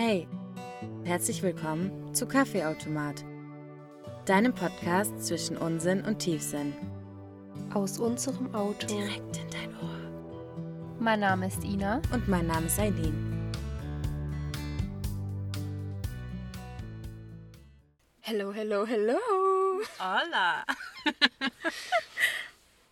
Hey, 0.00 0.28
herzlich 1.02 1.42
willkommen 1.42 2.14
zu 2.14 2.28
Kaffeeautomat, 2.28 3.24
deinem 4.26 4.54
Podcast 4.54 5.26
zwischen 5.26 5.56
Unsinn 5.56 6.04
und 6.04 6.20
Tiefsinn. 6.20 6.72
Aus 7.74 7.98
unserem 7.98 8.54
Auto. 8.54 8.86
Direkt 8.86 9.38
in 9.38 9.50
dein 9.50 9.74
Ohr. 9.82 10.94
Mein 11.00 11.18
Name 11.18 11.48
ist 11.48 11.64
Ina. 11.64 12.00
Und 12.12 12.28
mein 12.28 12.46
Name 12.46 12.66
ist 12.66 12.78
Eileen. 12.78 13.50
Hello, 18.20 18.52
hello, 18.52 18.86
hello. 18.86 19.18
Hola. 19.98 20.64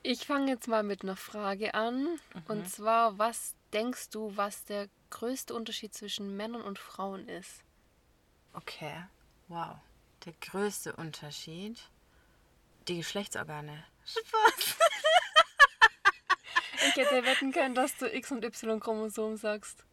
Ich 0.09 0.25
fange 0.25 0.53
jetzt 0.53 0.69
mal 0.69 0.85
mit 0.85 1.03
einer 1.03 1.17
Frage 1.17 1.75
an. 1.75 2.07
Und 2.47 2.71
zwar, 2.71 3.19
was 3.19 3.56
denkst 3.77 4.09
du, 4.09 4.35
was 4.39 4.65
der 4.65 4.89
größte 5.11 5.55
Unterschied 5.55 5.93
zwischen 5.93 6.35
Männern 6.35 6.63
und 6.63 6.79
Frauen 6.79 7.29
ist? 7.29 7.63
Okay, 8.55 9.05
wow. 9.49 9.77
Der 10.25 10.33
größte 10.41 10.97
Unterschied? 10.97 11.79
Die 12.89 12.97
Geschlechtsorgane. 12.97 13.85
Spaß. 14.05 14.79
Ich 16.89 16.95
hätte 16.95 17.25
wetten 17.25 17.53
können, 17.53 17.75
dass 17.75 17.97
du 17.97 18.07
X- 18.07 18.31
und 18.31 18.45
Y-Chromosom 18.45 19.37
sagst. 19.37 19.85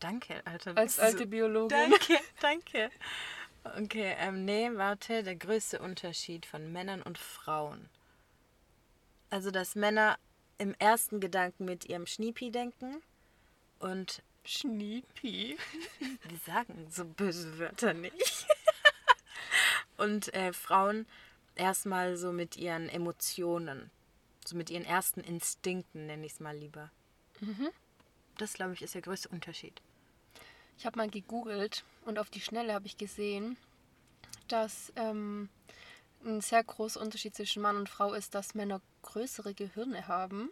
Danke, 0.00 0.42
Alter. 0.44 0.76
Als 0.76 0.98
alte 0.98 1.26
Biologin. 1.26 1.68
Danke, 1.90 2.18
danke. 2.40 2.90
Okay, 3.62 4.16
ähm, 4.18 4.44
nee, 4.44 4.68
warte, 4.74 5.22
der 5.22 5.36
größte 5.36 5.78
Unterschied 5.78 6.44
von 6.44 6.72
Männern 6.72 7.00
und 7.00 7.16
Frauen. 7.16 7.88
Also, 9.30 9.50
dass 9.50 9.76
Männer 9.76 10.18
im 10.58 10.74
ersten 10.74 11.20
Gedanken 11.20 11.64
mit 11.64 11.84
ihrem 11.84 12.06
Schniepi 12.06 12.50
denken 12.50 13.02
und 13.82 14.22
Schniepi. 14.44 15.56
die 16.30 16.36
sagen 16.46 16.86
so 16.90 17.04
böse 17.04 17.58
Wörter 17.58 17.92
nicht. 17.94 18.46
und 19.96 20.32
äh, 20.34 20.52
Frauen 20.52 21.06
erstmal 21.54 22.16
so 22.16 22.32
mit 22.32 22.56
ihren 22.56 22.88
Emotionen, 22.88 23.90
so 24.44 24.56
mit 24.56 24.70
ihren 24.70 24.84
ersten 24.84 25.20
Instinkten, 25.20 26.06
nenne 26.06 26.26
ich 26.26 26.32
es 26.32 26.40
mal 26.40 26.56
lieber. 26.56 26.90
Das, 28.38 28.52
glaube 28.54 28.74
ich, 28.74 28.82
ist 28.82 28.94
der 28.94 29.02
größte 29.02 29.28
Unterschied. 29.28 29.82
Ich 30.78 30.86
habe 30.86 30.96
mal 30.96 31.10
gegoogelt 31.10 31.84
und 32.04 32.18
auf 32.18 32.30
die 32.30 32.40
Schnelle 32.40 32.72
habe 32.72 32.86
ich 32.86 32.96
gesehen, 32.96 33.56
dass 34.48 34.92
ähm, 34.96 35.48
ein 36.24 36.40
sehr 36.40 36.62
großer 36.62 37.00
Unterschied 37.00 37.34
zwischen 37.34 37.62
Mann 37.62 37.76
und 37.76 37.88
Frau 37.88 38.14
ist, 38.14 38.34
dass 38.34 38.54
Männer 38.54 38.80
größere 39.02 39.54
Gehirne 39.54 40.06
haben 40.06 40.50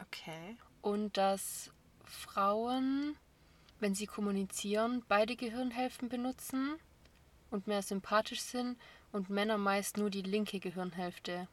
Okay. 0.00 0.56
und 0.82 1.16
dass 1.16 1.70
Frauen, 2.04 3.16
wenn 3.80 3.94
sie 3.94 4.06
kommunizieren, 4.06 5.04
beide 5.08 5.36
Gehirnhälften 5.36 6.08
benutzen 6.08 6.76
und 7.50 7.66
mehr 7.66 7.82
sympathisch 7.82 8.40
sind 8.40 8.78
und 9.12 9.30
Männer 9.30 9.58
meist 9.58 9.96
nur 9.96 10.10
die 10.10 10.22
linke 10.22 10.60
Gehirnhälfte. 10.60 11.48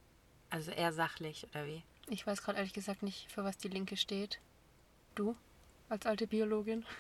Also 0.50 0.72
eher 0.72 0.94
sachlich, 0.94 1.46
oder 1.50 1.66
wie? 1.66 1.84
Ich 2.08 2.26
weiß 2.26 2.42
gerade 2.42 2.58
ehrlich 2.58 2.74
gesagt 2.74 3.04
nicht, 3.04 3.32
für 3.32 3.44
was 3.44 3.58
die 3.58 3.68
linke 3.68 3.98
steht. 3.98 4.40
Du, 5.16 5.36
als 5.90 6.06
alte 6.06 6.28
Biologin? 6.28 6.86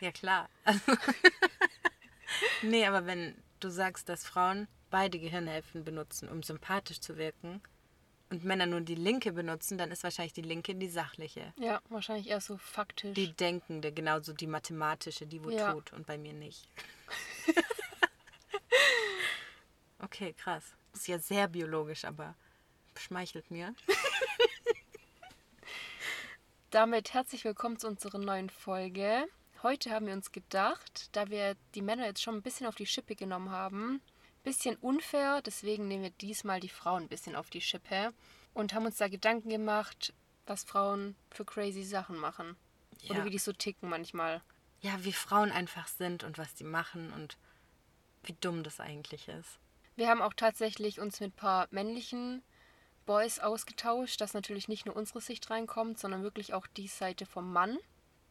Ja, 0.00 0.12
klar. 0.12 0.48
nee, 2.62 2.86
aber 2.86 3.04
wenn 3.04 3.34
du 3.60 3.68
sagst, 3.68 4.08
dass 4.08 4.24
Frauen 4.24 4.66
beide 4.88 5.18
Gehirnhälften 5.18 5.84
benutzen, 5.84 6.30
um 6.30 6.42
sympathisch 6.42 7.00
zu 7.00 7.18
wirken, 7.18 7.60
und 8.30 8.44
Männer 8.44 8.66
nur 8.66 8.80
die 8.80 8.94
linke 8.94 9.32
benutzen, 9.32 9.76
dann 9.76 9.90
ist 9.90 10.04
wahrscheinlich 10.04 10.32
die 10.32 10.42
linke 10.42 10.74
die 10.74 10.88
sachliche. 10.88 11.52
Ja, 11.58 11.82
wahrscheinlich 11.88 12.28
eher 12.28 12.40
so 12.40 12.56
faktisch. 12.56 13.14
Die 13.14 13.32
denkende, 13.32 13.92
genauso 13.92 14.32
die 14.32 14.46
mathematische, 14.46 15.26
die 15.26 15.42
wo 15.44 15.50
Ja. 15.50 15.72
tut 15.72 15.92
und 15.92 16.06
bei 16.06 16.16
mir 16.16 16.32
nicht. 16.32 16.68
okay, 19.98 20.32
krass. 20.32 20.64
Ist 20.94 21.08
ja 21.08 21.18
sehr 21.18 21.48
biologisch, 21.48 22.04
aber 22.04 22.34
schmeichelt 22.96 23.50
mir. 23.50 23.74
Damit 26.70 27.12
herzlich 27.14 27.44
willkommen 27.44 27.78
zu 27.80 27.88
unserer 27.88 28.18
neuen 28.18 28.48
Folge. 28.48 29.26
Heute 29.64 29.90
haben 29.90 30.06
wir 30.06 30.14
uns 30.14 30.30
gedacht, 30.30 31.08
da 31.12 31.28
wir 31.30 31.56
die 31.74 31.82
Männer 31.82 32.06
jetzt 32.06 32.22
schon 32.22 32.36
ein 32.36 32.42
bisschen 32.42 32.68
auf 32.68 32.76
die 32.76 32.86
Schippe 32.86 33.16
genommen 33.16 33.50
haben, 33.50 34.00
bisschen 34.42 34.76
unfair, 34.76 35.42
deswegen 35.42 35.88
nehmen 35.88 36.02
wir 36.04 36.10
diesmal 36.10 36.60
die 36.60 36.68
Frauen 36.68 37.04
ein 37.04 37.08
bisschen 37.08 37.36
auf 37.36 37.50
die 37.50 37.60
Schippe 37.60 38.12
und 38.54 38.74
haben 38.74 38.86
uns 38.86 38.96
da 38.96 39.08
Gedanken 39.08 39.48
gemacht, 39.50 40.12
was 40.46 40.64
Frauen 40.64 41.14
für 41.30 41.44
crazy 41.44 41.84
Sachen 41.84 42.16
machen. 42.16 42.56
Oder 43.08 43.20
Ja. 43.20 43.24
wie 43.24 43.30
die 43.30 43.38
so 43.38 43.52
ticken 43.52 43.88
manchmal. 43.88 44.42
Ja, 44.80 45.04
wie 45.04 45.12
Frauen 45.12 45.52
einfach 45.52 45.88
sind 45.88 46.24
und 46.24 46.38
was 46.38 46.54
die 46.54 46.64
machen 46.64 47.12
und 47.12 47.36
wie 48.22 48.34
dumm 48.40 48.62
das 48.62 48.80
eigentlich 48.80 49.28
ist. 49.28 49.58
Wir 49.96 50.08
haben 50.08 50.22
auch 50.22 50.34
tatsächlich 50.34 51.00
uns 51.00 51.20
mit 51.20 51.30
ein 51.30 51.36
paar 51.36 51.68
männlichen 51.70 52.42
Boys 53.06 53.38
ausgetauscht, 53.38 54.20
dass 54.20 54.34
natürlich 54.34 54.68
nicht 54.68 54.86
nur 54.86 54.96
unsere 54.96 55.20
Sicht 55.20 55.50
reinkommt, 55.50 55.98
sondern 55.98 56.22
wirklich 56.22 56.54
auch 56.54 56.66
die 56.66 56.88
Seite 56.88 57.26
vom 57.26 57.52
Mann. 57.52 57.78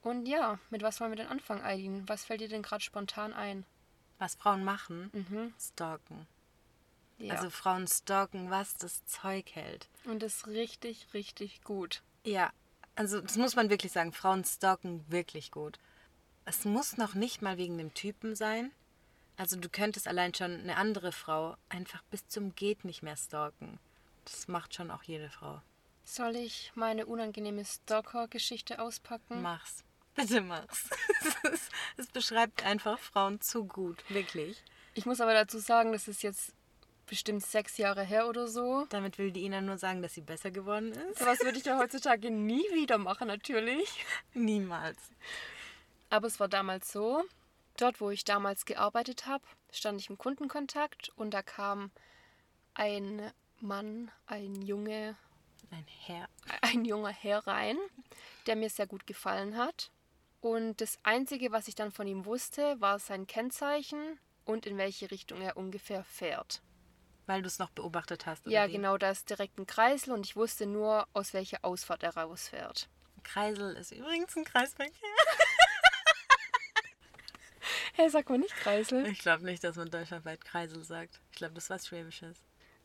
Und 0.02 0.28
ja, 0.28 0.60
mit 0.70 0.82
was 0.82 1.00
wollen 1.00 1.12
wir 1.12 1.18
denn 1.18 1.28
anfangen, 1.28 1.64
Eileen? 1.64 2.08
Was 2.08 2.26
fällt 2.26 2.42
dir 2.42 2.48
denn 2.48 2.64
gerade 2.64 2.84
spontan 2.84 3.34
ein? 3.34 3.66
Was 4.20 4.36
Frauen 4.36 4.64
machen, 4.64 5.10
Mhm. 5.14 5.54
stalken. 5.60 6.28
Ja. 7.18 7.36
Also 7.36 7.50
Frauen 7.50 7.88
stalken, 7.88 8.50
was 8.50 8.76
das 8.78 9.06
Zeug 9.06 9.50
hält. 9.56 9.88
und 10.06 10.22
das 10.24 10.36
ist 10.38 10.48
richtig, 10.48 11.08
richtig 11.14 11.64
gut. 11.64 12.02
Ja, 12.24 12.52
also 12.96 13.20
das 13.22 13.36
muss 13.38 13.56
man 13.56 13.70
wirklich 13.70 13.92
sagen. 13.92 14.14
Frauen 14.14 14.44
stalken 14.46 15.04
wirklich 15.10 15.52
gut. 15.52 15.80
Es 16.46 16.64
muss 16.66 16.98
noch 16.98 17.14
nicht 17.16 17.42
mal 17.42 17.58
wegen 17.58 17.78
dem 17.78 17.94
Typen 17.94 18.36
sein. 18.36 18.72
Also 19.38 19.56
du 19.58 19.70
könntest 19.70 20.08
allein 20.08 20.34
schon 20.34 20.52
eine 20.62 20.76
andere 20.78 21.12
Frau 21.12 21.56
einfach 21.70 22.02
bis 22.12 22.28
zum 22.28 22.56
geht 22.56 22.84
nicht 22.86 23.04
mehr 23.04 23.16
stalken. 23.18 23.80
Das 24.26 24.48
macht 24.48 24.74
schon 24.76 24.92
auch 24.92 25.04
jede 25.04 25.30
Frau. 25.30 25.62
Soll 26.04 26.36
ich 26.36 26.72
meine 26.76 27.06
unangenehme 27.06 27.64
Stalker-Geschichte 27.64 28.80
auspacken? 28.82 29.42
Mach's. 29.42 29.84
Bitte 30.16 30.42
mach's. 30.42 30.90
Es- 31.44 31.70
Es 31.98 32.08
beschreibt 32.08 32.64
einfach 32.66 32.98
Frauen 33.00 33.42
zu 33.42 33.66
gut, 33.66 34.04
wirklich. 34.10 34.64
Ich 34.94 35.06
muss 35.06 35.20
aber 35.22 35.34
dazu 35.34 35.60
sagen, 35.60 35.92
das 35.92 36.08
ist 36.08 36.24
jetzt 36.24 36.54
bestimmt 37.08 37.46
sechs 37.46 37.78
Jahre 37.78 38.04
her 38.04 38.28
oder 38.28 38.48
so. 38.48 38.86
Damit 38.90 39.18
will 39.18 39.32
die 39.32 39.44
Ina 39.44 39.60
nur 39.62 39.78
sagen, 39.78 40.02
dass 40.02 40.14
sie 40.14 40.22
besser 40.22 40.52
geworden 40.52 40.92
ist. 40.94 41.20
Sowas 41.20 41.40
würde 41.42 41.58
ich 41.58 41.66
ja 41.66 41.78
heutzutage 41.78 42.32
nie 42.32 42.64
wieder 42.74 42.98
machen, 42.98 43.28
natürlich. 43.28 44.06
Niemals. 44.34 44.98
Aber 46.10 46.28
es 46.28 46.40
war 46.40 46.48
damals 46.48 46.92
so, 46.92 47.24
dort 47.78 48.00
wo 48.00 48.10
ich 48.12 48.24
damals 48.24 48.66
gearbeitet 48.66 49.26
habe, 49.26 49.44
stand 49.72 50.00
ich 50.00 50.10
im 50.10 50.18
Kundenkontakt 50.18 51.10
und 51.16 51.32
da 51.34 51.42
kam 51.42 51.92
ein 52.76 53.32
Mann, 53.60 54.10
ein 54.28 54.62
Junge, 54.62 55.18
Ein 55.72 55.86
Herr. 56.06 56.30
ein 56.62 56.86
junger 56.86 57.10
Herr 57.12 57.46
rein, 57.46 57.78
der 58.48 58.56
mir 58.56 58.70
sehr 58.70 58.88
gut 58.88 59.06
gefallen 59.06 59.58
hat. 59.58 59.92
Und 60.42 60.80
das 60.82 60.98
Einzige, 61.04 61.52
was 61.52 61.68
ich 61.68 61.76
dann 61.76 61.92
von 61.92 62.08
ihm 62.08 62.26
wusste, 62.26 62.80
war 62.80 63.00
sein 63.00 63.28
Kennzeichen 63.28 64.20
und 64.46 64.66
in 64.66 64.78
welche 64.78 65.12
Richtung 65.12 65.42
er 65.42 65.58
ungefähr 65.58 66.04
fährt. 66.04 66.62
Weil 67.26 67.42
du 67.42 67.48
es 67.48 67.60
noch 67.60 67.70
beobachtet 67.72 68.26
hast. 68.26 68.46
oder 68.48 68.56
Ja, 68.56 68.68
wie? 68.68 68.72
genau, 68.74 68.98
da 68.98 69.12
ist 69.12 69.30
direkt 69.30 69.60
ein 69.60 69.68
Kreisel 69.68 70.14
und 70.14 70.26
ich 70.26 70.36
wusste 70.36 70.66
nur, 70.66 71.08
aus 71.14 71.34
welcher 71.34 71.60
Ausfahrt 71.64 72.04
er 72.04 72.16
rausfährt. 72.16 72.90
Kreisel 73.24 73.76
ist 73.76 73.92
übrigens 73.92 74.36
ein 74.36 74.46
Kreisverkehr. 74.46 74.94
Hey, 77.94 78.10
sag 78.10 78.30
mal 78.30 78.38
nicht 78.38 78.56
Kreisel. 78.56 79.06
Ich 79.08 79.20
glaube 79.20 79.44
nicht, 79.44 79.62
dass 79.64 79.76
man 79.76 79.90
deutschlandweit 79.90 80.44
Kreisel 80.46 80.84
sagt. 80.84 81.20
Ich 81.32 81.38
glaube, 81.38 81.56
das 81.56 81.66
ist 81.66 81.70
was 81.70 81.88
Schwäbisches. 81.88 82.38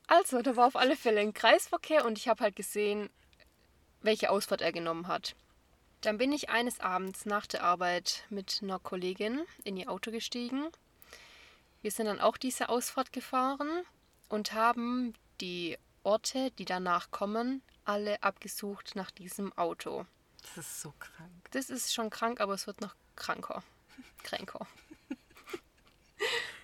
Also, 0.08 0.42
da 0.42 0.56
war 0.56 0.66
auf 0.66 0.74
alle 0.76 0.96
Fälle 0.96 1.20
ein 1.20 1.32
Kreisverkehr 1.32 2.04
und 2.04 2.18
ich 2.18 2.26
habe 2.26 2.42
halt 2.42 2.56
gesehen, 2.56 3.08
welche 4.02 4.30
Ausfahrt 4.30 4.60
er 4.60 4.72
genommen 4.72 5.06
hat. 5.06 5.36
Dann 6.04 6.18
bin 6.18 6.32
ich 6.32 6.50
eines 6.50 6.80
Abends 6.80 7.24
nach 7.24 7.46
der 7.46 7.64
Arbeit 7.64 8.26
mit 8.28 8.60
einer 8.62 8.78
Kollegin 8.78 9.40
in 9.64 9.78
ihr 9.78 9.90
Auto 9.90 10.10
gestiegen. 10.10 10.68
Wir 11.80 11.90
sind 11.90 12.04
dann 12.04 12.20
auch 12.20 12.36
diese 12.36 12.68
Ausfahrt 12.68 13.10
gefahren 13.10 13.70
und 14.28 14.52
haben 14.52 15.14
die 15.40 15.78
Orte, 16.02 16.50
die 16.58 16.66
danach 16.66 17.10
kommen, 17.10 17.62
alle 17.86 18.22
abgesucht 18.22 18.96
nach 18.96 19.10
diesem 19.10 19.56
Auto. 19.56 20.04
Das 20.42 20.58
ist 20.58 20.82
so 20.82 20.92
krank. 20.98 21.50
Das 21.52 21.70
ist 21.70 21.94
schon 21.94 22.10
krank, 22.10 22.38
aber 22.38 22.52
es 22.52 22.66
wird 22.66 22.82
noch 22.82 22.94
kranker. 23.16 23.62
Kränker. 24.24 24.66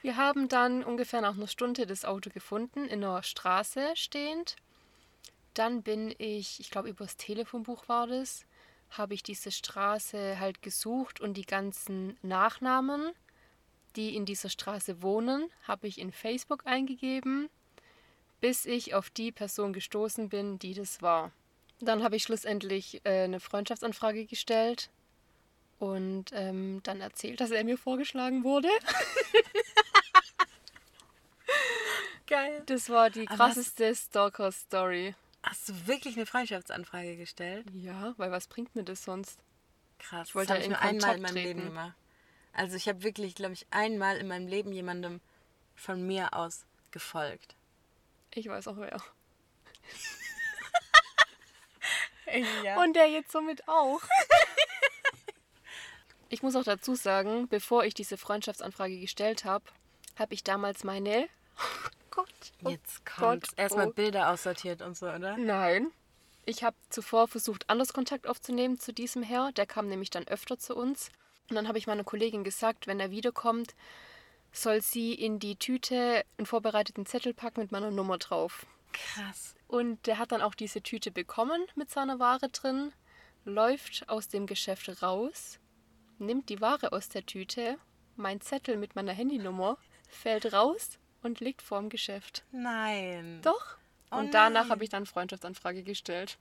Wir 0.02 0.18
haben 0.18 0.50
dann 0.50 0.84
ungefähr 0.84 1.22
nach 1.22 1.34
einer 1.34 1.48
Stunde 1.48 1.86
das 1.86 2.04
Auto 2.04 2.28
gefunden, 2.28 2.84
in 2.84 3.02
einer 3.02 3.22
Straße 3.22 3.92
stehend. 3.94 4.56
Dann 5.54 5.82
bin 5.82 6.14
ich, 6.18 6.60
ich 6.60 6.70
glaube 6.70 6.90
übers 6.90 7.16
Telefonbuch 7.16 7.88
war 7.88 8.06
das, 8.06 8.44
habe 8.90 9.14
ich 9.14 9.22
diese 9.22 9.50
Straße 9.50 10.38
halt 10.38 10.62
gesucht 10.62 11.20
und 11.20 11.34
die 11.34 11.46
ganzen 11.46 12.16
Nachnamen, 12.22 13.12
die 13.96 14.16
in 14.16 14.24
dieser 14.24 14.48
Straße 14.48 15.02
wohnen, 15.02 15.50
habe 15.66 15.86
ich 15.86 15.98
in 15.98 16.12
Facebook 16.12 16.66
eingegeben, 16.66 17.48
bis 18.40 18.66
ich 18.66 18.94
auf 18.94 19.10
die 19.10 19.32
Person 19.32 19.72
gestoßen 19.72 20.28
bin, 20.28 20.58
die 20.58 20.74
das 20.74 21.02
war. 21.02 21.32
Dann 21.80 22.02
habe 22.02 22.16
ich 22.16 22.22
schlussendlich 22.24 23.00
äh, 23.04 23.24
eine 23.24 23.40
Freundschaftsanfrage 23.40 24.26
gestellt 24.26 24.90
und 25.78 26.26
ähm, 26.32 26.80
dann 26.82 27.00
erzählt, 27.00 27.40
dass 27.40 27.50
er 27.50 27.64
mir 27.64 27.78
vorgeschlagen 27.78 28.44
wurde. 28.44 28.68
Geil. 32.26 32.62
Das 32.66 32.90
war 32.90 33.10
die 33.10 33.26
krasseste 33.26 33.94
Stalker-Story. 33.94 35.14
Hast 35.42 35.68
du 35.68 35.86
wirklich 35.86 36.16
eine 36.16 36.26
Freundschaftsanfrage 36.26 37.16
gestellt? 37.16 37.66
Ja, 37.72 38.14
weil 38.18 38.30
was 38.30 38.46
bringt 38.46 38.74
mir 38.74 38.84
das 38.84 39.04
sonst? 39.04 39.40
Krass. 39.98 40.28
Ich 40.28 40.34
wollte 40.34 40.54
das 40.54 40.62
ich 40.62 40.68
nur 40.68 40.78
einmal 40.78 40.94
in 40.94 41.00
Kontakt 41.00 41.22
meinem 41.22 41.34
Leben 41.34 41.60
treten. 41.60 41.74
gemacht. 41.74 41.94
Also 42.52 42.76
ich 42.76 42.88
habe 42.88 43.02
wirklich, 43.02 43.34
glaube 43.34 43.54
ich, 43.54 43.66
einmal 43.70 44.16
in 44.16 44.28
meinem 44.28 44.48
Leben 44.48 44.72
jemandem 44.72 45.20
von 45.74 46.06
mir 46.06 46.34
aus 46.34 46.66
gefolgt. 46.90 47.54
Ich 48.34 48.48
weiß 48.48 48.68
auch 48.68 48.76
wer. 48.76 49.00
Ja. 52.62 52.80
Und 52.80 52.94
der 52.94 53.10
jetzt 53.10 53.32
somit 53.32 53.66
auch. 53.66 54.00
ich 56.28 56.44
muss 56.44 56.54
auch 56.54 56.62
dazu 56.62 56.94
sagen, 56.94 57.48
bevor 57.48 57.84
ich 57.84 57.92
diese 57.92 58.16
Freundschaftsanfrage 58.16 59.00
gestellt 59.00 59.44
habe, 59.44 59.64
habe 60.16 60.34
ich 60.34 60.44
damals 60.44 60.84
meine. 60.84 61.28
Gott. 62.24 62.52
oh 62.64 62.70
Jetzt 62.70 63.04
kommt 63.06 63.46
erstmal 63.56 63.88
oh. 63.88 63.92
Bilder 63.92 64.30
aussortiert 64.30 64.82
und 64.82 64.96
so, 64.96 65.06
oder? 65.06 65.36
Nein. 65.36 65.90
Ich 66.46 66.64
habe 66.64 66.76
zuvor 66.88 67.28
versucht, 67.28 67.68
anders 67.68 67.92
Kontakt 67.92 68.26
aufzunehmen 68.26 68.78
zu 68.78 68.92
diesem 68.92 69.22
Herr. 69.22 69.52
Der 69.52 69.66
kam 69.66 69.88
nämlich 69.88 70.10
dann 70.10 70.26
öfter 70.26 70.58
zu 70.58 70.74
uns. 70.74 71.10
Und 71.48 71.56
dann 71.56 71.68
habe 71.68 71.78
ich 71.78 71.86
meiner 71.86 72.04
Kollegin 72.04 72.44
gesagt, 72.44 72.86
wenn 72.86 73.00
er 73.00 73.10
wiederkommt, 73.10 73.74
soll 74.52 74.82
sie 74.82 75.14
in 75.14 75.38
die 75.38 75.56
Tüte 75.56 76.24
einen 76.38 76.46
vorbereiteten 76.46 77.06
Zettel 77.06 77.34
packen 77.34 77.60
mit 77.60 77.72
meiner 77.72 77.90
Nummer 77.90 78.18
drauf. 78.18 78.66
Krass. 78.92 79.54
Und 79.68 80.06
der 80.06 80.18
hat 80.18 80.32
dann 80.32 80.42
auch 80.42 80.54
diese 80.54 80.82
Tüte 80.82 81.10
bekommen 81.10 81.62
mit 81.76 81.90
seiner 81.90 82.18
Ware 82.18 82.48
drin, 82.48 82.92
läuft 83.44 84.08
aus 84.08 84.28
dem 84.28 84.46
Geschäft 84.46 85.02
raus, 85.02 85.58
nimmt 86.18 86.48
die 86.48 86.60
Ware 86.60 86.92
aus 86.92 87.08
der 87.08 87.24
Tüte, 87.24 87.78
mein 88.16 88.40
Zettel 88.40 88.76
mit 88.76 88.96
meiner 88.96 89.12
Handynummer, 89.12 89.78
fällt 90.08 90.52
raus 90.52 90.99
und 91.22 91.40
liegt 91.40 91.62
vorm 91.62 91.88
Geschäft. 91.88 92.44
Nein. 92.52 93.40
Doch. 93.42 93.76
Oh 94.10 94.16
und 94.16 94.34
danach 94.34 94.68
habe 94.70 94.82
ich 94.84 94.90
dann 94.90 95.06
Freundschaftsanfrage 95.06 95.82
gestellt. 95.82 96.38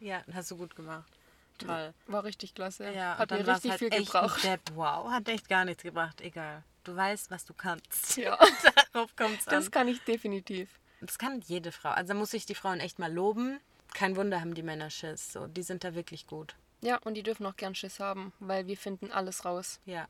Ja, 0.00 0.22
hast 0.32 0.50
du 0.50 0.56
gut 0.56 0.74
gemacht. 0.74 1.10
Toll. 1.58 1.94
War 2.06 2.24
richtig 2.24 2.54
klasse. 2.54 2.90
Ja, 2.92 3.18
hat 3.18 3.30
mir 3.30 3.46
richtig 3.46 3.70
halt 3.70 3.78
viel 3.78 3.90
Depp. 3.90 4.60
Wow, 4.74 5.10
hat 5.10 5.28
echt 5.28 5.48
gar 5.48 5.64
nichts 5.64 5.82
gebracht. 5.82 6.20
Egal. 6.20 6.64
Du 6.84 6.96
weißt, 6.96 7.30
was 7.30 7.44
du 7.44 7.54
kannst. 7.54 8.16
Ja, 8.16 8.36
Darauf 8.92 9.14
kommt 9.14 9.40
es 9.40 9.46
an. 9.46 9.54
das 9.54 9.70
kann 9.70 9.86
ich 9.86 10.02
definitiv. 10.02 10.80
Das 11.00 11.18
kann 11.18 11.40
jede 11.42 11.70
Frau. 11.70 11.90
Also 11.90 12.14
muss 12.14 12.34
ich 12.34 12.46
die 12.46 12.54
Frauen 12.54 12.80
echt 12.80 12.98
mal 12.98 13.12
loben. 13.12 13.60
Kein 13.94 14.16
Wunder 14.16 14.40
haben 14.40 14.54
die 14.54 14.62
Männer 14.62 14.90
Schiss. 14.90 15.32
So, 15.32 15.46
die 15.46 15.62
sind 15.62 15.84
da 15.84 15.94
wirklich 15.94 16.26
gut. 16.26 16.56
Ja, 16.80 16.98
und 16.98 17.14
die 17.14 17.22
dürfen 17.22 17.46
auch 17.46 17.56
gern 17.56 17.74
Schiss 17.74 18.00
haben, 18.00 18.32
weil 18.40 18.66
wir 18.66 18.76
finden 18.76 19.12
alles 19.12 19.44
raus. 19.44 19.78
Ja, 19.86 20.08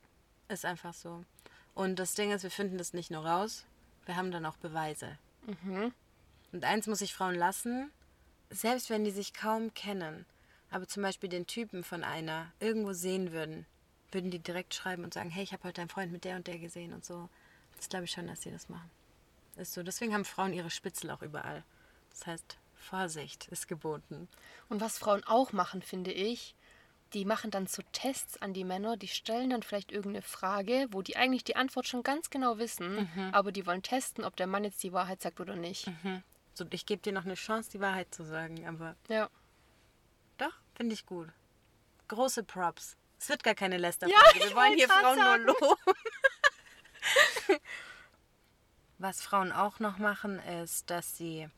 ist 0.48 0.64
einfach 0.64 0.94
so. 0.94 1.24
Und 1.74 1.98
das 1.98 2.14
Ding 2.14 2.30
ist, 2.30 2.42
wir 2.42 2.50
finden 2.50 2.78
das 2.78 2.94
nicht 2.94 3.10
nur 3.10 3.26
raus, 3.26 3.66
wir 4.06 4.16
haben 4.16 4.30
dann 4.30 4.46
auch 4.46 4.56
Beweise. 4.56 5.18
Mhm. 5.46 5.92
Und 6.52 6.64
eins 6.64 6.86
muss 6.86 7.00
ich 7.00 7.14
Frauen 7.14 7.34
lassen, 7.34 7.90
selbst 8.50 8.90
wenn 8.90 9.04
die 9.04 9.10
sich 9.10 9.32
kaum 9.32 9.72
kennen, 9.74 10.26
aber 10.70 10.86
zum 10.86 11.02
Beispiel 11.02 11.28
den 11.28 11.46
Typen 11.46 11.84
von 11.84 12.04
einer 12.04 12.52
irgendwo 12.60 12.92
sehen 12.92 13.32
würden, 13.32 13.66
würden 14.10 14.30
die 14.30 14.38
direkt 14.38 14.74
schreiben 14.74 15.04
und 15.04 15.14
sagen, 15.14 15.30
hey, 15.30 15.42
ich 15.42 15.52
habe 15.52 15.64
heute 15.64 15.80
deinen 15.80 15.88
Freund 15.88 16.12
mit 16.12 16.24
der 16.24 16.36
und 16.36 16.46
der 16.46 16.58
gesehen 16.58 16.92
und 16.92 17.04
so. 17.04 17.28
Das 17.76 17.88
glaube 17.88 18.04
ich 18.04 18.10
schon, 18.10 18.26
dass 18.26 18.42
sie 18.42 18.50
das 18.50 18.68
machen. 18.68 18.90
Ist 19.56 19.72
so. 19.72 19.82
Deswegen 19.82 20.14
haben 20.14 20.24
Frauen 20.24 20.52
ihre 20.52 20.70
Spitzel 20.70 21.10
auch 21.10 21.22
überall. 21.22 21.62
Das 22.10 22.26
heißt, 22.26 22.58
Vorsicht 22.74 23.48
ist 23.48 23.68
geboten. 23.68 24.28
Und 24.68 24.80
was 24.80 24.98
Frauen 24.98 25.24
auch 25.24 25.52
machen, 25.52 25.82
finde 25.82 26.12
ich, 26.12 26.54
die 27.14 27.24
machen 27.24 27.50
dann 27.50 27.66
so 27.66 27.82
Tests 27.92 28.40
an 28.40 28.52
die 28.54 28.64
Männer, 28.64 28.96
die 28.96 29.08
stellen 29.08 29.50
dann 29.50 29.62
vielleicht 29.62 29.92
irgendeine 29.92 30.22
Frage, 30.22 30.86
wo 30.90 31.02
die 31.02 31.16
eigentlich 31.16 31.44
die 31.44 31.56
Antwort 31.56 31.86
schon 31.86 32.02
ganz 32.02 32.30
genau 32.30 32.58
wissen, 32.58 33.08
aber 33.32 33.52
die 33.52 33.66
wollen 33.66 33.82
testen, 33.82 34.24
ob 34.24 34.36
der 34.36 34.46
Mann 34.46 34.64
jetzt 34.64 34.82
die 34.82 34.92
Wahrheit 34.92 35.20
sagt 35.22 35.40
oder 35.40 35.54
nicht. 35.56 35.90
So, 36.54 36.64
ich 36.70 36.86
gebe 36.86 37.02
dir 37.02 37.12
noch 37.12 37.24
eine 37.24 37.34
Chance, 37.34 37.70
die 37.70 37.80
Wahrheit 37.80 38.14
zu 38.14 38.24
sagen, 38.24 38.66
aber 38.66 38.96
Ja. 39.08 39.28
doch, 40.38 40.52
finde 40.74 40.94
ich 40.94 41.06
gut. 41.06 41.28
Große 42.08 42.42
Props. 42.44 42.96
Es 43.18 43.28
wird 43.28 43.42
gar 43.44 43.54
keine 43.54 43.78
Lästerfolge. 43.78 44.20
Ja, 44.38 44.48
Wir 44.48 44.56
wollen 44.56 44.74
hier 44.74 44.88
Frauen 44.88 45.18
nur 45.18 45.38
loben. 45.38 45.76
Was 48.98 49.22
Frauen 49.22 49.52
auch 49.52 49.78
noch 49.80 49.98
machen, 49.98 50.38
ist, 50.38 50.90
dass 50.90 51.16
sie 51.16 51.48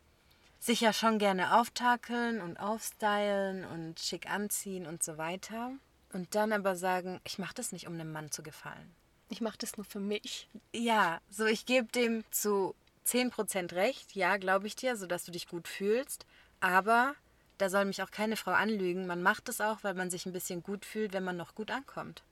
sich 0.64 0.80
ja 0.80 0.94
schon 0.94 1.18
gerne 1.18 1.58
auftakeln 1.58 2.40
und 2.40 2.56
aufstylen 2.56 3.66
und 3.66 4.00
schick 4.00 4.30
anziehen 4.30 4.86
und 4.86 5.02
so 5.02 5.18
weiter. 5.18 5.72
Und 6.12 6.34
dann 6.34 6.52
aber 6.52 6.74
sagen, 6.74 7.20
ich 7.24 7.38
mache 7.38 7.54
das 7.54 7.70
nicht, 7.70 7.86
um 7.86 7.94
einem 7.94 8.12
Mann 8.12 8.30
zu 8.30 8.42
gefallen. 8.42 8.94
Ich 9.28 9.42
mache 9.42 9.58
das 9.58 9.76
nur 9.76 9.84
für 9.84 10.00
mich. 10.00 10.48
Ja, 10.72 11.20
so 11.28 11.44
ich 11.44 11.66
gebe 11.66 11.88
dem 11.88 12.24
zu 12.30 12.74
10% 13.06 13.74
recht, 13.74 14.14
ja, 14.14 14.38
glaube 14.38 14.66
ich 14.66 14.74
dir, 14.74 14.96
sodass 14.96 15.24
du 15.24 15.32
dich 15.32 15.48
gut 15.48 15.68
fühlst. 15.68 16.24
Aber 16.60 17.14
da 17.58 17.68
soll 17.68 17.84
mich 17.84 18.02
auch 18.02 18.10
keine 18.10 18.36
Frau 18.36 18.52
anlügen. 18.52 19.06
Man 19.06 19.22
macht 19.22 19.50
es 19.50 19.60
auch, 19.60 19.84
weil 19.84 19.94
man 19.94 20.10
sich 20.10 20.24
ein 20.24 20.32
bisschen 20.32 20.62
gut 20.62 20.86
fühlt, 20.86 21.12
wenn 21.12 21.24
man 21.24 21.36
noch 21.36 21.54
gut 21.54 21.70
ankommt. 21.70 22.22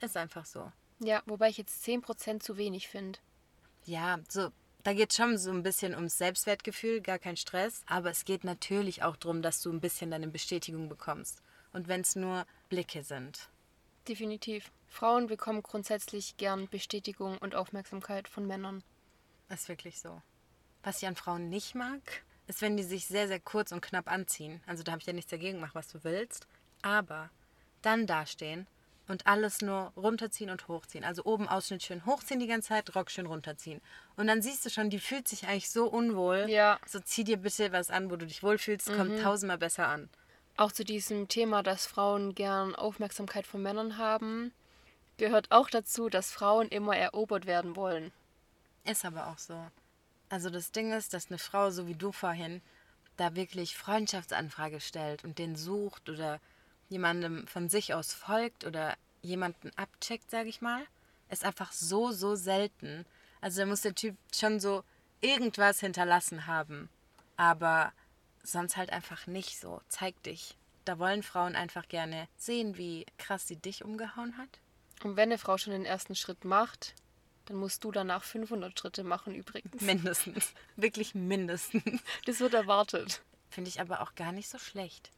Ist 0.00 0.16
einfach 0.16 0.46
so. 0.46 0.72
Ja, 0.98 1.22
wobei 1.26 1.50
ich 1.50 1.58
jetzt 1.58 1.84
10% 1.84 2.40
zu 2.40 2.56
wenig 2.56 2.88
finde. 2.88 3.18
Ja, 3.84 4.18
so, 4.28 4.50
da 4.82 4.92
geht 4.94 5.12
schon 5.12 5.38
so 5.38 5.50
ein 5.50 5.62
bisschen 5.62 5.94
ums 5.94 6.18
Selbstwertgefühl, 6.18 7.00
gar 7.00 7.18
kein 7.18 7.36
Stress. 7.36 7.82
Aber 7.86 8.10
es 8.10 8.24
geht 8.24 8.44
natürlich 8.44 9.02
auch 9.02 9.16
darum, 9.16 9.42
dass 9.42 9.62
du 9.62 9.70
ein 9.70 9.80
bisschen 9.80 10.10
deine 10.10 10.28
Bestätigung 10.28 10.88
bekommst. 10.88 11.42
Und 11.72 11.88
wenn 11.88 12.00
es 12.00 12.16
nur 12.16 12.46
Blicke 12.68 13.02
sind. 13.02 13.48
Definitiv. 14.08 14.72
Frauen 14.88 15.26
bekommen 15.28 15.62
grundsätzlich 15.62 16.36
gern 16.36 16.68
Bestätigung 16.68 17.38
und 17.38 17.54
Aufmerksamkeit 17.54 18.28
von 18.28 18.46
Männern. 18.46 18.82
Ist 19.48 19.68
wirklich 19.68 20.00
so. 20.00 20.20
Was 20.82 21.00
ich 21.00 21.08
an 21.08 21.16
Frauen 21.16 21.48
nicht 21.48 21.74
mag, 21.74 22.24
ist, 22.48 22.60
wenn 22.60 22.76
die 22.76 22.82
sich 22.82 23.06
sehr, 23.06 23.28
sehr 23.28 23.40
kurz 23.40 23.70
und 23.70 23.80
knapp 23.80 24.10
anziehen. 24.10 24.60
Also 24.66 24.82
da 24.82 24.92
habe 24.92 25.00
ich 25.00 25.06
ja 25.06 25.12
nichts 25.12 25.30
dagegen, 25.30 25.60
mach 25.60 25.74
was 25.74 25.88
du 25.88 26.02
willst. 26.02 26.48
Aber 26.82 27.30
dann 27.82 28.06
dastehen 28.06 28.66
und 29.12 29.26
alles 29.26 29.60
nur 29.60 29.92
runterziehen 29.94 30.50
und 30.50 30.66
hochziehen. 30.66 31.04
Also 31.04 31.24
oben 31.24 31.46
Ausschnitt 31.48 31.82
schön 31.82 32.04
hochziehen 32.06 32.40
die 32.40 32.46
ganze 32.46 32.70
Zeit, 32.70 32.94
Rock 32.96 33.10
schön 33.10 33.26
runterziehen. 33.26 33.80
Und 34.16 34.26
dann 34.26 34.42
siehst 34.42 34.64
du 34.64 34.70
schon, 34.70 34.90
die 34.90 34.98
fühlt 34.98 35.28
sich 35.28 35.46
eigentlich 35.46 35.70
so 35.70 35.86
unwohl. 35.86 36.46
Ja. 36.48 36.80
So 36.86 36.98
zieh 36.98 37.22
dir 37.22 37.36
bitte 37.36 37.70
was 37.72 37.90
an, 37.90 38.10
wo 38.10 38.16
du 38.16 38.26
dich 38.26 38.42
wohlfühlst, 38.42 38.92
kommt 38.94 39.20
tausendmal 39.20 39.58
besser 39.58 39.86
an. 39.86 40.08
Auch 40.56 40.72
zu 40.72 40.84
diesem 40.84 41.28
Thema, 41.28 41.62
dass 41.62 41.86
Frauen 41.86 42.34
gern 42.34 42.74
Aufmerksamkeit 42.74 43.46
von 43.46 43.62
Männern 43.62 43.98
haben, 43.98 44.52
gehört 45.18 45.50
auch 45.50 45.68
dazu, 45.68 46.08
dass 46.08 46.32
Frauen 46.32 46.68
immer 46.68 46.96
erobert 46.96 47.46
werden 47.46 47.76
wollen. 47.76 48.12
Ist 48.84 49.04
aber 49.04 49.28
auch 49.28 49.38
so. 49.38 49.62
Also 50.30 50.48
das 50.48 50.72
Ding 50.72 50.92
ist, 50.92 51.12
dass 51.12 51.28
eine 51.28 51.38
Frau, 51.38 51.70
so 51.70 51.86
wie 51.86 51.94
du 51.94 52.12
vorhin, 52.12 52.62
da 53.18 53.36
wirklich 53.36 53.76
Freundschaftsanfrage 53.76 54.80
stellt 54.80 55.22
und 55.22 55.38
den 55.38 55.54
sucht 55.54 56.08
oder 56.08 56.40
jemandem 56.92 57.46
von 57.48 57.68
sich 57.68 57.94
aus 57.94 58.12
folgt 58.12 58.64
oder 58.64 58.96
jemanden 59.22 59.70
abcheckt, 59.76 60.30
sage 60.30 60.48
ich 60.48 60.60
mal, 60.60 60.84
ist 61.28 61.44
einfach 61.44 61.72
so, 61.72 62.12
so 62.12 62.36
selten. 62.36 63.04
Also 63.40 63.60
da 63.60 63.66
muss 63.66 63.80
der 63.80 63.94
Typ 63.94 64.16
schon 64.34 64.60
so 64.60 64.84
irgendwas 65.20 65.80
hinterlassen 65.80 66.46
haben. 66.46 66.88
Aber 67.36 67.92
sonst 68.42 68.76
halt 68.76 68.90
einfach 68.90 69.26
nicht 69.26 69.58
so. 69.58 69.80
Zeig 69.88 70.22
dich. 70.22 70.56
Da 70.84 70.98
wollen 70.98 71.22
Frauen 71.22 71.56
einfach 71.56 71.88
gerne 71.88 72.28
sehen, 72.36 72.76
wie 72.76 73.06
krass 73.18 73.48
sie 73.48 73.56
dich 73.56 73.84
umgehauen 73.84 74.36
hat. 74.36 74.60
Und 75.02 75.16
wenn 75.16 75.30
eine 75.30 75.38
Frau 75.38 75.56
schon 75.56 75.72
den 75.72 75.84
ersten 75.84 76.14
Schritt 76.14 76.44
macht, 76.44 76.94
dann 77.46 77.56
musst 77.56 77.82
du 77.84 77.90
danach 77.90 78.22
500 78.22 78.78
Schritte 78.78 79.04
machen 79.04 79.34
übrigens. 79.34 79.80
Mindestens. 79.80 80.52
Wirklich 80.76 81.14
mindestens. 81.14 81.82
Das 82.26 82.40
wird 82.40 82.54
erwartet. 82.54 83.22
Finde 83.48 83.68
ich 83.68 83.80
aber 83.80 84.00
auch 84.00 84.14
gar 84.14 84.32
nicht 84.32 84.48
so 84.48 84.58
schlecht. 84.58 85.10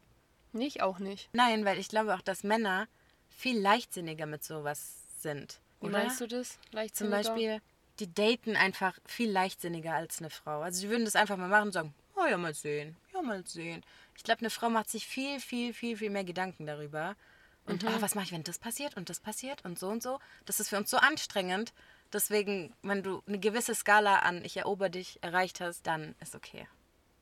Nicht, 0.54 0.82
auch 0.82 0.98
nicht. 0.98 1.28
Nein, 1.32 1.64
weil 1.64 1.78
ich 1.78 1.88
glaube 1.88 2.14
auch, 2.14 2.22
dass 2.22 2.44
Männer 2.44 2.86
viel 3.28 3.60
leichtsinniger 3.60 4.26
mit 4.26 4.44
sowas 4.44 5.02
sind. 5.18 5.60
Wie 5.80 5.86
oder? 5.86 5.98
meinst 5.98 6.20
du 6.20 6.28
das? 6.28 6.52
Zum 6.52 6.72
Leichtsinniger? 6.72 7.16
Beispiel, 7.16 7.60
die 7.98 8.12
daten 8.12 8.56
einfach 8.56 8.98
viel 9.04 9.30
leichtsinniger 9.30 9.94
als 9.94 10.20
eine 10.20 10.30
Frau. 10.30 10.62
Also 10.62 10.82
die 10.82 10.90
würden 10.90 11.04
das 11.04 11.16
einfach 11.16 11.36
mal 11.36 11.48
machen 11.48 11.66
und 11.66 11.72
sagen, 11.72 11.94
oh 12.16 12.26
ja, 12.26 12.36
mal 12.36 12.54
sehen, 12.54 12.96
ja, 13.12 13.22
mal 13.22 13.44
sehen. 13.44 13.82
Ich 14.16 14.22
glaube, 14.22 14.40
eine 14.40 14.50
Frau 14.50 14.70
macht 14.70 14.90
sich 14.90 15.06
viel, 15.06 15.40
viel, 15.40 15.74
viel, 15.74 15.96
viel 15.96 16.10
mehr 16.10 16.24
Gedanken 16.24 16.66
darüber. 16.66 17.16
Und 17.66 17.84
ah, 17.84 17.96
was 18.00 18.14
mache 18.14 18.26
ich, 18.26 18.32
wenn 18.32 18.44
das 18.44 18.58
passiert 18.58 18.96
und 18.96 19.08
das 19.08 19.20
passiert 19.20 19.64
und 19.64 19.78
so 19.78 19.88
und 19.88 20.02
so. 20.02 20.20
Das 20.44 20.60
ist 20.60 20.68
für 20.68 20.76
uns 20.76 20.90
so 20.90 20.98
anstrengend. 20.98 21.72
Deswegen, 22.12 22.72
wenn 22.82 23.02
du 23.02 23.22
eine 23.26 23.38
gewisse 23.38 23.74
Skala 23.74 24.20
an 24.20 24.44
ich 24.44 24.58
erober 24.58 24.88
dich 24.88 25.18
erreicht 25.22 25.60
hast, 25.60 25.86
dann 25.86 26.14
ist 26.20 26.34
okay. 26.34 26.68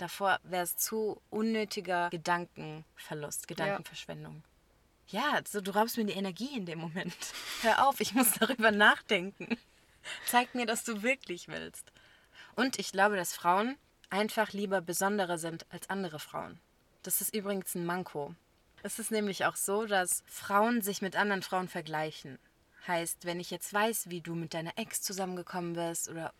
Davor 0.02 0.40
wäre 0.42 0.64
es 0.64 0.76
zu 0.76 1.22
unnötiger 1.30 2.10
Gedankenverlust, 2.10 3.46
Gedankenverschwendung. 3.46 4.42
Ja, 5.06 5.40
so, 5.48 5.60
du 5.60 5.70
raubst 5.70 5.96
mir 5.96 6.04
die 6.04 6.14
Energie 6.14 6.56
in 6.56 6.66
dem 6.66 6.80
Moment. 6.80 7.14
Hör 7.62 7.86
auf, 7.86 8.00
ich 8.00 8.12
muss 8.12 8.32
darüber 8.32 8.72
nachdenken. 8.72 9.56
Zeig 10.26 10.56
mir, 10.56 10.66
dass 10.66 10.82
du 10.82 11.04
wirklich 11.04 11.46
willst. 11.46 11.92
Und 12.56 12.80
ich 12.80 12.90
glaube, 12.90 13.14
dass 13.14 13.32
Frauen 13.32 13.76
einfach 14.10 14.52
lieber 14.52 14.80
besonderer 14.80 15.38
sind 15.38 15.66
als 15.70 15.88
andere 15.88 16.18
Frauen. 16.18 16.58
Das 17.04 17.20
ist 17.20 17.32
übrigens 17.32 17.76
ein 17.76 17.86
Manko. 17.86 18.34
Es 18.82 18.98
ist 18.98 19.12
nämlich 19.12 19.44
auch 19.44 19.54
so, 19.54 19.86
dass 19.86 20.24
Frauen 20.26 20.82
sich 20.82 21.00
mit 21.00 21.14
anderen 21.14 21.42
Frauen 21.42 21.68
vergleichen. 21.68 22.40
Heißt, 22.88 23.24
wenn 23.24 23.38
ich 23.38 23.52
jetzt 23.52 23.72
weiß, 23.72 24.10
wie 24.10 24.20
du 24.20 24.34
mit 24.34 24.52
deiner 24.52 24.76
Ex 24.76 25.00
zusammengekommen 25.00 25.74
bist 25.74 26.08
oder 26.08 26.34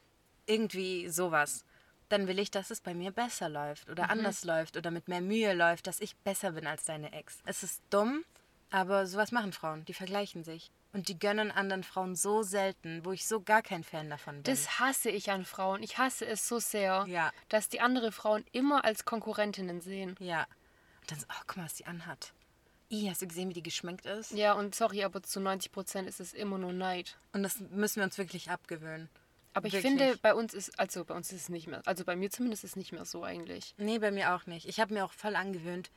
irgendwie 0.46 1.08
sowas, 1.08 1.64
dann 2.12 2.28
will 2.28 2.38
ich, 2.38 2.50
dass 2.50 2.70
es 2.70 2.80
bei 2.80 2.94
mir 2.94 3.10
besser 3.10 3.48
läuft 3.48 3.88
oder 3.88 4.10
anders 4.10 4.44
läuft 4.44 4.76
oder 4.76 4.90
mit 4.90 5.08
mehr 5.08 5.20
Mühe 5.20 5.54
läuft, 5.54 5.86
dass 5.86 6.00
ich 6.00 6.14
besser 6.16 6.52
bin 6.52 6.66
als 6.66 6.84
deine 6.84 7.12
Ex. 7.12 7.38
Es 7.46 7.62
ist 7.62 7.82
dumm, 7.90 8.24
aber 8.70 9.06
sowas 9.06 9.32
machen 9.32 9.52
Frauen. 9.52 9.84
Die 9.86 9.94
vergleichen 9.94 10.44
sich. 10.44 10.70
Und 10.94 11.08
die 11.08 11.18
gönnen 11.18 11.50
anderen 11.50 11.84
Frauen 11.84 12.14
so 12.16 12.42
selten, 12.42 13.02
wo 13.06 13.12
ich 13.12 13.26
so 13.26 13.40
gar 13.40 13.62
kein 13.62 13.82
Fan 13.82 14.10
davon 14.10 14.34
bin. 14.36 14.42
Das 14.44 14.78
hasse 14.78 15.08
ich 15.08 15.30
an 15.30 15.46
Frauen. 15.46 15.82
Ich 15.82 15.96
hasse 15.96 16.26
es 16.26 16.46
so 16.46 16.58
sehr, 16.58 17.06
Ja. 17.08 17.32
dass 17.48 17.70
die 17.70 17.80
andere 17.80 18.12
Frauen 18.12 18.44
immer 18.52 18.84
als 18.84 19.06
Konkurrentinnen 19.06 19.80
sehen. 19.80 20.16
ja. 20.20 20.46
Und 21.00 21.10
dann 21.10 21.18
so, 21.18 21.26
oh, 21.30 21.42
guck 21.46 21.56
mal, 21.56 21.64
was 21.64 21.74
die 21.74 21.86
anhat. 21.86 22.32
Ih, 22.90 23.08
hast 23.08 23.22
du 23.22 23.26
gesehen, 23.26 23.48
wie 23.48 23.54
die 23.54 23.62
geschminkt 23.62 24.04
ist? 24.04 24.32
Ja, 24.32 24.52
und 24.52 24.74
sorry, 24.74 25.02
aber 25.02 25.22
zu 25.22 25.40
90 25.40 25.72
Prozent 25.72 26.06
ist 26.08 26.20
es 26.20 26.34
immer 26.34 26.58
nur 26.58 26.74
Neid. 26.74 27.16
Und 27.32 27.42
das 27.42 27.58
müssen 27.58 27.96
wir 27.96 28.04
uns 28.04 28.18
wirklich 28.18 28.50
abgewöhnen. 28.50 29.08
Aber 29.54 29.66
ich 29.66 29.74
Wirklich. 29.74 29.98
finde, 29.98 30.16
bei 30.22 30.34
uns 30.34 30.54
ist, 30.54 30.78
also 30.78 31.04
bei 31.04 31.14
uns 31.14 31.30
ist 31.32 31.42
es 31.42 31.48
nicht 31.48 31.66
mehr, 31.66 31.82
also 31.84 32.04
bei 32.04 32.16
mir 32.16 32.30
zumindest 32.30 32.64
ist 32.64 32.70
es 32.70 32.76
nicht 32.76 32.92
mehr 32.92 33.04
so 33.04 33.22
eigentlich. 33.22 33.74
Nee, 33.76 33.98
bei 33.98 34.10
mir 34.10 34.34
auch 34.34 34.46
nicht. 34.46 34.66
Ich 34.66 34.80
habe 34.80 34.94
mir 34.94 35.04
auch 35.04 35.12
voll 35.12 35.36
angewöhnt, 35.36 35.90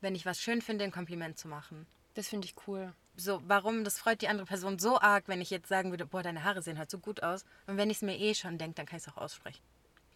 wenn 0.00 0.14
ich 0.14 0.26
was 0.26 0.40
schön 0.40 0.60
finde, 0.60 0.84
ein 0.84 0.92
Kompliment 0.92 1.38
zu 1.38 1.48
machen. 1.48 1.86
Das 2.14 2.28
finde 2.28 2.46
ich 2.46 2.54
cool. 2.66 2.92
So, 3.16 3.40
warum? 3.46 3.84
Das 3.84 3.98
freut 3.98 4.20
die 4.22 4.28
andere 4.28 4.46
Person 4.46 4.78
so 4.78 5.00
arg, 5.00 5.24
wenn 5.28 5.40
ich 5.40 5.50
jetzt 5.50 5.68
sagen 5.68 5.90
würde, 5.90 6.06
boah, 6.06 6.22
deine 6.22 6.44
Haare 6.44 6.62
sehen 6.62 6.78
halt 6.78 6.90
so 6.90 6.98
gut 6.98 7.22
aus. 7.22 7.44
Und 7.66 7.76
wenn 7.76 7.90
ich 7.90 7.98
es 7.98 8.02
mir 8.02 8.18
eh 8.18 8.34
schon 8.34 8.58
denke, 8.58 8.74
dann 8.74 8.86
kann 8.86 8.98
ich 8.98 9.06
es 9.06 9.12
auch 9.12 9.18
aussprechen. 9.18 9.62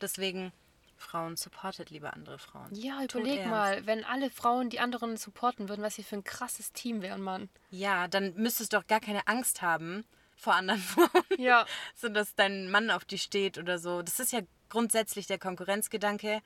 Deswegen, 0.01 0.53
Frauen, 0.97 1.37
supportet 1.37 1.91
lieber 1.91 2.15
andere 2.15 2.39
Frauen. 2.39 2.75
Ja, 2.75 3.03
überleg 3.03 3.47
mal, 3.47 3.87
wenn 3.87 4.05
alle 4.05 4.31
Frauen 4.31 4.71
die 4.71 4.81
anderen 4.81 5.17
supporten 5.17 5.69
würden, 5.69 5.83
was 5.83 5.95
sie 5.95 6.03
für 6.03 6.17
ein 6.17 6.25
krasses 6.25 6.73
Team 6.73 7.03
wären, 7.03 7.23
Mann. 7.23 7.49
Ja, 7.71 8.09
dann 8.09 8.35
müsstest 8.35 8.73
du 8.73 8.79
doch 8.79 8.87
gar 8.87 9.01
keine 9.01 9.27
Angst 9.27 9.63
haben 9.63 10.05
vor 10.37 10.55
anderen 10.55 10.81
Frauen. 10.81 11.09
Ja. 11.39 11.67
so, 11.95 12.09
dass 12.09 12.35
dein 12.35 12.71
Mann 12.71 12.91
auf 12.91 13.05
die 13.05 13.19
steht 13.19 13.59
oder 13.59 13.79
so. 13.79 14.03
Das 14.03 14.21
ist 14.21 14.33
ja 14.33 14.41
grundsätzlich 14.69 15.27
der 15.27 15.39
Konkurrenzgedanke. 15.39 16.43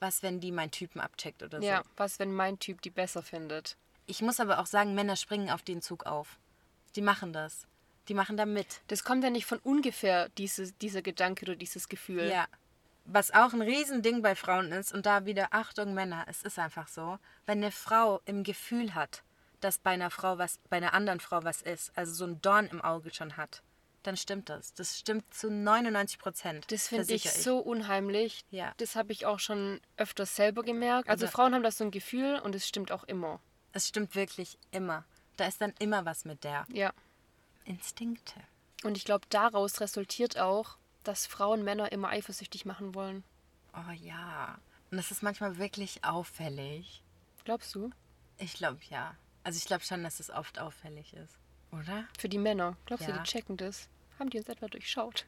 Was, 0.00 0.22
wenn 0.22 0.40
die 0.40 0.52
meinen 0.52 0.70
Typen 0.70 1.00
abcheckt 1.00 1.42
oder 1.42 1.60
so? 1.60 1.66
Ja, 1.66 1.82
was, 1.96 2.18
wenn 2.18 2.34
mein 2.34 2.58
Typ 2.58 2.82
die 2.82 2.90
besser 2.90 3.22
findet? 3.22 3.76
Ich 4.06 4.20
muss 4.20 4.40
aber 4.40 4.58
auch 4.58 4.66
sagen, 4.66 4.94
Männer 4.94 5.16
springen 5.16 5.50
auf 5.50 5.62
den 5.62 5.80
Zug 5.80 6.06
auf. 6.06 6.38
Die 6.96 7.02
machen 7.02 7.32
das. 7.32 7.66
Die 8.08 8.14
machen 8.14 8.36
da 8.36 8.46
mit. 8.46 8.82
Das 8.88 9.04
kommt 9.04 9.22
ja 9.22 9.30
nicht 9.30 9.46
von 9.46 9.58
ungefähr, 9.58 10.28
diese, 10.30 10.72
dieser 10.72 11.02
Gedanke 11.02 11.44
oder 11.44 11.54
dieses 11.54 11.88
Gefühl. 11.88 12.28
Ja. 12.28 12.46
Was 13.04 13.32
auch 13.32 13.52
ein 13.52 13.62
Riesending 13.62 14.22
bei 14.22 14.34
Frauen 14.34 14.72
ist, 14.72 14.92
und 14.92 15.06
da 15.06 15.24
wieder 15.24 15.48
Achtung 15.52 15.94
Männer, 15.94 16.24
es 16.28 16.42
ist 16.42 16.58
einfach 16.58 16.88
so, 16.88 17.18
wenn 17.46 17.58
eine 17.58 17.70
Frau 17.70 18.20
im 18.24 18.42
Gefühl 18.42 18.94
hat, 18.94 19.22
dass 19.62 19.78
bei 19.78 19.90
einer 19.92 20.10
Frau 20.10 20.38
was, 20.38 20.58
bei 20.68 20.76
einer 20.76 20.94
anderen 20.94 21.20
Frau 21.20 21.42
was 21.44 21.62
ist, 21.62 21.92
also 21.96 22.12
so 22.12 22.24
ein 22.24 22.40
Dorn 22.42 22.66
im 22.66 22.80
Auge 22.82 23.12
schon 23.12 23.36
hat, 23.36 23.62
dann 24.02 24.16
stimmt 24.16 24.48
das. 24.48 24.74
Das 24.74 24.98
stimmt 24.98 25.32
zu 25.32 25.50
99 25.50 26.18
Prozent. 26.18 26.70
Das 26.72 26.88
finde 26.88 27.14
ich 27.14 27.22
versichere 27.22 27.42
so 27.42 27.58
unheimlich. 27.58 28.44
Ja. 28.50 28.74
Das 28.78 28.96
habe 28.96 29.12
ich 29.12 29.26
auch 29.26 29.38
schon 29.38 29.80
öfters 29.96 30.34
selber 30.34 30.62
gemerkt. 30.64 31.08
Also 31.08 31.26
Aber- 31.26 31.32
Frauen 31.32 31.54
haben 31.54 31.62
das 31.62 31.78
so 31.78 31.84
ein 31.84 31.90
Gefühl 31.90 32.40
und 32.40 32.54
es 32.54 32.66
stimmt 32.66 32.90
auch 32.90 33.04
immer. 33.04 33.40
Es 33.72 33.88
stimmt 33.88 34.14
wirklich 34.14 34.58
immer. 34.72 35.04
Da 35.36 35.46
ist 35.46 35.60
dann 35.60 35.72
immer 35.78 36.04
was 36.04 36.24
mit 36.24 36.44
der. 36.44 36.66
Ja. 36.72 36.92
Instinkte. 37.64 38.34
Und 38.82 38.96
ich 38.96 39.04
glaube, 39.04 39.26
daraus 39.30 39.80
resultiert 39.80 40.38
auch, 40.38 40.76
dass 41.04 41.26
Frauen 41.26 41.62
Männer 41.62 41.92
immer 41.92 42.08
eifersüchtig 42.08 42.64
machen 42.64 42.94
wollen. 42.94 43.22
Oh 43.74 43.92
ja. 43.92 44.58
Und 44.90 44.96
das 44.96 45.10
ist 45.10 45.22
manchmal 45.22 45.58
wirklich 45.58 46.04
auffällig. 46.04 47.02
Glaubst 47.44 47.74
du? 47.74 47.90
Ich 48.38 48.54
glaube 48.54 48.80
ja. 48.90 49.14
Also 49.44 49.58
ich 49.58 49.64
glaube 49.64 49.84
schon, 49.84 50.02
dass 50.02 50.20
es 50.20 50.30
oft 50.30 50.58
auffällig 50.58 51.14
ist. 51.14 51.36
Oder? 51.72 52.04
Für 52.18 52.28
die 52.28 52.38
Männer. 52.38 52.76
Glaubst 52.86 53.06
du, 53.06 53.12
Ja. 53.12 53.18
die 53.18 53.24
checken 53.28 53.56
das? 53.56 53.88
Haben 54.18 54.30
die 54.30 54.38
uns 54.38 54.48
etwa 54.48 54.68
durchschaut? 54.68 55.26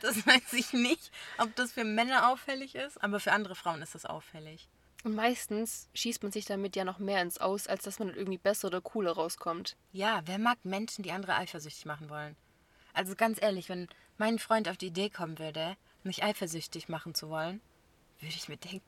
Das 0.00 0.16
weiß 0.26 0.52
ich 0.54 0.72
nicht, 0.72 1.10
ob 1.38 1.54
das 1.56 1.72
für 1.72 1.84
Männer 1.84 2.28
auffällig 2.32 2.74
ist, 2.74 3.02
aber 3.02 3.20
für 3.20 3.32
andere 3.32 3.54
Frauen 3.54 3.82
ist 3.82 3.94
das 3.94 4.04
auffällig. 4.04 4.68
Und 5.04 5.14
meistens 5.14 5.88
schießt 5.94 6.22
man 6.22 6.32
sich 6.32 6.44
damit 6.46 6.76
ja 6.76 6.84
noch 6.84 6.98
mehr 6.98 7.22
ins 7.22 7.38
Aus, 7.38 7.66
als 7.68 7.84
dass 7.84 7.98
man 7.98 8.08
irgendwie 8.08 8.38
besser 8.38 8.68
oder 8.68 8.80
cooler 8.80 9.12
rauskommt. 9.12 9.76
Ja, 9.92 10.22
wer 10.24 10.38
mag 10.38 10.64
Menschen, 10.64 11.02
die 11.02 11.12
andere 11.12 11.36
eifersüchtig 11.36 11.84
machen 11.84 12.08
wollen? 12.10 12.36
Also 12.94 13.14
ganz 13.14 13.40
ehrlich, 13.40 13.68
wenn 13.68 13.88
mein 14.18 14.38
Freund 14.38 14.68
auf 14.68 14.76
die 14.76 14.86
Idee 14.86 15.10
kommen 15.10 15.38
würde, 15.38 15.76
mich 16.04 16.24
eifersüchtig 16.24 16.88
machen 16.88 17.14
zu 17.14 17.28
wollen, 17.28 17.60
würde 18.20 18.34
ich 18.34 18.48
mir 18.48 18.56
denken, 18.56 18.82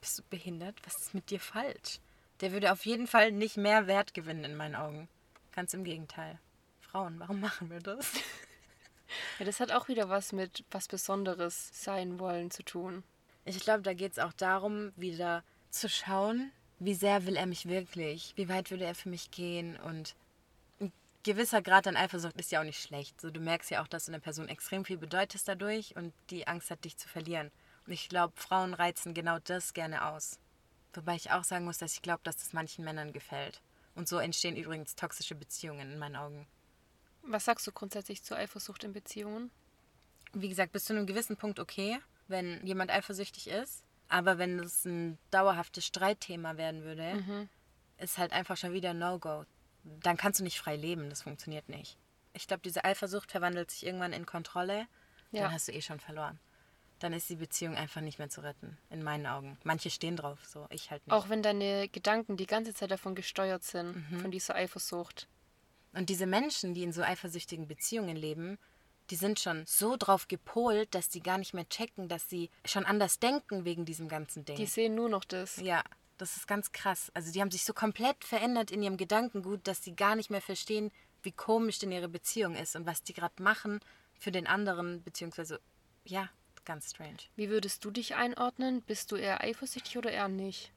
bist 0.00 0.18
du 0.18 0.22
behindert? 0.30 0.74
Was 0.84 0.96
ist 1.02 1.14
mit 1.14 1.30
dir 1.30 1.40
falsch? 1.40 2.00
Der 2.40 2.52
würde 2.52 2.72
auf 2.72 2.86
jeden 2.86 3.06
Fall 3.06 3.32
nicht 3.32 3.56
mehr 3.56 3.86
Wert 3.86 4.14
gewinnen 4.14 4.44
in 4.44 4.56
meinen 4.56 4.76
Augen. 4.76 5.08
Ganz 5.52 5.74
im 5.74 5.84
Gegenteil. 5.84 6.38
Frauen, 6.80 7.18
warum 7.18 7.40
machen 7.40 7.70
wir 7.70 7.80
das? 7.80 8.12
Ja, 9.38 9.46
das 9.46 9.58
hat 9.58 9.72
auch 9.72 9.88
wieder 9.88 10.10
was 10.10 10.32
mit 10.32 10.64
was 10.70 10.86
Besonderes 10.86 11.70
sein 11.72 12.18
wollen 12.18 12.50
zu 12.50 12.62
tun. 12.62 13.04
Ich 13.46 13.58
glaube, 13.60 13.82
da 13.82 13.94
geht 13.94 14.12
es 14.12 14.18
auch 14.18 14.34
darum, 14.34 14.92
wieder 14.96 15.42
zu 15.70 15.88
schauen, 15.88 16.52
wie 16.78 16.94
sehr 16.94 17.26
will 17.26 17.36
er 17.36 17.46
mich 17.46 17.66
wirklich, 17.66 18.34
wie 18.36 18.48
weit 18.48 18.70
würde 18.70 18.84
er 18.84 18.94
für 18.94 19.08
mich 19.08 19.30
gehen 19.30 19.76
und 19.78 20.14
ein 20.80 20.92
gewisser 21.22 21.62
Grad 21.62 21.86
an 21.86 21.96
Eifersucht 21.96 22.38
ist 22.38 22.52
ja 22.52 22.60
auch 22.60 22.64
nicht 22.64 22.82
schlecht. 22.82 23.20
So, 23.20 23.30
du 23.30 23.40
merkst 23.40 23.70
ja 23.70 23.82
auch, 23.82 23.88
dass 23.88 24.04
du 24.04 24.12
einer 24.12 24.20
Person 24.20 24.48
extrem 24.48 24.84
viel 24.84 24.98
bedeutest 24.98 25.48
dadurch 25.48 25.96
und 25.96 26.12
die 26.30 26.46
Angst 26.46 26.70
hat, 26.70 26.84
dich 26.84 26.96
zu 26.98 27.08
verlieren. 27.08 27.50
Und 27.86 27.92
ich 27.92 28.08
glaube, 28.08 28.34
Frauen 28.36 28.74
reizen 28.74 29.14
genau 29.14 29.38
das 29.38 29.72
gerne 29.72 30.04
aus. 30.04 30.38
Wobei 30.98 31.14
ich 31.14 31.30
auch 31.30 31.44
sagen 31.44 31.64
muss, 31.64 31.78
dass 31.78 31.94
ich 31.94 32.02
glaube, 32.02 32.20
dass 32.24 32.38
das 32.38 32.52
manchen 32.52 32.84
Männern 32.84 33.12
gefällt. 33.12 33.60
Und 33.94 34.08
so 34.08 34.18
entstehen 34.18 34.56
übrigens 34.56 34.96
toxische 34.96 35.36
Beziehungen 35.36 35.92
in 35.92 35.98
meinen 35.98 36.16
Augen. 36.16 36.46
Was 37.22 37.44
sagst 37.44 37.66
du 37.68 37.72
grundsätzlich 37.72 38.22
zur 38.24 38.36
Eifersucht 38.36 38.82
in 38.84 38.92
Beziehungen? 38.92 39.50
wie 40.34 40.48
gesagt, 40.50 40.72
bis 40.72 40.84
zu 40.84 40.92
einem 40.92 41.06
gewissen 41.06 41.38
Punkt 41.38 41.58
okay, 41.58 41.98
wenn 42.26 42.64
jemand 42.66 42.90
eifersüchtig 42.90 43.48
ist. 43.48 43.82
Aber 44.08 44.36
wenn 44.36 44.58
es 44.58 44.84
ein 44.84 45.16
dauerhaftes 45.30 45.86
Streitthema 45.86 46.56
werden 46.58 46.82
würde, 46.82 47.48
ist 47.96 48.18
halt 48.18 48.32
einfach 48.32 48.56
schon 48.58 48.74
wieder 48.74 48.92
No-Go. 48.92 49.46
Dann 49.84 50.18
kannst 50.18 50.40
du 50.40 50.44
nicht 50.44 50.58
frei 50.58 50.76
leben, 50.76 51.08
das 51.08 51.22
funktioniert 51.22 51.68
nicht. 51.70 51.96
Ich 52.34 52.46
glaube, 52.46 52.60
diese 52.62 52.84
Eifersucht 52.84 53.30
verwandelt 53.30 53.70
sich 53.70 53.86
irgendwann 53.86 54.12
in 54.12 54.26
Kontrolle, 54.26 54.86
Ja. 55.30 55.44
dann 55.44 55.52
hast 55.52 55.68
du 55.68 55.72
eh 55.72 55.80
schon 55.80 55.98
verloren. 56.00 56.38
Dann 56.98 57.12
ist 57.12 57.30
die 57.30 57.36
Beziehung 57.36 57.76
einfach 57.76 58.00
nicht 58.00 58.18
mehr 58.18 58.28
zu 58.28 58.40
retten, 58.40 58.76
in 58.90 59.02
meinen 59.02 59.26
Augen. 59.26 59.56
Manche 59.62 59.90
stehen 59.90 60.16
drauf, 60.16 60.38
so 60.44 60.66
ich 60.70 60.90
halt 60.90 61.06
nicht. 61.06 61.14
Auch 61.14 61.28
wenn 61.28 61.42
deine 61.42 61.88
Gedanken 61.88 62.36
die 62.36 62.46
ganze 62.46 62.74
Zeit 62.74 62.90
davon 62.90 63.14
gesteuert 63.14 63.62
sind, 63.62 64.04
von 64.20 64.30
dieser 64.30 64.56
Eifersucht. 64.56 65.28
Und 65.92 66.08
diese 66.10 66.26
Menschen, 66.26 66.74
die 66.74 66.82
in 66.82 66.92
so 66.92 67.02
eifersüchtigen 67.02 67.66
Beziehungen 67.68 68.16
leben, 68.16 68.58
die 69.10 69.16
sind 69.16 69.40
schon 69.40 69.64
so 69.66 69.96
drauf 69.96 70.28
gepolt, 70.28 70.94
dass 70.94 71.08
die 71.08 71.22
gar 71.22 71.38
nicht 71.38 71.54
mehr 71.54 71.68
checken, 71.68 72.08
dass 72.08 72.28
sie 72.28 72.50
schon 72.64 72.84
anders 72.84 73.18
denken 73.18 73.64
wegen 73.64 73.84
diesem 73.84 74.08
ganzen 74.08 74.44
Ding. 74.44 74.56
Die 74.56 74.66
sehen 74.66 74.94
nur 74.94 75.08
noch 75.08 75.24
das. 75.24 75.56
ja, 75.56 75.82
das 76.18 76.36
ist 76.36 76.48
ganz 76.48 76.72
krass. 76.72 77.10
Also 77.14 77.32
die 77.32 77.40
haben 77.40 77.50
sich 77.50 77.64
so 77.64 77.72
komplett 77.72 78.24
verändert 78.24 78.70
in 78.70 78.82
ihrem 78.82 78.96
Gedankengut, 78.96 79.66
dass 79.66 79.82
sie 79.82 79.94
gar 79.94 80.16
nicht 80.16 80.30
mehr 80.30 80.42
verstehen, 80.42 80.90
wie 81.22 81.32
komisch 81.32 81.78
denn 81.78 81.92
ihre 81.92 82.08
Beziehung 82.08 82.54
ist 82.54 82.76
und 82.76 82.86
was 82.86 83.02
die 83.02 83.14
gerade 83.14 83.42
machen 83.42 83.80
für 84.18 84.32
den 84.32 84.46
anderen, 84.46 85.02
beziehungsweise, 85.02 85.60
ja, 86.04 86.28
ganz 86.68 86.90
strange. 86.90 87.16
Wie 87.34 87.48
würdest 87.48 87.84
du 87.84 87.90
dich 87.90 88.14
einordnen? 88.14 88.82
Bist 88.82 89.10
du 89.10 89.16
eher 89.16 89.42
eifersüchtig 89.42 89.96
oder 89.96 90.12
eher 90.12 90.28
nicht? 90.28 90.70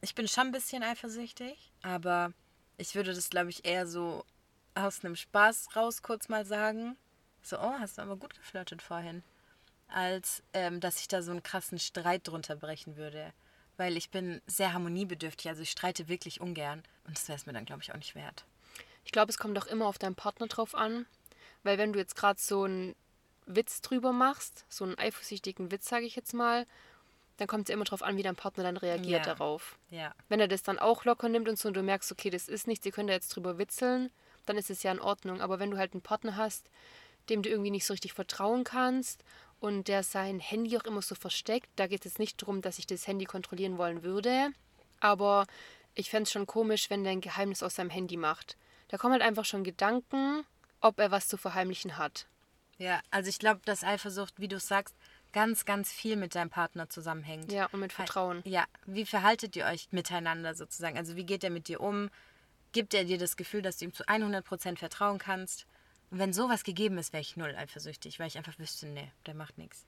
Ich 0.00 0.14
bin 0.14 0.26
schon 0.26 0.48
ein 0.48 0.52
bisschen 0.52 0.82
eifersüchtig, 0.82 1.72
aber 1.82 2.32
ich 2.78 2.94
würde 2.94 3.14
das, 3.14 3.28
glaube 3.28 3.50
ich, 3.50 3.64
eher 3.66 3.86
so 3.86 4.24
aus 4.74 5.04
einem 5.04 5.14
Spaß 5.14 5.76
raus 5.76 6.02
kurz 6.02 6.28
mal 6.28 6.46
sagen. 6.46 6.96
So, 7.42 7.58
oh, 7.58 7.74
hast 7.78 7.98
du 7.98 8.02
aber 8.02 8.16
gut 8.16 8.34
geflirtet 8.34 8.80
vorhin. 8.80 9.22
Als 9.88 10.42
ähm, 10.54 10.80
dass 10.80 11.00
ich 11.00 11.06
da 11.06 11.22
so 11.22 11.32
einen 11.32 11.42
krassen 11.42 11.78
Streit 11.78 12.26
drunter 12.26 12.56
brechen 12.56 12.96
würde. 12.96 13.32
Weil 13.76 13.98
ich 13.98 14.10
bin 14.10 14.40
sehr 14.46 14.72
harmoniebedürftig, 14.72 15.48
also 15.48 15.62
ich 15.62 15.70
streite 15.70 16.08
wirklich 16.08 16.40
ungern. 16.40 16.82
Und 17.06 17.18
das 17.18 17.28
wäre 17.28 17.36
es 17.36 17.44
mir 17.44 17.52
dann, 17.52 17.66
glaube 17.66 17.82
ich, 17.82 17.92
auch 17.92 17.96
nicht 17.96 18.14
wert. 18.14 18.46
Ich 19.04 19.12
glaube, 19.12 19.30
es 19.30 19.38
kommt 19.38 19.58
auch 19.58 19.66
immer 19.66 19.86
auf 19.86 19.98
deinen 19.98 20.14
Partner 20.14 20.46
drauf 20.46 20.74
an. 20.74 21.04
Weil 21.62 21.76
wenn 21.76 21.92
du 21.92 21.98
jetzt 21.98 22.16
gerade 22.16 22.40
so 22.40 22.64
einen 22.64 22.96
Witz 23.46 23.80
drüber 23.80 24.12
machst, 24.12 24.64
so 24.68 24.84
einen 24.84 24.98
eifersüchtigen 24.98 25.70
Witz, 25.70 25.88
sage 25.88 26.04
ich 26.04 26.16
jetzt 26.16 26.34
mal, 26.34 26.66
dann 27.38 27.48
kommt 27.48 27.64
es 27.64 27.68
ja 27.68 27.74
immer 27.74 27.84
drauf 27.84 28.02
an, 28.02 28.16
wie 28.16 28.22
dein 28.22 28.36
Partner 28.36 28.64
dann 28.64 28.76
reagiert 28.76 29.26
Ja. 29.26 29.34
darauf. 29.34 29.78
Ja. 29.90 30.14
Wenn 30.28 30.40
er 30.40 30.48
das 30.48 30.62
dann 30.62 30.78
auch 30.78 31.04
locker 31.04 31.28
nimmt 31.28 31.48
und 31.48 31.58
so 31.58 31.68
und 31.68 31.74
du 31.74 31.82
merkst, 31.82 32.10
okay, 32.12 32.30
das 32.30 32.48
ist 32.48 32.66
nichts, 32.66 32.84
ihr 32.86 32.92
könnt 32.92 33.10
da 33.10 33.14
jetzt 33.14 33.28
drüber 33.28 33.58
witzeln, 33.58 34.10
dann 34.46 34.56
ist 34.56 34.70
es 34.70 34.82
ja 34.82 34.92
in 34.92 35.00
Ordnung. 35.00 35.40
Aber 35.40 35.58
wenn 35.58 35.70
du 35.70 35.76
halt 35.76 35.92
einen 35.92 36.02
Partner 36.02 36.36
hast, 36.36 36.68
dem 37.28 37.42
du 37.42 37.48
irgendwie 37.50 37.70
nicht 37.70 37.84
so 37.84 37.92
richtig 37.92 38.12
vertrauen 38.14 38.64
kannst 38.64 39.22
und 39.60 39.88
der 39.88 40.02
sein 40.02 40.40
Handy 40.40 40.76
auch 40.78 40.84
immer 40.84 41.02
so 41.02 41.14
versteckt, 41.14 41.68
da 41.76 41.86
geht 41.86 42.06
es 42.06 42.18
nicht 42.18 42.40
darum, 42.40 42.62
dass 42.62 42.78
ich 42.78 42.86
das 42.86 43.06
Handy 43.06 43.24
kontrollieren 43.26 43.78
wollen 43.78 44.02
würde. 44.02 44.50
Aber 45.00 45.46
ich 45.94 46.08
fände 46.10 46.22
es 46.24 46.32
schon 46.32 46.46
komisch, 46.46 46.88
wenn 46.88 47.02
der 47.04 47.12
ein 47.12 47.20
Geheimnis 47.20 47.62
aus 47.62 47.74
seinem 47.74 47.90
Handy 47.90 48.16
macht. 48.16 48.56
Da 48.88 48.96
kommen 48.96 49.12
halt 49.12 49.22
einfach 49.22 49.44
schon 49.44 49.64
Gedanken, 49.64 50.44
ob 50.80 50.98
er 51.00 51.10
was 51.10 51.28
zu 51.28 51.36
verheimlichen 51.36 51.98
hat. 51.98 52.26
Ja, 52.78 53.00
also 53.10 53.28
ich 53.28 53.38
glaube, 53.38 53.60
dass 53.64 53.84
Eifersucht, 53.84 54.38
wie 54.38 54.48
du 54.48 54.60
sagst, 54.60 54.94
ganz, 55.32 55.64
ganz 55.64 55.90
viel 55.90 56.16
mit 56.16 56.34
deinem 56.34 56.50
Partner 56.50 56.88
zusammenhängt. 56.88 57.52
Ja, 57.52 57.66
und 57.72 57.80
mit 57.80 57.92
Vertrauen. 57.92 58.42
Ja, 58.44 58.64
wie 58.84 59.06
verhaltet 59.06 59.56
ihr 59.56 59.66
euch 59.66 59.88
miteinander 59.92 60.54
sozusagen? 60.54 60.96
Also 60.96 61.16
wie 61.16 61.24
geht 61.24 61.44
er 61.44 61.50
mit 61.50 61.68
dir 61.68 61.80
um? 61.80 62.10
Gibt 62.72 62.94
er 62.94 63.04
dir 63.04 63.18
das 63.18 63.36
Gefühl, 63.36 63.62
dass 63.62 63.78
du 63.78 63.86
ihm 63.86 63.94
zu 63.94 64.04
100% 64.04 64.78
vertrauen 64.78 65.18
kannst? 65.18 65.66
Und 66.10 66.18
wenn 66.18 66.32
sowas 66.32 66.64
gegeben 66.64 66.98
ist, 66.98 67.12
wäre 67.12 67.20
ich 67.22 67.36
null 67.36 67.54
eifersüchtig, 67.56 68.18
weil 68.18 68.28
ich 68.28 68.38
einfach 68.38 68.58
wüsste, 68.58 68.86
nee, 68.86 69.10
der 69.26 69.34
macht 69.34 69.58
nichts. 69.58 69.86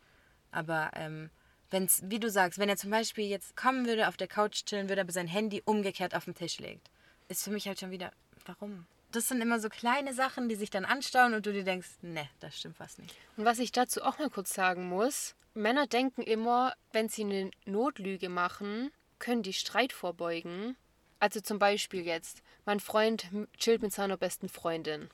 Aber 0.50 0.90
ähm, 0.94 1.30
wenn 1.70 1.84
es, 1.84 2.02
wie 2.10 2.18
du 2.18 2.30
sagst, 2.30 2.58
wenn 2.58 2.68
er 2.68 2.76
zum 2.76 2.90
Beispiel 2.90 3.26
jetzt 3.26 3.56
kommen 3.56 3.86
würde, 3.86 4.08
auf 4.08 4.16
der 4.16 4.28
Couch 4.28 4.64
chillen 4.64 4.88
würde, 4.88 5.02
aber 5.02 5.12
sein 5.12 5.28
Handy 5.28 5.62
umgekehrt 5.64 6.14
auf 6.14 6.24
den 6.24 6.34
Tisch 6.34 6.58
legt, 6.58 6.90
ist 7.28 7.44
für 7.44 7.50
mich 7.50 7.66
halt 7.68 7.78
schon 7.78 7.90
wieder, 7.90 8.12
warum? 8.46 8.86
Das 9.10 9.28
sind 9.28 9.40
immer 9.40 9.58
so 9.58 9.68
kleine 9.68 10.12
Sachen, 10.12 10.48
die 10.48 10.54
sich 10.54 10.70
dann 10.70 10.84
anstauen 10.84 11.34
und 11.34 11.46
du 11.46 11.52
dir 11.52 11.64
denkst, 11.64 11.88
nee, 12.02 12.28
das 12.40 12.58
stimmt 12.58 12.78
was 12.78 12.98
nicht. 12.98 13.14
Und 13.36 13.44
was 13.44 13.58
ich 13.58 13.72
dazu 13.72 14.02
auch 14.02 14.18
mal 14.18 14.28
kurz 14.28 14.52
sagen 14.52 14.88
muss, 14.88 15.34
Männer 15.54 15.86
denken 15.86 16.22
immer, 16.22 16.74
wenn 16.92 17.08
sie 17.08 17.24
eine 17.24 17.50
Notlüge 17.64 18.28
machen, 18.28 18.90
können 19.18 19.42
die 19.42 19.54
Streit 19.54 19.92
vorbeugen. 19.92 20.76
Also 21.20 21.40
zum 21.40 21.58
Beispiel 21.58 22.04
jetzt, 22.04 22.42
mein 22.64 22.80
Freund 22.80 23.26
chillt 23.56 23.82
mit 23.82 23.92
seiner 23.92 24.16
besten 24.16 24.48
Freundin. 24.48 25.08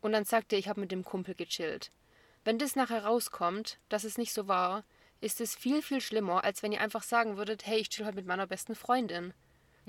Und 0.00 0.12
dann 0.12 0.24
sagt 0.24 0.52
er, 0.52 0.58
ich 0.58 0.68
habe 0.68 0.80
mit 0.80 0.92
dem 0.92 1.04
Kumpel 1.04 1.34
gechillt. 1.34 1.90
Wenn 2.44 2.58
das 2.58 2.76
nachher 2.76 3.04
rauskommt, 3.04 3.78
dass 3.88 4.04
es 4.04 4.16
nicht 4.16 4.32
so 4.32 4.46
war, 4.46 4.84
ist 5.20 5.40
es 5.40 5.56
viel, 5.56 5.82
viel 5.82 6.00
schlimmer, 6.00 6.44
als 6.44 6.62
wenn 6.62 6.72
ihr 6.72 6.80
einfach 6.80 7.02
sagen 7.02 7.36
würdet, 7.36 7.66
hey, 7.66 7.78
ich 7.78 7.88
chill 7.88 8.04
halt 8.04 8.14
mit 8.14 8.26
meiner 8.26 8.46
besten 8.46 8.74
Freundin. 8.74 9.34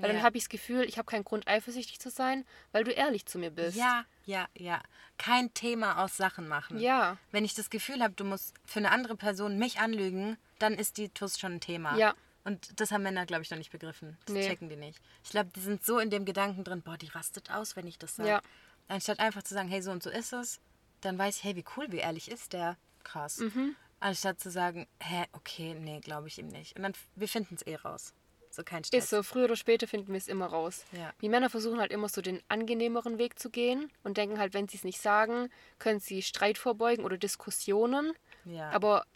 Weil 0.00 0.10
Ja. 0.10 0.14
dann 0.16 0.22
habe 0.24 0.36
ich 0.36 0.44
das 0.44 0.48
Gefühl, 0.48 0.82
ich 0.84 0.98
habe 0.98 1.06
keinen 1.06 1.24
Grund, 1.24 1.46
eifersüchtig 1.46 2.00
zu 2.00 2.10
sein, 2.10 2.44
weil 2.72 2.84
du 2.84 2.90
ehrlich 2.90 3.26
zu 3.26 3.38
mir 3.38 3.50
bist. 3.50 3.76
Ja, 3.76 4.04
ja, 4.24 4.48
ja. 4.56 4.80
Kein 5.18 5.52
Thema 5.54 6.02
aus 6.02 6.16
Sachen 6.16 6.48
machen. 6.48 6.78
Ja. 6.80 7.18
Wenn 7.30 7.44
ich 7.44 7.54
das 7.54 7.70
Gefühl 7.70 8.02
habe, 8.02 8.14
du 8.14 8.24
musst 8.24 8.54
für 8.64 8.78
eine 8.78 8.90
andere 8.90 9.16
Person 9.16 9.58
mich 9.58 9.78
anlügen, 9.80 10.36
dann 10.58 10.74
ist 10.74 10.96
die 10.96 11.08
TUS 11.10 11.38
schon 11.38 11.54
ein 11.54 11.60
Thema. 11.60 11.96
Ja. 11.96 12.14
Und 12.44 12.80
das 12.80 12.90
haben 12.90 13.02
Männer, 13.02 13.26
glaube 13.26 13.42
ich, 13.42 13.50
noch 13.50 13.58
nicht 13.58 13.70
begriffen. 13.70 14.16
Das 14.24 14.34
Nee. 14.34 14.48
checken 14.48 14.68
die 14.70 14.76
nicht. 14.76 14.98
Ich 15.22 15.30
glaube, 15.30 15.50
die 15.54 15.60
sind 15.60 15.84
so 15.84 15.98
in 15.98 16.08
dem 16.08 16.24
Gedanken 16.24 16.64
drin, 16.64 16.80
boah, 16.82 16.96
die 16.96 17.08
rastet 17.08 17.50
aus, 17.50 17.76
wenn 17.76 17.86
ich 17.86 17.98
das 17.98 18.16
sage. 18.16 18.28
Ja. 18.30 18.42
Anstatt 18.88 19.20
einfach 19.20 19.42
zu 19.42 19.52
sagen, 19.54 19.68
hey, 19.68 19.82
so 19.82 19.90
und 19.90 20.02
so 20.02 20.08
ist 20.10 20.32
es, 20.32 20.58
dann 21.02 21.18
weiß 21.18 21.36
ich, 21.36 21.44
hey, 21.44 21.54
wie 21.56 21.64
cool, 21.76 21.86
wie 21.92 21.98
ehrlich 21.98 22.30
ist 22.30 22.54
der. 22.54 22.76
Krass. 23.04 23.38
Mhm. 23.38 23.76
Anstatt 24.00 24.40
zu 24.40 24.50
sagen, 24.50 24.86
hä, 25.00 25.24
okay, 25.32 25.74
nee, 25.74 26.00
glaube 26.00 26.28
ich 26.28 26.38
ihm 26.38 26.48
nicht. 26.48 26.76
Und 26.76 26.82
dann, 26.82 26.94
wir 27.14 27.28
finden 27.28 27.56
es 27.56 27.62
eh 27.66 27.76
raus. 27.76 28.14
So 28.60 28.64
kein 28.64 28.84
Stress. 28.84 29.04
Ist 29.04 29.10
so, 29.10 29.22
früher 29.22 29.44
oder 29.46 29.56
später 29.56 29.88
finden 29.88 30.08
wir 30.08 30.18
es 30.18 30.28
immer 30.28 30.46
raus. 30.46 30.84
Ja. 30.92 31.14
Die 31.22 31.30
Männer 31.30 31.48
versuchen 31.48 31.80
halt 31.80 31.92
immer 31.92 32.10
so 32.10 32.20
den 32.20 32.42
angenehmeren 32.48 33.16
Weg 33.16 33.38
zu 33.38 33.48
gehen 33.48 33.90
und 34.02 34.18
denken 34.18 34.38
halt, 34.38 34.52
wenn 34.52 34.68
sie 34.68 34.76
es 34.76 34.84
nicht 34.84 35.00
sagen, 35.00 35.48
können 35.78 35.98
sie 35.98 36.20
Streit 36.20 36.58
vorbeugen 36.58 37.04
oder 37.04 37.16
Diskussionen. 37.16 38.12
Ja. 38.44 38.68
Aber 38.70 39.06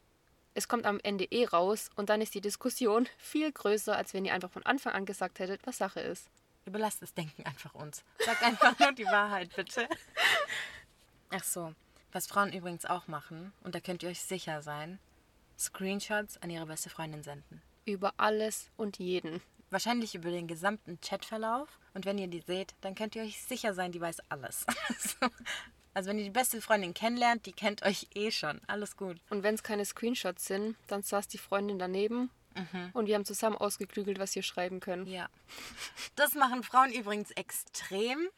es 0.54 0.66
kommt 0.66 0.86
am 0.86 0.98
Ende 1.02 1.24
eh 1.24 1.44
raus 1.44 1.90
und 1.94 2.08
dann 2.08 2.22
ist 2.22 2.34
die 2.34 2.40
Diskussion 2.40 3.06
viel 3.18 3.52
größer, 3.52 3.94
als 3.94 4.14
wenn 4.14 4.24
ihr 4.24 4.32
einfach 4.32 4.50
von 4.50 4.64
Anfang 4.64 4.94
an 4.94 5.04
gesagt 5.04 5.40
hättet, 5.40 5.66
was 5.66 5.76
Sache 5.76 6.00
ist. 6.00 6.30
Überlasst 6.64 7.02
das 7.02 7.12
Denken 7.12 7.44
einfach 7.44 7.74
uns. 7.74 8.02
Sag 8.24 8.42
einfach 8.42 8.78
nur 8.78 8.92
die 8.92 9.04
Wahrheit, 9.04 9.54
bitte. 9.54 9.86
Ach 11.30 11.44
so, 11.44 11.74
was 12.12 12.26
Frauen 12.26 12.50
übrigens 12.50 12.86
auch 12.86 13.08
machen, 13.08 13.52
und 13.62 13.74
da 13.74 13.80
könnt 13.80 14.02
ihr 14.02 14.08
euch 14.08 14.22
sicher 14.22 14.62
sein, 14.62 14.98
Screenshots 15.58 16.38
an 16.38 16.48
ihre 16.48 16.64
beste 16.64 16.88
Freundin 16.88 17.22
senden. 17.22 17.60
Über 17.84 18.14
alles 18.16 18.70
und 18.76 18.98
jeden. 18.98 19.40
Wahrscheinlich 19.70 20.14
über 20.14 20.30
den 20.30 20.46
gesamten 20.46 21.00
Chatverlauf. 21.00 21.68
Und 21.94 22.06
wenn 22.06 22.18
ihr 22.18 22.28
die 22.28 22.40
seht, 22.40 22.74
dann 22.80 22.94
könnt 22.94 23.16
ihr 23.16 23.22
euch 23.22 23.42
sicher 23.42 23.74
sein, 23.74 23.92
die 23.92 24.00
weiß 24.00 24.18
alles. 24.28 24.66
So. 24.98 25.28
also 25.92 26.10
wenn 26.10 26.18
ihr 26.18 26.24
die 26.24 26.30
beste 26.30 26.60
Freundin 26.60 26.94
kennenlernt, 26.94 27.46
die 27.46 27.52
kennt 27.52 27.82
euch 27.82 28.08
eh 28.14 28.30
schon. 28.30 28.60
Alles 28.66 28.96
gut. 28.96 29.18
Und 29.30 29.42
wenn 29.42 29.54
es 29.54 29.62
keine 29.62 29.84
Screenshots 29.84 30.46
sind, 30.46 30.76
dann 30.86 31.02
saß 31.02 31.28
die 31.28 31.38
Freundin 31.38 31.78
daneben 31.78 32.30
und 32.92 33.06
wir 33.06 33.16
haben 33.16 33.24
zusammen 33.24 33.56
ausgeklügelt, 33.56 34.18
was 34.18 34.34
wir 34.34 34.42
schreiben 34.42 34.80
können. 34.80 35.06
Ja. 35.06 35.28
Das 36.14 36.34
machen 36.34 36.62
Frauen 36.62 36.92
übrigens 36.92 37.30
extrem, 37.32 38.28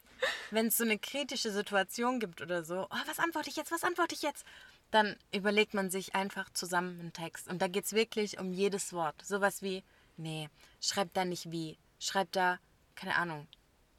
wenn 0.51 0.69
es 0.69 0.79
so 0.79 0.85
eine 0.85 0.99
kritische 0.99 1.51
Situation 1.51 2.19
gibt 2.19 2.41
oder 2.41 2.65
so. 2.65 2.87
Oh, 2.91 2.97
was 3.07 3.19
antworte 3.19 3.51
ich 3.51 3.57
jetzt? 3.57 3.73
Was 3.73 3.85
antworte 3.85 4.15
ich 4.15 4.23
jetzt? 4.23 4.47
Dann 4.91 5.17
überlegt 5.33 5.75
man 5.75 5.91
sich 5.91 6.15
einfach 6.15 6.51
zusammen 6.53 7.01
einen 7.01 7.13
Text. 7.13 7.49
Und 7.49 7.61
da 7.61 7.69
geht 7.69 7.85
es 7.85 7.93
wirklich 7.93 8.39
um 8.39 8.53
jedes 8.53 8.93
Wort. 8.93 9.15
Sowas 9.25 9.63
wie, 9.63 9.83
nee, 10.17 10.49
schreibt 10.81 11.17
da 11.17 11.25
nicht 11.25 11.51
wie. 11.51 11.77
Schreibt 11.99 12.37
da, 12.37 12.59
keine 12.95 13.17
Ahnung. 13.17 13.47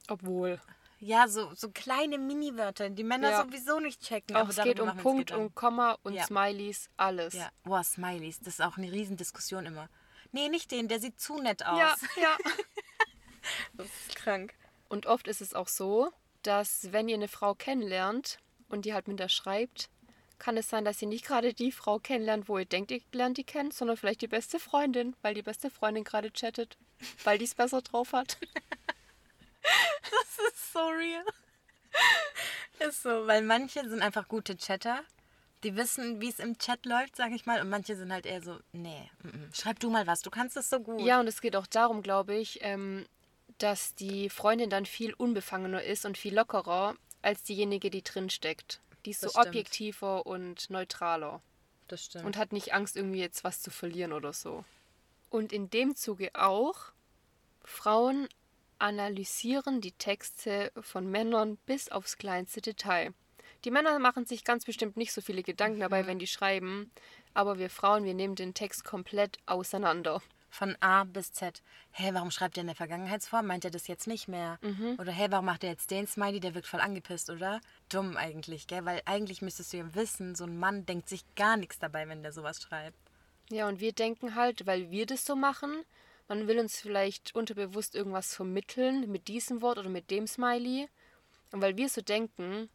Obwohl. 0.07 0.59
Ja, 0.99 1.27
so, 1.27 1.53
so 1.53 1.69
kleine 1.69 2.17
Mini-Wörter, 2.17 2.89
die 2.89 3.03
Männer 3.03 3.29
Ja. 3.29 3.43
sowieso 3.43 3.79
nicht 3.79 4.01
checken. 4.01 4.35
Auch 4.35 4.49
es 4.49 4.55
geht 4.55 4.79
um 4.79 4.95
Punkt 4.97 5.31
und 5.31 5.53
Komma 5.53 5.97
und 6.03 6.13
Ja. 6.13 6.25
Smileys, 6.25 6.89
alles. 6.97 7.33
Ja, 7.35 7.49
boah, 7.63 7.83
Smileys, 7.83 8.39
das 8.39 8.55
ist 8.55 8.61
auch 8.61 8.77
eine 8.77 8.91
Riesendiskussion 8.91 9.65
immer. 9.67 9.89
Nee, 10.31 10.49
nicht 10.49 10.71
den, 10.71 10.87
der 10.87 10.99
sieht 10.99 11.19
zu 11.19 11.39
nett 11.41 11.65
aus. 11.65 11.77
ja. 11.79 11.95
ja. 12.21 12.37
Das 13.73 13.87
ist 13.87 14.15
krank. 14.15 14.53
Und 14.89 15.05
oft 15.05 15.27
ist 15.27 15.41
es 15.41 15.53
auch 15.53 15.67
so, 15.67 16.11
dass 16.43 16.91
wenn 16.91 17.07
ihr 17.07 17.15
eine 17.15 17.27
Frau 17.27 17.53
kennenlernt 17.55 18.39
und 18.69 18.85
die 18.85 18.93
halt 18.93 19.07
mit 19.07 19.19
der 19.19 19.29
schreibt, 19.29 19.89
kann 20.39 20.57
es 20.57 20.69
sein, 20.69 20.85
dass 20.85 21.01
ihr 21.01 21.07
nicht 21.07 21.25
gerade 21.25 21.53
die 21.53 21.71
Frau 21.71 21.99
kennenlernt, 21.99 22.47
wo 22.47 22.57
ihr 22.57 22.65
denkt, 22.65 22.91
ihr 22.91 23.01
lernt 23.11 23.37
die 23.37 23.43
kennen, 23.43 23.71
sondern 23.71 23.97
vielleicht 23.97 24.21
die 24.21 24.27
beste 24.27 24.59
Freundin, 24.59 25.15
weil 25.21 25.33
die 25.33 25.41
beste 25.41 25.69
Freundin 25.69 26.03
gerade 26.03 26.31
chattet, 26.31 26.77
weil 27.23 27.37
die 27.37 27.45
es 27.45 27.55
besser 27.55 27.81
drauf 27.81 28.13
hat. 28.13 28.37
Das 30.09 30.53
ist 30.53 30.71
so 30.73 30.79
real. 30.79 31.25
Ist 32.79 33.03
so, 33.03 33.27
weil 33.27 33.41
manche 33.41 33.87
sind 33.87 34.01
einfach 34.01 34.27
gute 34.27 34.55
Chatter. 34.55 35.01
Die 35.63 35.75
wissen, 35.75 36.21
wie 36.21 36.29
es 36.29 36.39
im 36.39 36.57
Chat 36.57 36.85
läuft, 36.85 37.15
sag 37.15 37.31
ich 37.31 37.45
mal. 37.45 37.59
Und 37.59 37.69
manche 37.69 37.95
sind 37.95 38.13
halt 38.13 38.25
eher 38.25 38.41
so, 38.41 38.59
nee, 38.71 39.09
mm, 39.23 39.27
mm, 39.27 39.53
schreib 39.53 39.79
du 39.79 39.89
mal 39.89 40.05
was, 40.05 40.21
du 40.21 40.29
kannst 40.29 40.55
das 40.55 40.69
so 40.69 40.79
gut. 40.79 41.01
Ja, 41.01 41.19
und 41.19 41.27
es 41.27 41.41
geht 41.41 41.55
auch 41.55 41.67
darum, 41.67 42.03
glaube 42.03 42.35
ich, 42.35 42.59
ähm, 42.61 43.05
dass 43.57 43.95
die 43.95 44.29
Freundin 44.29 44.69
dann 44.69 44.85
viel 44.85 45.13
unbefangener 45.13 45.83
ist 45.83 46.05
und 46.05 46.17
viel 46.17 46.35
lockerer 46.35 46.95
als 47.23 47.43
diejenige, 47.43 47.89
die 47.89 48.03
drin 48.03 48.29
steckt. 48.29 48.79
Die 49.05 49.11
ist 49.11 49.21
so 49.21 49.27
Das 49.27 49.33
stimmt. 49.33 49.47
objektiver 49.47 50.25
und 50.25 50.69
neutraler. 50.69 51.41
das 51.87 52.05
stimmt. 52.05 52.25
und 52.25 52.37
hat 52.37 52.51
nicht 52.51 52.73
Angst, 52.73 52.97
irgendwie 52.97 53.19
jetzt 53.19 53.43
was 53.43 53.61
zu 53.61 53.71
verlieren 53.71 54.11
oder 54.13 54.33
so. 54.33 54.65
Und 55.29 55.51
in 55.53 55.69
dem 55.69 55.95
Zuge 55.95 56.31
auch, 56.33 56.91
Frauen 57.63 58.27
analysieren 58.79 59.81
die 59.81 59.91
Texte 59.93 60.71
von 60.81 61.09
Männern 61.09 61.57
bis 61.65 61.89
aufs 61.89 62.17
kleinste 62.17 62.61
Detail. 62.61 63.13
Die 63.65 63.71
Männer 63.71 63.97
machen 63.99 64.25
sich 64.25 64.43
ganz 64.43 64.65
bestimmt 64.65 64.97
nicht 64.97 65.11
so 65.11 65.21
viele 65.21 65.43
Gedanken 65.43 65.79
dabei, 65.79 66.05
wenn 66.05 66.19
die 66.19 66.27
schreiben, 66.27 66.91
aber 67.33 67.57
wir 67.57 67.69
Frauen, 67.69 68.03
wir 68.03 68.13
nehmen 68.13 68.35
den 68.35 68.53
Text 68.53 68.83
komplett 68.83 69.39
auseinander. 69.45 70.21
Von 70.57 70.75
A 70.79 71.03
bis 71.03 71.33
Z. 71.33 71.61
Hä, 71.91 72.09
warum 72.13 72.31
schreibt 72.31 72.57
er 72.57 72.61
in 72.61 72.67
der 72.67 72.75
Vergangenheitsform? 72.75 73.45
Meint 73.45 73.63
er 73.63 73.69
das 73.69 73.85
jetzt 73.85 74.07
nicht 74.07 74.27
mehr? 74.27 74.57
Oder 74.97 75.11
hä, 75.11 75.27
warum 75.29 75.45
macht 75.45 75.63
er 75.63 75.69
jetzt 75.69 75.91
den 75.91 76.07
Smiley? 76.07 76.39
Der 76.39 76.55
wirkt 76.55 76.65
voll 76.65 76.79
angepisst, 76.79 77.29
oder? 77.29 77.61
Dumm 77.89 78.17
eigentlich, 78.17 78.65
gell? 78.65 78.83
Weil 78.83 79.03
eigentlich 79.05 79.43
müsstest 79.43 79.71
du 79.71 79.77
ja 79.77 79.93
wissen, 79.93 80.33
so 80.33 80.45
ein 80.45 80.57
Mann 80.57 80.87
denkt 80.87 81.09
sich 81.09 81.23
gar 81.35 81.57
nichts 81.57 81.77
dabei, 81.77 82.09
wenn 82.09 82.23
der 82.23 82.31
sowas 82.31 82.59
schreibt. 82.59 82.97
Ja, 83.51 83.67
und 83.67 83.81
wir 83.81 83.93
denken 83.93 84.33
halt, 84.33 84.65
weil 84.65 84.89
wir 84.89 85.05
das 85.05 85.27
so 85.27 85.35
machen, 85.35 85.83
man 86.27 86.47
will 86.47 86.57
uns 86.57 86.81
vielleicht 86.81 87.35
unterbewusst 87.35 87.93
irgendwas 87.93 88.33
vermitteln 88.33 89.11
mit 89.11 89.27
diesem 89.27 89.61
Wort 89.61 89.77
oder 89.77 89.89
mit 89.89 90.09
dem 90.09 90.25
Smiley. 90.25 90.89
Und 91.51 91.61
weil 91.61 91.77
wir 91.77 91.87
so 91.87 92.01
denken, 92.01 92.67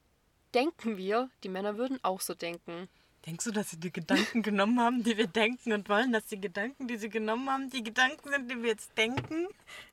denken 0.54 0.96
wir, 0.98 1.30
die 1.42 1.48
Männer 1.48 1.76
würden 1.78 1.98
auch 2.04 2.20
so 2.20 2.34
denken. 2.34 2.88
Denkst 3.26 3.44
du, 3.44 3.52
dass 3.52 3.70
sie 3.70 3.78
die 3.78 3.92
Gedanken 3.92 4.42
genommen 4.42 4.80
haben, 4.80 5.04
die 5.04 5.16
wir 5.16 5.28
denken 5.28 5.72
und 5.72 5.88
wollen, 5.88 6.12
dass 6.12 6.26
die 6.26 6.40
Gedanken, 6.40 6.88
die 6.88 6.96
sie 6.96 7.08
genommen 7.08 7.48
haben, 7.48 7.70
die 7.70 7.84
Gedanken 7.84 8.30
sind, 8.30 8.50
die 8.50 8.60
wir 8.60 8.70
jetzt 8.70 8.98
denken? 8.98 9.46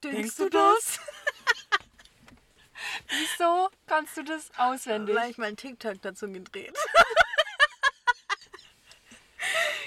Denkst 0.03 0.37
du 0.37 0.49
das? 0.49 0.99
Wieso 3.09 3.69
kannst 3.85 4.17
du 4.17 4.23
das 4.23 4.49
auswendig? 4.57 5.15
Weil 5.15 5.29
ich 5.29 5.37
mal 5.37 5.45
einen 5.45 5.57
TikTok 5.57 6.01
dazu 6.01 6.31
gedreht. 6.31 6.73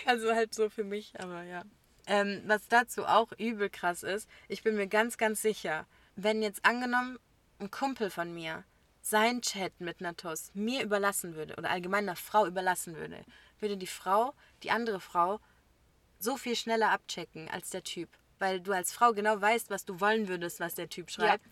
also 0.07 0.35
halt 0.35 0.55
so 0.55 0.71
für 0.71 0.85
mich, 0.85 1.19
aber 1.19 1.43
ja. 1.43 1.65
Ähm, 2.07 2.43
was 2.47 2.69
dazu 2.69 3.07
auch 3.07 3.33
übel 3.39 3.71
krass 3.71 4.03
ist, 4.03 4.29
ich 4.49 4.63
bin 4.63 4.77
mir 4.77 4.87
ganz, 4.87 5.19
ganz 5.19 5.43
sicher, 5.43 5.87
wenn 6.15 6.43
jetzt 6.43 6.65
angenommen 6.65 7.19
ein 7.59 7.71
Kumpel 7.71 8.11
von 8.11 8.35
mir 8.35 8.65
sein 9.03 9.43
Chat 9.43 9.81
mit 9.81 9.99
Tuss 10.17 10.51
mir 10.55 10.83
überlassen 10.83 11.35
würde 11.35 11.57
oder 11.57 11.71
allgemein 11.71 12.05
einer 12.05 12.17
Frau 12.17 12.47
überlassen 12.47 12.97
würde, 12.97 13.25
würde 13.59 13.77
die 13.77 13.87
Frau, 13.87 14.33
die 14.63 14.71
andere 14.71 15.01
Frau, 15.01 15.41
so 16.19 16.37
viel 16.37 16.57
schneller 16.57 16.91
abchecken 16.91 17.49
als 17.51 17.71
der 17.71 17.83
Typ. 17.83 18.09
Weil 18.39 18.61
du 18.61 18.73
als 18.73 18.93
Frau 18.93 19.13
genau 19.13 19.41
weißt, 19.41 19.71
was 19.71 19.85
du 19.85 20.01
wollen 20.01 20.29
würdest, 20.29 20.61
was 20.61 20.75
der 20.75 20.89
Typ 20.89 21.11
schreibt. 21.11 21.45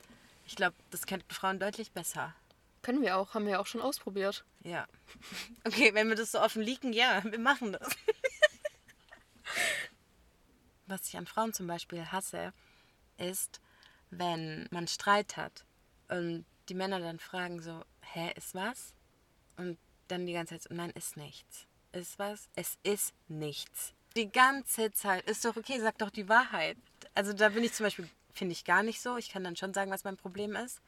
Ich 0.47 0.57
glaube, 0.57 0.77
das 0.91 1.07
könnten 1.07 1.33
Frauen 1.33 1.61
deutlich 1.61 1.93
besser. 1.93 2.35
Können 2.83 3.03
wir 3.03 3.17
auch, 3.17 3.35
haben 3.35 3.47
wir 3.47 3.61
auch 3.61 3.67
schon 3.67 3.83
ausprobiert. 3.83 4.45
Ja. 4.63 4.87
Okay, 5.65 5.93
wenn 5.95 6.09
wir 6.09 6.17
das 6.17 6.33
so 6.33 6.41
offen 6.41 6.63
liegen, 6.63 6.93
ja, 6.93 7.23
wir 7.25 7.39
machen 7.39 7.73
das. 7.73 7.89
Was 10.87 11.07
ich 11.07 11.17
an 11.17 11.27
Frauen 11.27 11.53
zum 11.53 11.67
Beispiel 11.67 12.05
hasse, 12.07 12.53
ist, 13.19 13.61
wenn 14.11 14.67
man 14.71 14.89
Streit 14.89 15.37
hat 15.37 15.65
und 16.09 16.45
die 16.71 16.75
Männer 16.75 17.01
dann 17.01 17.19
fragen 17.19 17.61
so, 17.61 17.85
hä, 18.01 18.33
ist 18.37 18.55
was? 18.55 18.95
Und 19.57 19.77
dann 20.09 20.25
die 20.27 20.33
ganze 20.33 20.55
Zeit 20.55 20.63
so, 20.63 20.75
nein, 20.75 20.91
ist 20.91 21.17
nichts. 21.17 21.67
ist 21.93 22.19
was? 22.19 22.49
Es 22.55 22.79
ist 22.85 23.13
nichts. 23.29 23.93
Die 24.17 24.31
ganze 24.31 24.93
Zeit. 24.93 25.29
Ist 25.29 25.45
doch 25.45 25.57
okay, 25.57 25.79
sag 25.81 25.99
doch 25.99 26.11
die 26.11 26.29
Wahrheit. 26.29 26.77
Also 27.15 27.33
da 27.33 27.51
bin 27.51 27.65
ich 27.65 27.73
zum 27.73 27.85
Beispiel, 27.85 28.09
finde 28.33 28.53
ich 28.53 28.65
gar 28.65 28.83
nicht 28.83 29.01
so. 29.01 29.17
Ich 29.17 29.31
kann 29.31 29.45
dann 29.45 29.57
schon 29.57 29.75
sagen, 29.75 29.91
was 29.91 30.05
mein 30.05 30.17
Problem 30.17 30.57
ist. 30.57 30.81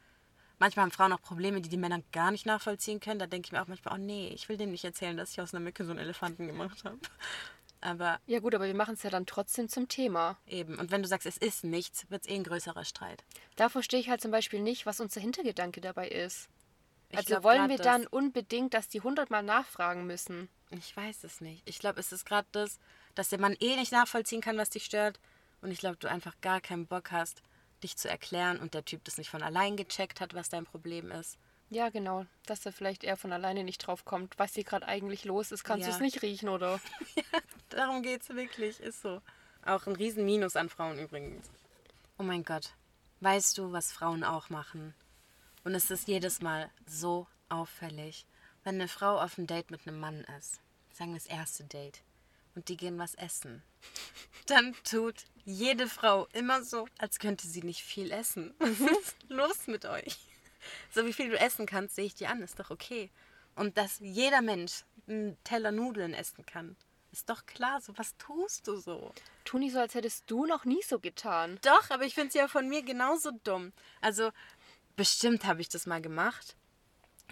Manchmal 0.59 0.85
haben 0.85 0.91
Frauen 0.91 1.13
auch 1.13 1.21
Probleme, 1.21 1.61
die 1.61 1.69
die 1.69 1.77
Männer 1.77 2.01
gar 2.11 2.31
nicht 2.31 2.45
nachvollziehen 2.45 2.99
können. 2.99 3.19
Da 3.19 3.27
denke 3.27 3.47
ich 3.47 3.51
mir 3.51 3.61
auch 3.61 3.67
manchmal, 3.67 3.95
oh 3.95 4.01
nee, 4.01 4.29
ich 4.29 4.47
will 4.47 4.57
denen 4.57 4.71
nicht 4.71 4.85
erzählen, 4.85 5.17
dass 5.17 5.31
ich 5.31 5.41
aus 5.41 5.53
einer 5.53 5.63
Mücke 5.63 5.83
so 5.83 5.91
einen 5.91 5.99
Elefanten 5.99 6.47
gemacht 6.47 6.83
habe. 6.85 6.99
Aber 7.83 8.19
Ja 8.25 8.39
gut, 8.39 8.55
aber 8.55 8.65
wir 8.65 8.75
machen 8.75 8.95
es 8.95 9.03
ja 9.03 9.09
dann 9.09 9.25
trotzdem 9.25 9.67
zum 9.67 9.87
Thema. 9.87 10.37
eben. 10.47 10.79
Und 10.79 10.91
wenn 10.91 11.01
du 11.03 11.07
sagst, 11.07 11.27
es 11.27 11.37
ist 11.37 11.63
nichts, 11.63 12.09
wird 12.09 12.23
es 12.23 12.29
eh 12.29 12.35
ein 12.35 12.43
größerer 12.43 12.85
Streit. 12.85 13.23
Da 13.55 13.69
verstehe 13.69 13.99
ich 13.99 14.09
halt 14.09 14.21
zum 14.21 14.31
Beispiel 14.31 14.61
nicht, 14.61 14.85
was 14.85 14.99
unser 14.99 15.21
Hintergedanke 15.21 15.81
dabei 15.81 16.07
ist. 16.07 16.47
Ich 17.09 17.17
also 17.17 17.27
glaub 17.27 17.43
wollen 17.43 17.69
wir 17.69 17.77
dann 17.77 18.07
unbedingt, 18.07 18.73
dass 18.73 18.87
die 18.87 19.01
hundertmal 19.01 19.43
nachfragen 19.43 20.07
müssen? 20.07 20.49
Ich 20.71 20.95
weiß 20.95 21.23
es 21.25 21.41
nicht. 21.41 21.61
Ich 21.65 21.77
glaube, 21.77 21.99
es 21.99 22.11
ist 22.11 22.25
gerade 22.25 22.47
das, 22.51 22.79
dass 23.13 23.29
der 23.29 23.39
Mann 23.39 23.55
eh 23.59 23.75
nicht 23.75 23.91
nachvollziehen 23.91 24.41
kann, 24.41 24.57
was 24.57 24.71
dich 24.71 24.85
stört. 24.85 25.19
Und 25.61 25.69
ich 25.69 25.79
glaube, 25.79 25.97
du 25.97 26.09
einfach 26.09 26.35
gar 26.41 26.61
keinen 26.61 26.87
Bock 26.87 27.11
hast, 27.11 27.43
dich 27.83 27.97
zu 27.97 28.09
erklären 28.09 28.59
und 28.59 28.73
der 28.73 28.85
Typ 28.85 29.03
das 29.03 29.17
nicht 29.17 29.29
von 29.29 29.43
allein 29.43 29.77
gecheckt 29.77 30.21
hat, 30.21 30.33
was 30.33 30.49
dein 30.49 30.65
Problem 30.65 31.11
ist. 31.11 31.37
Ja, 31.73 31.89
genau. 31.89 32.25
Dass 32.45 32.65
er 32.65 32.71
vielleicht 32.71 33.03
eher 33.03 33.17
von 33.17 33.33
alleine 33.33 33.63
nicht 33.63 33.79
drauf 33.79 34.05
kommt, 34.05 34.37
was 34.37 34.53
hier 34.53 34.63
gerade 34.63 34.87
eigentlich 34.87 35.25
los 35.25 35.51
ist. 35.51 35.63
Kannst 35.63 35.85
Ja. 35.85 35.89
du 35.89 35.95
es 35.95 36.01
nicht 36.01 36.21
riechen, 36.21 36.49
oder? 36.49 36.79
Darum 37.69 38.03
geht's 38.03 38.29
wirklich, 38.29 38.79
ist 38.79 39.01
so. 39.01 39.21
Auch 39.65 39.87
ein 39.87 39.95
riesen 39.95 40.25
Minus 40.25 40.55
an 40.55 40.69
Frauen 40.69 40.99
übrigens. 40.99 41.49
Oh 42.19 42.23
mein 42.23 42.43
Gott. 42.43 42.73
Weißt 43.21 43.57
du, 43.57 43.71
was 43.71 43.91
Frauen 43.91 44.23
auch 44.23 44.49
machen? 44.49 44.93
Und 45.63 45.73
es 45.73 45.89
ist 45.89 46.07
jedes 46.07 46.41
Mal 46.41 46.69
so 46.85 47.25
auffällig, 47.49 48.25
wenn 48.63 48.75
eine 48.75 48.87
Frau 48.87 49.19
auf 49.19 49.37
ein 49.37 49.47
Date 49.47 49.71
mit 49.71 49.87
einem 49.87 49.99
Mann 49.99 50.25
ist. 50.37 50.59
Sagen 50.91 51.11
wir 51.13 51.19
das 51.19 51.25
erste 51.27 51.63
Date. 51.63 52.01
Und 52.55 52.67
die 52.69 52.77
gehen 52.77 52.99
was 52.99 53.15
essen. 53.15 53.63
Dann 54.45 54.75
tut 54.83 55.15
jede 55.45 55.87
Frau 55.87 56.27
immer 56.33 56.61
so, 56.63 56.87
als 56.99 57.17
könnte 57.17 57.47
sie 57.47 57.63
nicht 57.63 57.81
viel 57.81 58.11
essen. 58.11 58.53
Was 58.59 58.79
ist 58.79 59.15
los 59.29 59.65
mit 59.67 59.85
euch? 59.85 60.17
So 60.91 61.05
wie 61.05 61.13
viel 61.13 61.29
du 61.29 61.39
essen 61.39 61.65
kannst, 61.65 61.95
sehe 61.95 62.05
ich 62.05 62.15
dir 62.15 62.29
an, 62.29 62.41
ist 62.41 62.59
doch 62.59 62.69
okay. 62.69 63.09
Und 63.55 63.77
dass 63.77 63.99
jeder 63.99 64.41
Mensch 64.41 64.83
einen 65.07 65.37
Teller 65.43 65.71
Nudeln 65.71 66.13
essen 66.13 66.45
kann, 66.45 66.75
ist 67.11 67.29
doch 67.29 67.45
klar. 67.45 67.79
So, 67.79 67.97
was 67.97 68.17
tust 68.17 68.67
du 68.67 68.75
so? 68.75 69.13
Tu 69.45 69.57
nicht 69.59 69.73
so, 69.73 69.79
als 69.79 69.93
hättest 69.93 70.23
du 70.27 70.45
noch 70.45 70.65
nie 70.65 70.81
so 70.81 70.99
getan. 70.99 71.59
Doch, 71.61 71.89
aber 71.89 72.05
ich 72.05 72.15
finde 72.15 72.29
es 72.29 72.33
ja 72.33 72.47
von 72.47 72.67
mir 72.67 72.81
genauso 72.83 73.31
dumm. 73.43 73.71
Also, 74.01 74.31
bestimmt 74.95 75.45
habe 75.45 75.61
ich 75.61 75.69
das 75.69 75.85
mal 75.85 76.01
gemacht. 76.01 76.55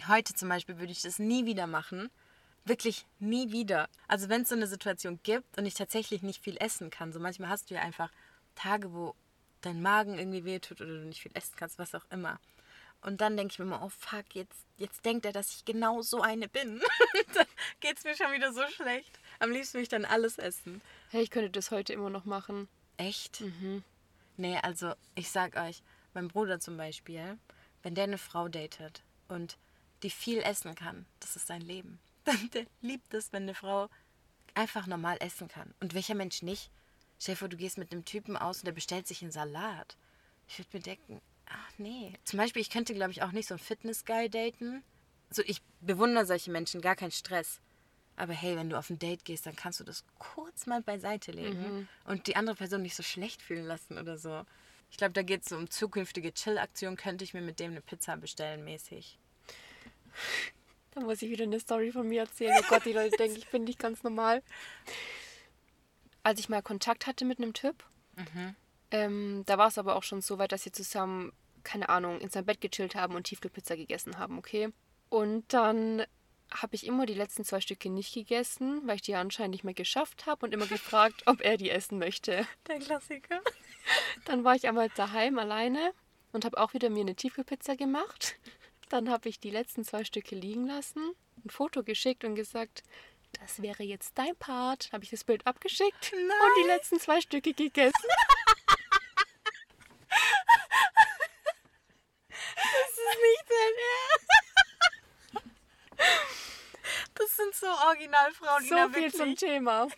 Heute 0.08 0.34
zum 0.34 0.50
Beispiel 0.50 0.80
würde 0.80 0.92
ich 0.92 1.02
das 1.02 1.20
nie 1.20 1.46
wieder 1.46 1.68
machen. 1.68 2.10
Wirklich 2.64 3.08
nie 3.20 3.52
wieder. 3.52 3.90
Also, 4.08 4.30
wenn 4.30 4.44
es 4.44 4.50
so 4.50 4.56
eine 4.56 4.68
Situation 4.68 5.20
gibt 5.24 5.58
und 5.58 5.66
ich 5.66 5.74
tatsächlich 5.74 6.22
nicht 6.22 6.44
viel 6.44 6.58
essen 6.58 6.92
kann, 6.92 7.12
so 7.12 7.20
manchmal 7.20 7.50
hast 7.50 7.70
du 7.70 7.74
ja 7.74 7.82
einfach 7.82 8.12
Tage, 8.56 8.94
wo 8.94 9.16
dein 9.62 9.82
Magen 9.82 10.18
irgendwie 10.18 10.46
wehtut 10.46 10.82
oder 10.82 11.00
du 11.00 11.06
nicht 11.06 11.22
viel 11.22 11.32
essen 11.34 11.56
kannst, 11.56 11.80
was 11.80 11.96
auch 11.96 12.06
immer. 12.12 12.40
Und 13.02 13.22
dann 13.22 13.36
denke 13.36 13.52
ich 13.54 13.60
mir 13.60 13.66
immer, 13.66 13.84
oh 13.84 13.90
fuck, 13.90 14.36
jetzt, 14.36 14.66
jetzt 14.78 15.04
denkt 15.06 15.26
er, 15.26 15.32
dass 15.32 15.56
ich 15.56 15.66
genau 15.66 16.02
so 16.02 16.22
eine 16.22 16.48
bin. 16.48 16.82
dann 17.34 17.48
geht 17.80 17.98
es 17.98 18.04
mir 18.04 18.16
schon 18.16 18.32
wieder 18.32 18.54
so 18.54 18.62
schlecht. 18.68 19.20
Am 19.40 19.52
liebsten 19.52 19.76
will 19.76 19.84
ich 19.84 19.90
dann 19.90 20.06
alles 20.06 20.38
essen. 20.38 20.82
Hey, 21.10 21.24
ich 21.24 21.32
könnte 21.32 21.50
das 21.50 21.72
heute 21.72 21.94
immer 21.94 22.12
noch 22.12 22.26
machen. 22.26 22.68
Echt? 22.98 23.44
Nee, 24.38 24.58
also 24.62 24.94
ich 25.16 25.32
sag 25.32 25.56
euch, 25.56 25.82
mein 26.14 26.28
Bruder 26.28 26.60
zum 26.60 26.78
Beispiel, 26.78 27.38
wenn 27.82 27.96
der 27.96 28.04
eine 28.04 28.20
Frau 28.20 28.48
datet 28.48 29.02
und 29.28 29.58
die 30.04 30.12
viel 30.12 30.40
essen 30.40 30.76
kann, 30.76 31.06
das 31.20 31.36
ist 31.36 31.48
sein 31.48 31.62
Leben. 31.62 32.00
Dann 32.24 32.50
der 32.52 32.66
liebt 32.82 33.14
es, 33.16 33.34
wenn 33.34 33.44
eine 33.44 33.56
Frau 33.56 33.90
einfach 34.54 34.86
normal 34.86 35.18
essen 35.22 35.48
kann. 35.48 35.74
Und 35.80 35.96
welcher 35.96 36.14
Mensch 36.16 36.44
nicht? 36.44 36.70
Stell 37.20 37.34
dir 37.34 37.40
vor, 37.40 37.50
du 37.50 37.58
gehst 37.58 37.78
mit 37.78 37.92
einem 37.92 38.06
Typen 38.06 38.38
aus 38.38 38.60
und 38.60 38.66
der 38.66 38.74
bestellt 38.74 39.08
sich 39.08 39.22
einen 39.22 39.32
Salat. 39.32 39.98
Ich 40.48 40.60
würde 40.60 40.78
mir 40.78 40.84
denken, 40.84 41.22
ach 41.54 41.74
nee. 41.78 42.14
Zum 42.24 42.38
Beispiel, 42.38 42.62
ich 42.62 42.70
könnte, 42.70 42.94
glaube 42.94 43.12
ich, 43.12 43.24
auch 43.24 43.32
nicht 43.32 43.48
so 43.48 43.56
einen 43.56 43.60
Fitness-Guy 43.60 44.30
daten. 44.30 44.84
So, 45.30 45.42
ich 45.46 45.62
bewundere 45.80 46.26
solche 46.26 46.52
Menschen, 46.52 46.82
gar 46.82 46.96
kein 46.96 47.12
Stress. 47.12 47.60
Aber 48.18 48.34
hey, 48.34 48.56
wenn 48.56 48.70
du 48.70 48.78
auf 48.78 48.90
ein 48.90 49.00
Date 49.00 49.26
gehst, 49.26 49.46
dann 49.46 49.56
kannst 49.56 49.80
du 49.80 49.84
das 49.84 50.04
kurz 50.20 50.66
mal 50.66 50.82
beiseite 50.82 51.32
legen 51.32 51.88
und 52.06 52.28
die 52.28 52.36
andere 52.36 52.56
Person 52.56 52.82
nicht 52.82 52.96
so 52.96 53.04
schlecht 53.04 53.42
fühlen 53.42 53.66
lassen 53.66 53.98
oder 53.98 54.18
so. 54.18 54.46
Ich 54.92 54.98
glaube, 54.98 55.14
da 55.14 55.22
geht 55.24 55.44
es 55.44 55.50
so 55.50 55.58
um 55.58 55.70
zukünftige 55.70 56.34
Chill-Aktionen. 56.34 56.98
Könnte 56.98 57.24
ich 57.24 57.34
mir 57.34 57.42
mit 57.42 57.60
dem 57.60 57.72
eine 57.72 57.82
Pizza 57.82 58.18
bestellen, 58.18 58.64
mäßig. 58.66 59.18
Da 60.92 61.00
muss 61.00 61.22
ich 61.22 61.30
wieder 61.32 61.46
eine 61.46 61.60
Story 61.62 61.92
von 61.92 62.08
mir 62.08 62.22
erzählen. 62.22 62.54
Oh 62.60 62.66
Gott, 62.68 62.86
die 62.86 62.92
Leute 62.92 63.16
denken, 63.16 63.38
ich 63.38 63.48
bin 63.48 63.64
nicht 63.64 63.80
ganz 63.80 64.04
normal. 64.04 64.44
Als 66.24 66.40
ich 66.42 66.50
mal 66.50 66.62
Kontakt 66.62 67.08
hatte 67.08 67.24
mit 67.24 67.40
einem 67.40 67.54
Typ, 67.54 67.84
ähm, 68.92 69.44
da 69.46 69.58
war 69.58 69.70
es 69.70 69.78
aber 69.78 69.96
auch 69.96 70.04
schon 70.04 70.22
so 70.22 70.38
weit, 70.38 70.52
dass 70.52 70.66
wir 70.66 70.74
zusammen, 70.74 71.32
keine 71.64 71.90
Ahnung, 71.90 72.20
in 72.20 72.30
seinem 72.30 72.46
Bett 72.46 72.62
gechillt 72.62 72.96
haben 72.96 73.16
und 73.16 73.24
Tiefkühlpizza 73.24 73.76
gegessen 73.76 74.18
haben, 74.18 74.38
okay? 74.38 74.70
Und 75.10 75.54
dann 75.54 76.06
habe 76.54 76.76
ich 76.76 76.86
immer 76.86 77.06
die 77.06 77.14
letzten 77.14 77.46
zwei 77.46 77.62
Stücke 77.62 77.90
nicht 77.90 78.14
gegessen, 78.14 78.82
weil 78.86 78.96
ich 78.96 79.02
die 79.02 79.16
anscheinend 79.16 79.52
nicht 79.52 79.64
mehr 79.64 79.74
geschafft 79.74 80.26
habe 80.26 80.46
und 80.46 80.54
immer 80.54 80.68
gefragt, 80.68 81.24
ob 81.26 81.42
er 81.42 81.58
die 81.58 81.70
essen 81.70 81.98
möchte. 81.98 82.46
Der 82.68 82.80
Klassiker. 82.80 83.42
Dann 84.26 84.44
war 84.44 84.56
ich 84.56 84.68
einmal 84.68 84.90
daheim 84.90 85.40
alleine 85.40 85.94
und 86.34 86.46
habe 86.46 86.58
auch 86.58 86.74
wieder 86.74 86.90
mir 86.90 87.02
eine 87.02 87.16
Tiefkühlpizza 87.16 87.76
gemacht. 87.76 88.36
Dann 88.90 89.10
habe 89.10 89.30
ich 89.30 89.40
die 89.40 89.52
letzten 89.52 89.86
zwei 89.86 90.04
Stücke 90.04 90.36
liegen 90.36 90.68
lassen, 90.68 91.14
ein 91.46 91.50
Foto 91.50 91.84
geschickt 91.84 92.26
und 92.26 92.36
gesagt, 92.36 92.84
das 93.40 93.62
wäre 93.62 93.84
jetzt 93.84 94.18
dein 94.18 94.36
Part. 94.36 94.90
Habe 94.92 95.06
ich 95.06 95.10
das 95.10 95.24
Bild 95.24 95.48
abgeschickt 95.48 96.12
und 96.14 96.64
die 96.64 96.68
letzten 96.68 97.00
zwei 97.00 97.22
Stücke 97.22 97.54
gegessen. 97.54 97.94
Das 102.56 102.90
ist 102.90 103.18
nicht 103.22 103.46
dein 103.50 103.74
Ernst. 103.88 104.32
Das 107.16 107.31
sind 107.44 107.56
so 107.56 107.68
Originalfrauen, 107.88 108.66
So 108.66 108.90
viel 108.90 109.14
zum 109.14 109.36
Thema. 109.36 109.88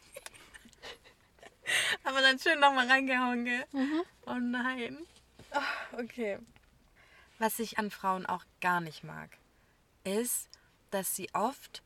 Aber 2.04 2.22
dann 2.22 2.40
schön 2.40 2.60
nochmal 2.60 2.88
reingehauen, 2.88 3.46
gell? 3.46 3.66
Oh 4.26 4.36
nein. 4.40 5.06
Ah, 5.52 5.62
okay. 5.98 6.40
Was 7.40 7.60
ich 7.60 7.78
an 7.78 7.92
Frauen 7.92 8.26
auch 8.26 8.44
gar 8.62 8.82
nicht 8.82 9.04
mag, 9.04 9.38
ist, 10.04 10.50
dass 10.92 11.16
sie 11.16 11.30
oft, 11.34 11.84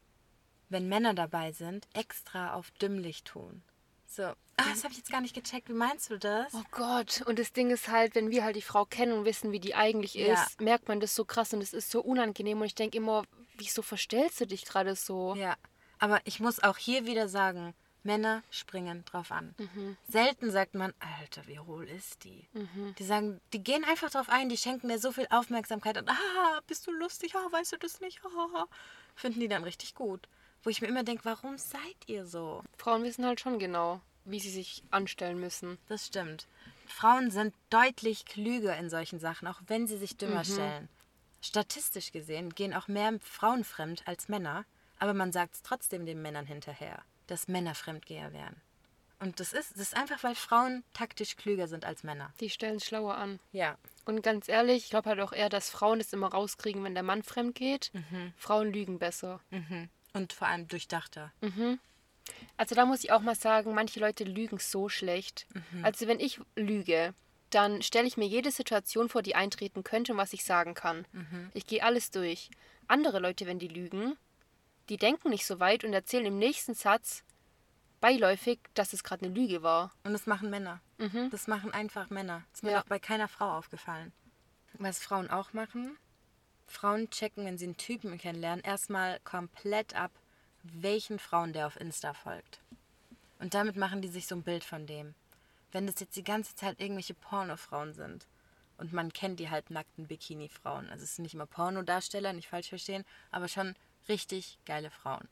wenn 0.70 0.90
Männer 0.90 1.14
dabei 1.14 1.52
sind, 1.52 1.88
extra 1.94 2.54
auf 2.54 2.72
dümmlich 2.72 3.24
tun. 3.24 3.64
So, 4.08 4.24
ah, 4.24 4.36
das 4.58 4.84
habe 4.84 4.92
ich 4.94 4.98
jetzt 5.00 5.12
gar 5.12 5.22
nicht 5.22 5.36
gecheckt. 5.36 5.70
Wie 5.70 5.74
meinst 5.74 6.10
du 6.10 6.18
das? 6.18 6.54
Oh 6.54 6.64
Gott, 6.72 7.22
und 7.26 7.40
das 7.40 7.54
Ding 7.54 7.70
ist 7.70 7.90
halt, 7.90 8.16
wenn 8.16 8.32
wir 8.32 8.44
halt 8.44 8.56
die 8.56 8.62
Frau 8.62 8.86
kennen 8.86 9.14
und 9.14 9.26
wissen, 9.26 9.52
wie 9.52 9.60
die 9.60 9.76
eigentlich 9.76 10.16
Ja. 10.16 10.34
ist, 10.34 10.60
merkt 10.62 10.88
man 10.88 11.00
das 11.00 11.14
so 11.14 11.26
krass 11.26 11.54
und 11.54 11.62
es 11.62 11.74
ist 11.74 11.92
so 11.92 12.02
unangenehm 12.02 12.60
und 12.60 12.66
ich 12.68 12.76
denke 12.76 12.98
immer, 12.98 13.24
wieso 13.58 13.82
verstellst 13.82 14.42
du 14.42 14.48
dich 14.48 14.66
gerade 14.66 14.96
so? 14.96 15.36
Ja, 15.36 15.56
aber 16.00 16.22
ich 16.26 16.40
muss 16.40 16.62
auch 16.62 16.78
hier 16.78 17.06
wieder 17.06 17.28
sagen, 17.28 17.74
Männer 18.04 18.42
springen 18.52 19.04
drauf 19.06 19.32
an. 19.32 19.54
Selten 20.08 20.50
sagt 20.50 20.76
man, 20.76 20.94
Alter, 21.20 21.46
wie 21.48 21.60
hohl 21.60 21.88
ist 21.90 22.24
die? 22.24 22.48
Die 22.98 23.04
sagen, 23.04 23.42
die 23.54 23.64
gehen 23.64 23.84
einfach 23.84 24.10
drauf 24.10 24.30
ein, 24.30 24.48
die 24.50 24.58
schenken 24.58 24.88
dir 24.88 25.00
so 25.00 25.12
viel 25.12 25.28
Aufmerksamkeit 25.30 25.98
und 25.98 26.10
ah, 26.10 26.62
bist 26.68 26.88
du 26.88 26.92
lustig, 26.92 27.36
ah, 27.36 27.52
weißt 27.52 27.74
du 27.74 27.78
das 27.78 28.00
nicht? 28.00 28.22
Ah, 28.24 28.66
finden 29.16 29.42
die 29.42 29.48
dann 29.50 29.64
richtig 29.64 29.94
gut. 29.94 30.28
Wo 30.64 30.70
ich 30.70 30.82
mir 30.82 30.88
immer 30.88 31.04
denke, 31.04 31.26
warum 31.26 31.58
seid 31.58 31.98
ihr 32.08 32.26
so? 32.26 32.64
Frauen 32.78 33.04
wissen 33.04 33.26
halt 33.26 33.40
schon 33.40 33.60
genau, 33.60 34.02
wie 34.26 34.40
sie 34.40 34.50
sich 34.50 34.84
anstellen 34.90 35.40
müssen. 35.40 35.78
Das 35.88 36.08
stimmt. 36.08 36.48
Frauen 36.88 37.30
sind 37.32 37.54
deutlich 37.70 38.26
klüger 38.26 38.78
in 38.78 38.90
solchen 38.90 39.20
Sachen, 39.20 39.48
auch 39.48 39.60
wenn 39.68 39.88
sie 39.88 39.98
sich 39.98 40.16
dümmer 40.18 40.46
stellen. 40.46 40.88
Statistisch 41.48 42.12
gesehen 42.12 42.54
gehen 42.54 42.74
auch 42.74 42.90
mehr 42.90 43.18
Frauen 43.22 43.64
fremd 43.64 44.04
als 44.06 44.28
Männer, 44.28 44.66
aber 45.00 45.14
man 45.14 45.32
sagt 45.32 45.56
es 45.56 45.62
trotzdem 45.62 46.06
den 46.06 46.22
Männern 46.22 46.46
hinterher, 46.46 47.02
dass 47.28 47.48
Männer 47.48 47.74
Fremdgeher 47.74 48.34
wären. 48.34 48.58
Und 49.20 49.40
das 49.40 49.54
ist, 49.54 49.72
das 49.72 49.80
ist 49.80 49.96
einfach, 49.96 50.22
weil 50.24 50.36
Frauen 50.36 50.84
taktisch 50.92 51.38
klüger 51.38 51.70
sind 51.70 51.86
als 51.86 52.04
Männer. 52.04 52.34
Die 52.42 52.50
stellen 52.50 52.76
es 52.76 52.86
schlauer 52.86 53.16
an. 53.16 53.40
Ja. 53.54 53.78
Und 54.04 54.24
ganz 54.24 54.50
ehrlich, 54.50 54.84
ich 54.84 54.90
glaube 54.90 55.10
halt 55.10 55.22
auch 55.22 55.32
eher, 55.32 55.48
dass 55.48 55.70
Frauen 55.70 56.02
es 56.02 56.12
immer 56.12 56.28
rauskriegen, 56.28 56.84
wenn 56.84 56.94
der 56.96 57.04
Mann 57.04 57.24
fremd 57.24 57.56
geht. 57.56 57.94
Frauen 58.36 58.74
lügen 58.74 59.00
besser. 59.00 59.40
Und 60.12 60.34
vor 60.34 60.48
allem 60.50 60.68
durchdachter. 60.68 61.32
Also 62.58 62.76
da 62.76 62.86
muss 62.86 63.06
ich 63.06 63.14
auch 63.14 63.22
mal 63.22 63.36
sagen, 63.36 63.74
manche 63.74 64.02
Leute 64.02 64.26
lügen 64.26 64.60
so 64.60 64.90
schlecht. 64.90 65.48
Also 65.82 66.08
wenn 66.08 66.20
ich 66.20 66.42
lüge, 66.58 67.14
dann 67.50 67.82
stelle 67.82 68.08
ich 68.08 68.18
mir 68.18 68.28
jede 68.28 68.52
Situation 68.52 69.10
vor, 69.10 69.22
die 69.22 69.36
eintreten 69.36 69.84
könnte 69.84 70.12
und 70.14 70.18
was 70.18 70.34
ich 70.34 70.44
sagen 70.44 70.74
kann. 70.74 71.06
Ich 71.54 71.66
gehe 71.66 71.84
alles 71.84 72.12
durch. 72.12 72.50
Andere 72.88 73.20
Leute, 73.20 73.46
wenn 73.46 73.60
die 73.60 73.68
lügen, 73.68 74.18
die 74.90 74.98
denken 74.98 75.30
nicht 75.30 75.46
so 75.46 75.60
weit 75.60 75.84
und 75.84 75.94
erzählen 75.94 76.26
im 76.26 76.38
nächsten 76.38 76.74
Satz 76.74 77.24
beiläufig, 78.00 78.60
dass 78.74 78.94
es 78.94 79.04
gerade 79.04 79.26
eine 79.26 79.34
Lüge 79.34 79.64
war. 79.64 79.92
Und 80.04 80.14
das 80.14 80.28
machen 80.28 80.50
Männer. 80.50 80.82
Das 81.32 81.48
machen 81.48 81.72
einfach 81.72 82.10
Männer. 82.10 82.44
Das 82.52 82.60
ist 82.60 82.64
mir 82.64 82.72
Ja. 82.72 82.82
auch 82.82 82.86
bei 82.86 83.00
keiner 83.00 83.28
Frau 83.28 83.58
aufgefallen. 83.58 84.12
Was 84.74 85.00
Frauen 85.00 85.30
auch 85.30 85.54
machen, 85.54 85.98
Frauen 86.68 87.10
checken, 87.10 87.46
wenn 87.46 87.58
sie 87.58 87.66
einen 87.66 87.78
Typen 87.78 88.18
kennenlernen, 88.18 88.64
erstmal 88.64 89.20
komplett 89.22 89.96
ab, 89.96 90.12
welchen 90.64 91.18
Frauen 91.18 91.54
der 91.54 91.68
auf 91.68 91.80
Insta 91.80 92.14
folgt. 92.14 92.60
Und 93.40 93.54
damit 93.54 93.76
machen 93.78 94.02
die 94.02 94.08
sich 94.10 94.28
so 94.28 94.36
ein 94.36 94.44
Bild 94.44 94.64
von 94.64 94.86
dem. 94.86 95.16
Wenn 95.72 95.88
das 95.88 96.00
jetzt 96.00 96.16
die 96.16 96.24
ganze 96.24 96.56
Zeit 96.56 96.80
irgendwelche 96.80 97.14
Pornofrauen 97.14 97.94
sind 97.94 98.26
und 98.78 98.94
man 98.94 99.12
kennt 99.12 99.40
die 99.40 99.50
halbnackten 99.50 100.08
Bikini-Frauen, 100.08 100.90
also 100.90 101.04
es 101.04 101.16
sind 101.16 101.24
nicht 101.24 101.34
immer 101.34 101.46
Pornodarsteller, 101.46 102.34
nicht 102.34 102.48
falsch 102.48 102.70
verstehen, 102.70 103.04
aber 103.32 103.48
schon 103.48 103.76
richtig 104.08 104.58
geile 104.66 104.90
Frauen, 104.92 105.28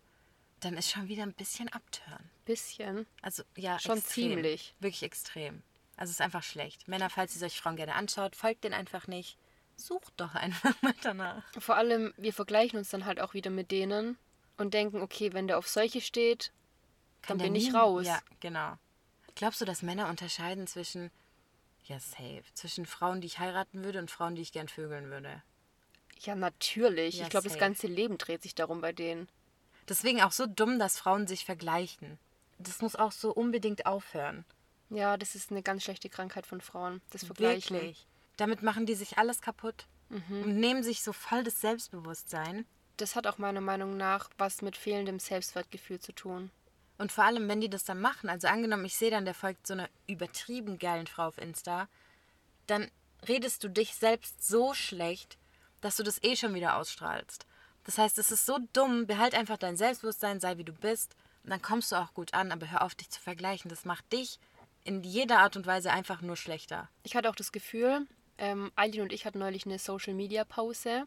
dann 0.60 0.76
ist 0.78 0.90
schon 0.92 1.08
wieder 1.08 1.24
ein 1.24 1.34
bisschen 1.34 1.70
abtören. 1.70 2.30
Bisschen. 2.46 3.06
Also 3.22 3.44
ja, 3.56 3.80
Schon 3.80 3.98
extrem. 4.00 4.32
ziemlich. 4.32 4.76
Wirklich 4.80 5.04
extrem. 5.04 5.62
Also 5.98 6.10
es 6.12 6.18
ist 6.18 6.22
einfach 6.22 6.44
schlecht. 6.44 6.88
Männer, 6.88 7.10
falls 7.10 7.34
ihr 7.36 7.40
solche 7.40 7.62
Frauen 7.62 7.78
gerne 7.78 7.96
anschaut, 7.96 8.36
folgt 8.36 8.64
denen 8.66 8.74
einfach 8.74 9.08
nicht. 9.08 9.38
Sucht 9.78 10.14
doch 10.18 10.36
einfach 10.36 10.74
mal 10.82 10.94
danach. 11.02 11.44
Vor 11.60 11.76
allem, 11.78 12.14
wir 12.18 12.34
vergleichen 12.34 12.78
uns 12.80 12.90
dann 12.90 13.06
halt 13.06 13.20
auch 13.22 13.34
wieder 13.34 13.50
mit 13.52 13.72
denen 13.72 14.18
und 14.58 14.74
denken, 14.74 15.02
okay, 15.02 15.32
wenn 15.34 15.48
der 15.48 15.58
auf 15.58 15.68
solche 15.68 16.02
steht, 16.02 16.52
bin 17.28 17.56
ich 17.56 17.70
nie- 17.70 17.76
raus. 17.76 18.06
Ja, 18.06 18.20
genau. 18.42 18.78
Glaubst 19.36 19.62
du, 19.62 19.66
dass 19.66 19.82
Männer 19.82 20.10
unterscheiden 20.10 20.66
zwischen, 20.66 21.12
ja, 21.84 22.00
safe, 22.00 22.44
zwischen 22.54 22.86
Frauen, 22.86 23.22
die 23.22 23.28
ich 23.28 23.40
heiraten 23.40 23.84
würde 23.84 24.00
und 24.00 24.10
Frauen, 24.10 24.36
die 24.36 24.42
ich 24.42 24.54
gern 24.54 24.70
vögeln 24.70 25.10
würde? 25.10 25.44
Ja, 26.22 26.36
natürlich. 26.36 27.18
Ja, 27.18 27.24
ich 27.24 27.30
glaube, 27.30 27.50
das 27.50 27.58
ganze 27.58 27.88
Leben 27.88 28.18
dreht 28.18 28.44
sich 28.44 28.56
darum 28.56 28.82
bei 28.82 28.94
denen. 28.94 29.28
Deswegen 29.88 30.22
auch 30.22 30.32
so 30.32 30.48
dumm, 30.48 30.80
dass 30.80 30.98
Frauen 30.98 31.28
sich 31.28 31.46
vergleichen. 31.46 32.18
Das 32.58 32.82
muss 32.82 32.96
auch 32.96 33.12
so 33.12 33.34
unbedingt 33.34 33.86
aufhören. 33.86 34.46
Ja, 34.90 35.18
das 35.18 35.36
ist 35.36 35.52
eine 35.52 35.62
ganz 35.62 35.84
schlechte 35.84 36.10
Krankheit 36.10 36.46
von 36.46 36.62
Frauen. 36.62 37.02
Das 37.10 37.26
Vergleichen. 37.26 37.76
Wirklich. 37.76 38.08
Damit 38.38 38.64
machen 38.64 38.86
die 38.86 38.96
sich 38.96 39.18
alles 39.18 39.42
kaputt 39.42 39.88
und 40.10 40.60
nehmen 40.60 40.84
sich 40.84 41.02
so 41.02 41.14
voll 41.14 41.44
das 41.44 41.60
Selbstbewusstsein. 41.60 42.66
Das 42.98 43.16
hat 43.16 43.28
auch 43.28 43.38
meiner 43.38 43.62
Meinung 43.62 43.98
nach 43.98 44.30
was 44.38 44.62
mit 44.62 44.78
fehlendem 44.78 45.20
Selbstwertgefühl 45.20 46.00
zu 46.00 46.14
tun. 46.14 46.52
Und 46.98 47.12
vor 47.12 47.26
allem, 47.26 47.48
wenn 47.48 47.62
die 47.62 47.70
das 47.70 47.84
dann 47.84 48.00
machen, 48.00 48.30
also 48.30 48.48
angenommen, 48.48 48.86
ich 48.86 48.96
sehe 48.96 49.12
dann, 49.12 49.26
der 49.26 49.34
folgt 49.34 49.68
so 49.68 49.74
einer 49.74 49.90
übertrieben 50.08 50.80
geilen 50.80 51.08
Frau 51.08 51.28
auf 51.28 51.38
Insta, 51.38 51.88
dann 52.68 52.90
redest 53.28 53.64
du 53.64 53.70
dich 53.70 53.96
selbst 53.96 54.48
so 54.48 54.74
schlecht, 54.74 55.38
dass 55.82 55.98
du 55.98 56.04
das 56.04 56.24
eh 56.24 56.36
schon 56.36 56.54
wieder 56.54 56.78
ausstrahlst. 56.78 57.46
Das 57.84 57.98
heißt, 57.98 58.18
es 58.18 58.32
ist 58.32 58.46
so 58.46 58.60
dumm, 58.74 59.08
behalt 59.08 59.36
einfach 59.36 59.58
dein 59.58 59.78
Selbstbewusstsein, 59.78 60.40
sei 60.40 60.58
wie 60.58 60.64
du 60.64 60.74
bist, 60.74 61.16
und 61.44 61.52
dann 61.52 61.62
kommst 61.62 61.92
du 61.92 61.98
auch 61.98 62.14
gut 62.16 62.34
an, 62.34 62.52
aber 62.52 62.72
hör 62.72 62.82
auf, 62.82 62.96
dich 62.96 63.12
zu 63.12 63.22
vergleichen. 63.22 63.70
Das 63.70 63.86
macht 63.86 64.12
dich 64.12 64.40
in 64.84 65.04
jeder 65.04 65.40
Art 65.40 65.56
und 65.56 65.68
Weise 65.68 65.92
einfach 65.92 66.22
nur 66.22 66.36
schlechter. 66.36 66.90
Ich 67.04 67.16
hatte 67.16 67.30
auch 67.30 67.36
das 67.36 67.52
Gefühl, 67.52 68.08
ähm, 68.40 68.72
Eileen 68.76 69.04
und 69.04 69.14
ich 69.14 69.28
hatten 69.28 69.38
neulich 69.38 69.68
eine 69.68 69.78
Social-Media-Pause. 69.78 71.06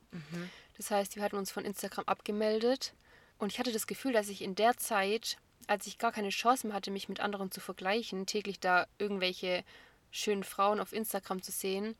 Das 0.76 0.92
heißt, 0.92 1.16
wir 1.16 1.24
hatten 1.24 1.36
uns 1.36 1.50
von 1.50 1.64
Instagram 1.64 2.04
abgemeldet. 2.06 2.94
Und 3.38 3.52
ich 3.52 3.58
hatte 3.58 3.72
das 3.72 3.88
Gefühl, 3.88 4.12
dass 4.12 4.28
ich 4.28 4.42
in 4.42 4.54
der 4.54 4.76
Zeit, 4.76 5.38
als 5.68 5.86
ich 5.86 5.98
gar 5.98 6.12
keine 6.12 6.30
Chance 6.30 6.66
mehr 6.66 6.74
hatte, 6.74 6.90
mich 6.90 7.08
mit 7.08 7.20
anderen 7.20 7.50
zu 7.50 7.60
vergleichen, 7.60 8.26
täglich 8.26 8.58
da 8.58 8.86
irgendwelche 8.98 9.64
schönen 10.10 10.44
Frauen 10.44 10.80
auf 10.80 10.92
Instagram 10.92 11.42
zu 11.42 11.52
sehen, 11.52 11.94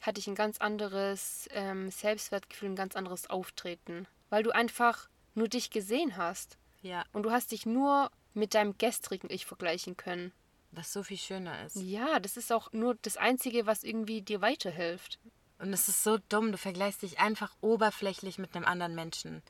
hatte 0.00 0.18
ich 0.18 0.26
ein 0.26 0.34
ganz 0.34 0.58
anderes 0.58 1.48
ähm, 1.52 1.90
Selbstwertgefühl, 1.90 2.70
ein 2.70 2.76
ganz 2.76 2.96
anderes 2.96 3.30
Auftreten. 3.30 4.06
Weil 4.30 4.42
du 4.42 4.50
einfach 4.50 5.08
nur 5.34 5.48
dich 5.48 5.70
gesehen 5.70 6.16
hast. 6.16 6.56
Ja, 6.82 7.04
Und 7.12 7.22
du 7.22 7.30
hast 7.30 7.52
dich 7.52 7.66
nur 7.66 8.10
mit 8.34 8.54
deinem 8.54 8.76
gestrigen 8.78 9.30
Ich 9.30 9.46
vergleichen 9.46 9.96
können. 9.96 10.32
was 10.72 10.92
so 10.92 11.02
viel 11.02 11.18
schöner 11.18 11.64
ist. 11.66 11.76
Ja, 11.76 12.18
das 12.18 12.36
ist 12.38 12.50
auch 12.50 12.72
nur 12.72 12.96
das 13.02 13.18
Einzige, 13.18 13.66
was 13.66 13.84
irgendwie 13.84 14.22
dir 14.22 14.40
weiterhilft. 14.40 15.18
Und 15.58 15.72
es 15.72 15.86
ist 15.86 16.02
so 16.02 16.18
dumm, 16.30 16.50
du 16.50 16.58
vergleichst 16.58 17.02
dich 17.02 17.20
einfach 17.20 17.54
oberflächlich 17.60 18.38
mit 18.38 18.56
einem 18.56 18.64
anderen 18.64 18.94
Menschen, 18.94 19.42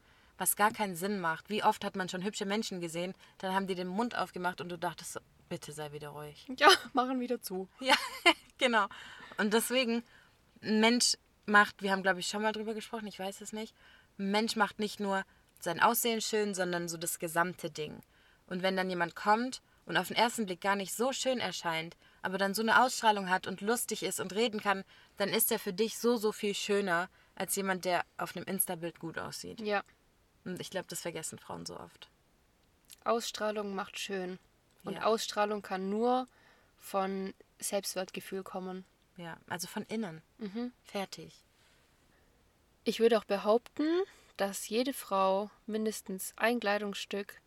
was 0.42 0.56
gar 0.56 0.72
keinen 0.72 0.96
Sinn 0.96 1.20
macht. 1.20 1.48
Wie 1.50 1.62
oft 1.62 1.84
hat 1.84 1.94
man 1.94 2.08
schon 2.08 2.24
hübsche 2.24 2.46
Menschen 2.46 2.80
gesehen, 2.80 3.14
dann 3.38 3.54
haben 3.54 3.68
die 3.68 3.76
den 3.76 3.86
Mund 3.86 4.18
aufgemacht 4.18 4.60
und 4.60 4.68
du 4.68 4.76
dachtest 4.76 5.20
bitte 5.48 5.72
sei 5.72 5.92
wieder 5.92 6.08
ruhig. 6.08 6.48
Ja, 6.58 6.68
machen 6.94 7.20
wieder 7.20 7.40
zu. 7.40 7.68
Ja, 7.78 7.94
genau. 8.58 8.86
Und 9.38 9.54
deswegen, 9.54 10.02
ein 10.60 10.80
Mensch 10.80 11.16
macht, 11.46 11.80
wir 11.80 11.92
haben 11.92 12.02
glaube 12.02 12.18
ich 12.18 12.26
schon 12.26 12.42
mal 12.42 12.50
drüber 12.50 12.74
gesprochen, 12.74 13.06
ich 13.06 13.20
weiß 13.20 13.40
es 13.40 13.52
nicht, 13.52 13.72
ein 14.18 14.32
Mensch 14.32 14.56
macht 14.56 14.80
nicht 14.80 14.98
nur 14.98 15.24
sein 15.60 15.80
Aussehen 15.80 16.20
schön, 16.20 16.54
sondern 16.54 16.88
so 16.88 16.96
das 16.96 17.20
gesamte 17.20 17.70
Ding. 17.70 18.00
Und 18.46 18.62
wenn 18.62 18.76
dann 18.76 18.90
jemand 18.90 19.14
kommt 19.14 19.62
und 19.86 19.96
auf 19.96 20.08
den 20.08 20.16
ersten 20.16 20.46
Blick 20.46 20.60
gar 20.60 20.74
nicht 20.74 20.92
so 20.92 21.12
schön 21.12 21.38
erscheint, 21.38 21.96
aber 22.20 22.36
dann 22.36 22.52
so 22.52 22.62
eine 22.62 22.82
Ausstrahlung 22.82 23.30
hat 23.30 23.46
und 23.46 23.60
lustig 23.60 24.02
ist 24.02 24.18
und 24.18 24.34
reden 24.34 24.60
kann, 24.60 24.82
dann 25.18 25.28
ist 25.28 25.52
er 25.52 25.60
für 25.60 25.72
dich 25.72 25.98
so, 25.98 26.16
so 26.16 26.32
viel 26.32 26.54
schöner 26.54 27.08
als 27.36 27.54
jemand, 27.54 27.84
der 27.84 28.04
auf 28.18 28.36
einem 28.36 28.44
Insta-Bild 28.46 28.98
gut 28.98 29.18
aussieht. 29.18 29.60
Ja, 29.60 29.82
Und 30.44 30.60
ich 30.60 30.70
glaube, 30.70 30.86
das 30.88 31.00
vergessen 31.02 31.38
Frauen 31.38 31.66
so 31.66 31.78
oft. 31.78 32.08
Ausstrahlung 33.04 33.74
macht 33.74 33.98
schön. 33.98 34.38
Und 34.84 34.94
Ja. 34.94 35.04
Ausstrahlung 35.04 35.62
kann 35.62 35.88
nur 35.88 36.26
von 36.78 37.34
Selbstwertgefühl 37.58 38.42
kommen. 38.42 38.84
Ja, 39.16 39.36
also 39.48 39.68
von 39.68 39.84
innen. 39.84 40.22
Fertig. 40.84 41.34
Ich 42.84 42.98
würde 42.98 43.18
auch 43.18 43.24
behaupten, 43.24 43.86
dass 44.36 44.68
jede 44.68 44.92
Frau 44.92 45.50
mindestens 45.66 46.32
ein 46.36 46.58
Kleidungsstück 46.58 47.40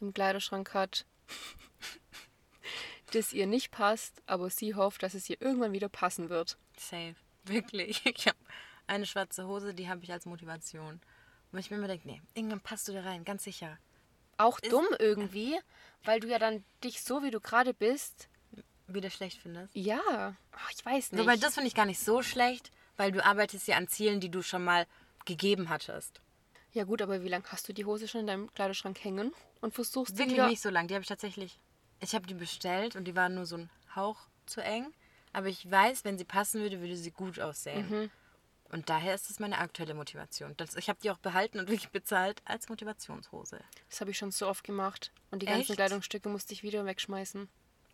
im 0.00 0.12
Kleiderschrank 0.12 0.74
hat, 0.74 1.04
das 3.12 3.32
ihr 3.32 3.46
nicht 3.46 3.70
passt, 3.70 4.22
aber 4.26 4.50
sie 4.50 4.74
hofft, 4.74 5.02
dass 5.02 5.14
es 5.14 5.28
ihr 5.30 5.40
irgendwann 5.40 5.72
wieder 5.72 5.88
passen 5.88 6.28
wird. 6.28 6.56
Safe. 6.76 7.14
Wirklich. 7.44 8.04
Ich 8.06 8.26
habe 8.26 8.38
eine 8.86 9.06
schwarze 9.06 9.46
Hose, 9.46 9.74
die 9.74 9.88
habe 9.88 10.02
ich 10.02 10.12
als 10.12 10.26
Motivation. 10.26 11.00
Wo 11.52 11.58
ich 11.58 11.70
mir 11.70 11.78
immer 11.78 11.88
denke, 11.88 12.06
nee, 12.06 12.20
irgendwann 12.34 12.60
passt 12.60 12.88
du 12.88 12.92
da 12.92 13.02
rein, 13.02 13.24
ganz 13.24 13.44
sicher. 13.44 13.78
Auch 14.36 14.60
dumm 14.60 14.86
irgendwie, 14.98 15.58
weil 16.04 16.20
du 16.20 16.28
ja 16.28 16.38
dann 16.38 16.64
dich 16.82 17.02
so, 17.02 17.22
wie 17.22 17.30
du 17.30 17.40
gerade 17.40 17.74
bist, 17.74 18.28
Wieder 18.86 19.10
schlecht 19.10 19.38
findest. 19.40 19.74
ja, 19.74 20.34
ach, 20.52 20.70
ich 20.74 20.84
weiß 20.84 21.12
nicht. 21.12 21.20
Wobei, 21.20 21.36
das 21.36 21.54
finde 21.54 21.68
ich 21.68 21.74
gar 21.74 21.86
nicht 21.86 22.00
so 22.00 22.22
schlecht, 22.22 22.70
weil 22.96 23.12
du 23.12 23.24
arbeitest 23.24 23.68
ja 23.68 23.76
an 23.76 23.88
Zielen, 23.88 24.20
die 24.20 24.30
du 24.30 24.42
schon 24.42 24.64
mal 24.64 24.86
gegeben 25.26 25.68
hattest. 25.68 26.20
Ja 26.72 26.84
gut, 26.84 27.02
aber 27.02 27.22
wie 27.22 27.28
lange 27.28 27.44
hast 27.48 27.68
du 27.68 27.72
die 27.72 27.84
Hose 27.84 28.06
schon 28.08 28.22
in 28.22 28.26
deinem 28.28 28.54
Kleiderschrank 28.54 29.02
hängen 29.02 29.32
und 29.60 29.74
versuchst 29.74 30.14
sie 30.14 30.18
Wirklich 30.18 30.36
wieder... 30.36 30.48
nicht 30.48 30.62
so 30.62 30.70
lang. 30.70 30.86
Die 30.86 30.94
habe 30.94 31.02
ich 31.02 31.08
tatsächlich. 31.08 31.58
Ich 32.00 32.14
habe 32.14 32.26
die 32.26 32.34
bestellt 32.34 32.96
und 32.96 33.04
die 33.04 33.16
war 33.16 33.28
nur 33.28 33.44
so 33.44 33.56
ein 33.56 33.70
Hauch 33.94 34.18
zu 34.46 34.62
eng. 34.62 34.86
Aber 35.32 35.48
ich 35.48 35.70
weiß, 35.70 36.04
wenn 36.04 36.16
sie 36.18 36.24
passen 36.24 36.60
würde, 36.60 36.80
würde 36.80 36.96
sie 36.96 37.10
gut 37.10 37.38
aussehen. 37.38 38.10
Und 38.70 38.88
daher 38.88 39.14
ist 39.14 39.30
es 39.30 39.40
meine 39.40 39.58
aktuelle 39.58 39.94
Motivation. 39.94 40.54
Das, 40.56 40.76
ich 40.76 40.88
habe 40.88 41.00
die 41.02 41.10
auch 41.10 41.18
behalten 41.18 41.58
und 41.58 41.68
wirklich 41.70 41.90
bezahlt 41.90 42.40
als 42.44 42.68
Motivationshose. 42.68 43.60
Das 43.88 44.00
habe 44.00 44.12
ich 44.12 44.18
schon 44.18 44.30
so 44.30 44.46
oft 44.46 44.64
gemacht. 44.64 45.12
Und 45.30 45.42
die 45.42 45.46
ganzen 45.46 45.72
Echt? 45.72 45.74
Kleidungsstücke 45.74 46.28
musste 46.28 46.52
ich 46.52 46.62
wieder 46.62 46.84
wegschmeißen. 46.86 47.48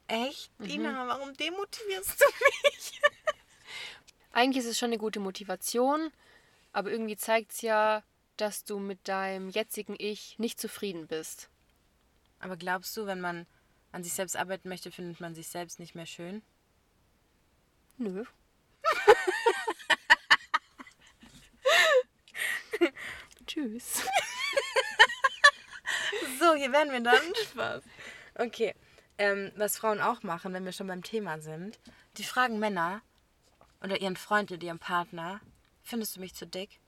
Echt? 0.08 0.50
Dina, 0.58 1.06
warum 1.08 1.34
demotivierst 1.34 2.20
du 2.20 2.24
mich? 2.64 3.00
Eigentlich 4.32 4.64
ist 4.64 4.70
es 4.70 4.78
schon 4.78 4.90
eine 4.90 4.98
gute 4.98 5.18
Motivation, 5.18 6.12
aber 6.72 6.90
irgendwie 6.90 7.16
zeigt 7.16 7.52
es 7.52 7.62
ja, 7.62 8.02
dass 8.36 8.64
du 8.64 8.78
mit 8.78 9.08
deinem 9.08 9.48
jetzigen 9.48 9.96
Ich 9.98 10.38
nicht 10.38 10.60
zufrieden 10.60 11.06
bist. 11.06 11.48
Aber 12.38 12.56
glaubst 12.56 12.94
du, 12.96 13.06
wenn 13.06 13.20
man 13.20 13.46
an 13.92 14.04
sich 14.04 14.12
selbst 14.12 14.36
arbeiten 14.36 14.68
möchte, 14.68 14.92
findet 14.92 15.20
man 15.20 15.34
sich 15.34 15.48
selbst 15.48 15.80
nicht 15.80 15.94
mehr 15.94 16.06
schön? 16.06 16.42
Nö. 17.96 18.24
Tschüss. 23.46 24.02
So, 26.38 26.54
hier 26.54 26.72
werden 26.72 26.92
wir 26.92 27.00
dann. 27.00 27.34
Spaß. 27.50 27.82
Okay. 28.34 28.74
Ähm, 29.18 29.52
was 29.56 29.78
Frauen 29.78 30.00
auch 30.00 30.22
machen, 30.22 30.52
wenn 30.52 30.64
wir 30.64 30.72
schon 30.72 30.86
beim 30.86 31.02
Thema 31.02 31.40
sind, 31.40 31.78
die 32.18 32.24
fragen 32.24 32.58
Männer 32.58 33.00
oder 33.82 34.00
ihren 34.00 34.16
Freund 34.16 34.52
oder 34.52 34.62
ihren 34.62 34.78
Partner, 34.78 35.40
findest 35.82 36.16
du 36.16 36.20
mich 36.20 36.34
zu 36.34 36.46
dick? 36.46 36.78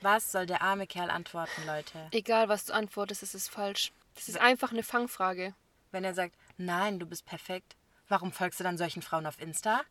Was 0.00 0.32
soll 0.32 0.46
der 0.46 0.62
arme 0.62 0.88
Kerl 0.88 1.10
antworten, 1.10 1.64
Leute? 1.64 2.08
Egal, 2.10 2.48
was 2.48 2.64
du 2.64 2.72
antwortest, 2.72 3.22
es 3.22 3.34
ist 3.34 3.48
falsch. 3.48 3.92
Das 4.16 4.28
ist 4.28 4.38
einfach 4.38 4.72
eine 4.72 4.82
Fangfrage. 4.82 5.54
Wenn 5.92 6.04
er 6.04 6.14
sagt, 6.14 6.34
nein, 6.58 6.98
du 6.98 7.06
bist 7.06 7.24
perfekt, 7.24 7.76
warum 8.08 8.32
folgst 8.32 8.58
du 8.58 8.64
dann 8.64 8.78
solchen 8.78 9.02
Frauen 9.02 9.26
auf 9.26 9.40
Insta? 9.40 9.82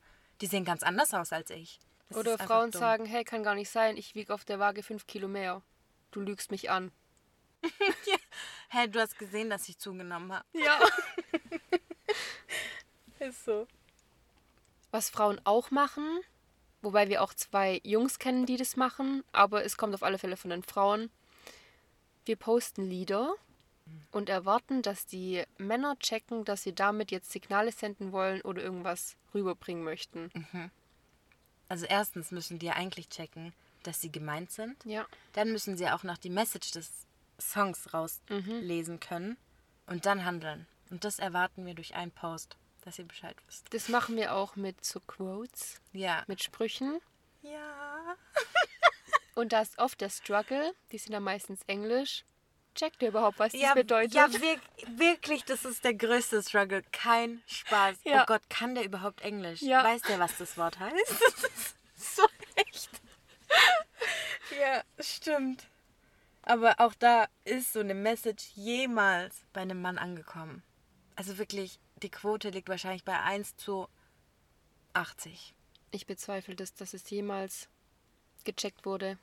Die 0.41 0.47
sehen 0.47 0.65
ganz 0.65 0.83
anders 0.83 1.13
aus 1.13 1.31
als 1.31 1.49
ich. 1.49 1.79
Das 2.09 2.17
Oder 2.17 2.37
Frauen 2.37 2.73
sagen, 2.73 3.05
hey, 3.05 3.23
kann 3.23 3.43
gar 3.43 3.55
nicht 3.55 3.69
sein, 3.69 3.95
ich 3.95 4.15
wiege 4.15 4.33
auf 4.33 4.43
der 4.43 4.59
Waage 4.59 4.83
fünf 4.83 5.07
Kilo 5.07 5.29
mehr. 5.29 5.61
Du 6.11 6.21
lügst 6.21 6.51
mich 6.51 6.69
an. 6.69 6.91
Hey, 8.73 8.89
du 8.89 9.01
hast 9.01 9.19
gesehen, 9.19 9.49
dass 9.49 9.67
ich 9.67 9.77
zugenommen 9.77 10.31
habe. 10.31 10.45
Ja. 10.53 10.79
Ist 13.19 13.43
so. 13.43 13.67
Was 14.91 15.09
Frauen 15.09 15.41
auch 15.43 15.71
machen, 15.71 16.21
wobei 16.81 17.09
wir 17.09 17.21
auch 17.21 17.33
zwei 17.33 17.81
Jungs 17.83 18.17
kennen, 18.17 18.45
die 18.45 18.55
das 18.55 18.77
machen, 18.77 19.25
aber 19.33 19.65
es 19.65 19.75
kommt 19.75 19.93
auf 19.93 20.03
alle 20.03 20.17
Fälle 20.17 20.37
von 20.37 20.51
den 20.51 20.63
Frauen. 20.63 21.09
Wir 22.23 22.37
posten 22.37 22.85
Lieder 22.85 23.35
und 24.11 24.29
erwarten, 24.29 24.81
dass 24.81 25.05
die 25.05 25.43
Männer 25.57 25.99
checken, 25.99 26.45
dass 26.45 26.63
sie 26.63 26.73
damit 26.73 27.11
jetzt 27.11 27.31
Signale 27.31 27.73
senden 27.73 28.13
wollen 28.13 28.41
oder 28.41 28.61
irgendwas 28.61 29.17
rüberbringen 29.33 29.83
möchten. 29.83 30.31
Also 31.67 31.85
erstens 31.87 32.31
müssen 32.31 32.57
die 32.57 32.67
ja 32.67 32.73
eigentlich 32.73 33.09
checken, 33.09 33.53
dass 33.83 34.01
sie 34.01 34.11
gemeint 34.11 34.51
sind. 34.51 34.83
Ja. 34.85 35.05
Dann 35.33 35.51
müssen 35.51 35.77
sie 35.77 35.89
auch 35.89 36.03
noch 36.03 36.17
die 36.17 36.29
Message 36.29 36.71
des 36.71 36.89
Songs 37.39 37.93
rauslesen 37.93 38.99
können 38.99 39.37
und 39.87 40.05
dann 40.05 40.25
handeln. 40.25 40.67
Und 40.89 41.03
das 41.03 41.19
erwarten 41.19 41.65
wir 41.65 41.73
durch 41.73 41.95
einen 41.95 42.11
Post, 42.11 42.57
dass 42.81 42.99
ihr 42.99 43.05
Bescheid 43.05 43.35
wisst. 43.47 43.73
Das 43.73 43.89
machen 43.89 44.15
wir 44.15 44.33
auch 44.35 44.55
mit 44.55 44.83
so 44.85 44.99
Quotes, 44.99 45.79
Ja. 45.93 46.23
mit 46.27 46.43
Sprüchen. 46.43 46.99
Ja. 47.41 48.15
Und 49.35 49.53
da 49.53 49.61
ist 49.61 49.79
oft 49.79 50.01
der 50.01 50.09
Struggle, 50.09 50.73
die 50.91 50.97
sind 50.97 51.13
dann 51.13 51.23
meistens 51.23 51.61
Englisch. 51.65 52.25
Checkt 52.75 53.01
ihr 53.01 53.07
überhaupt, 53.09 53.39
was 53.39 53.53
das 53.53 53.61
Ja, 53.61 53.73
bedeutet? 53.73 54.13
ja 54.13 54.31
wirk 54.31 54.59
wirklich, 54.97 55.43
das 55.45 55.65
ist 55.65 55.83
der 55.83 55.93
größte 55.93 56.43
Struggle. 56.43 56.83
Kein 56.91 57.41
Spaß. 57.47 57.97
Ja. 58.03 58.21
Oh 58.21 58.25
Gott, 58.27 58.41
kann 58.49 58.75
der 58.75 58.83
überhaupt 58.83 59.21
Englisch? 59.21 59.61
Ja. 59.61 59.83
Weiß 59.83 60.01
der, 60.03 60.19
was 60.19 60.37
das 60.37 60.57
Wort 60.57 60.77
heißt? 60.79 60.93
Das 61.95 62.07
ist 62.09 62.15
so 62.15 62.23
echt. 62.55 62.89
Ja, 64.61 64.83
stimmt. 64.99 65.65
Aber 66.43 66.75
auch 66.79 66.93
da 66.93 67.25
ist 67.45 67.73
so 67.73 67.79
eine 67.79 67.95
Message 67.95 68.51
jemals 68.55 69.41
bei 69.53 69.61
einem 69.61 69.81
Mann 69.81 69.97
angekommen. 69.97 70.61
Also 71.15 71.37
wirklich, 71.39 71.79
die 72.03 72.11
Quote 72.11 72.49
liegt 72.49 72.69
wahrscheinlich 72.69 73.03
bei 73.03 73.19
1 73.19 73.57
zu 73.57 73.87
80. 74.93 75.55
Ich 75.91 76.05
bezweifle 76.05 76.55
das, 76.55 76.75
dass 76.75 76.93
es 76.93 77.09
jemals 77.09 77.69
gecheckt 78.43 78.85
wurde. 78.85 79.17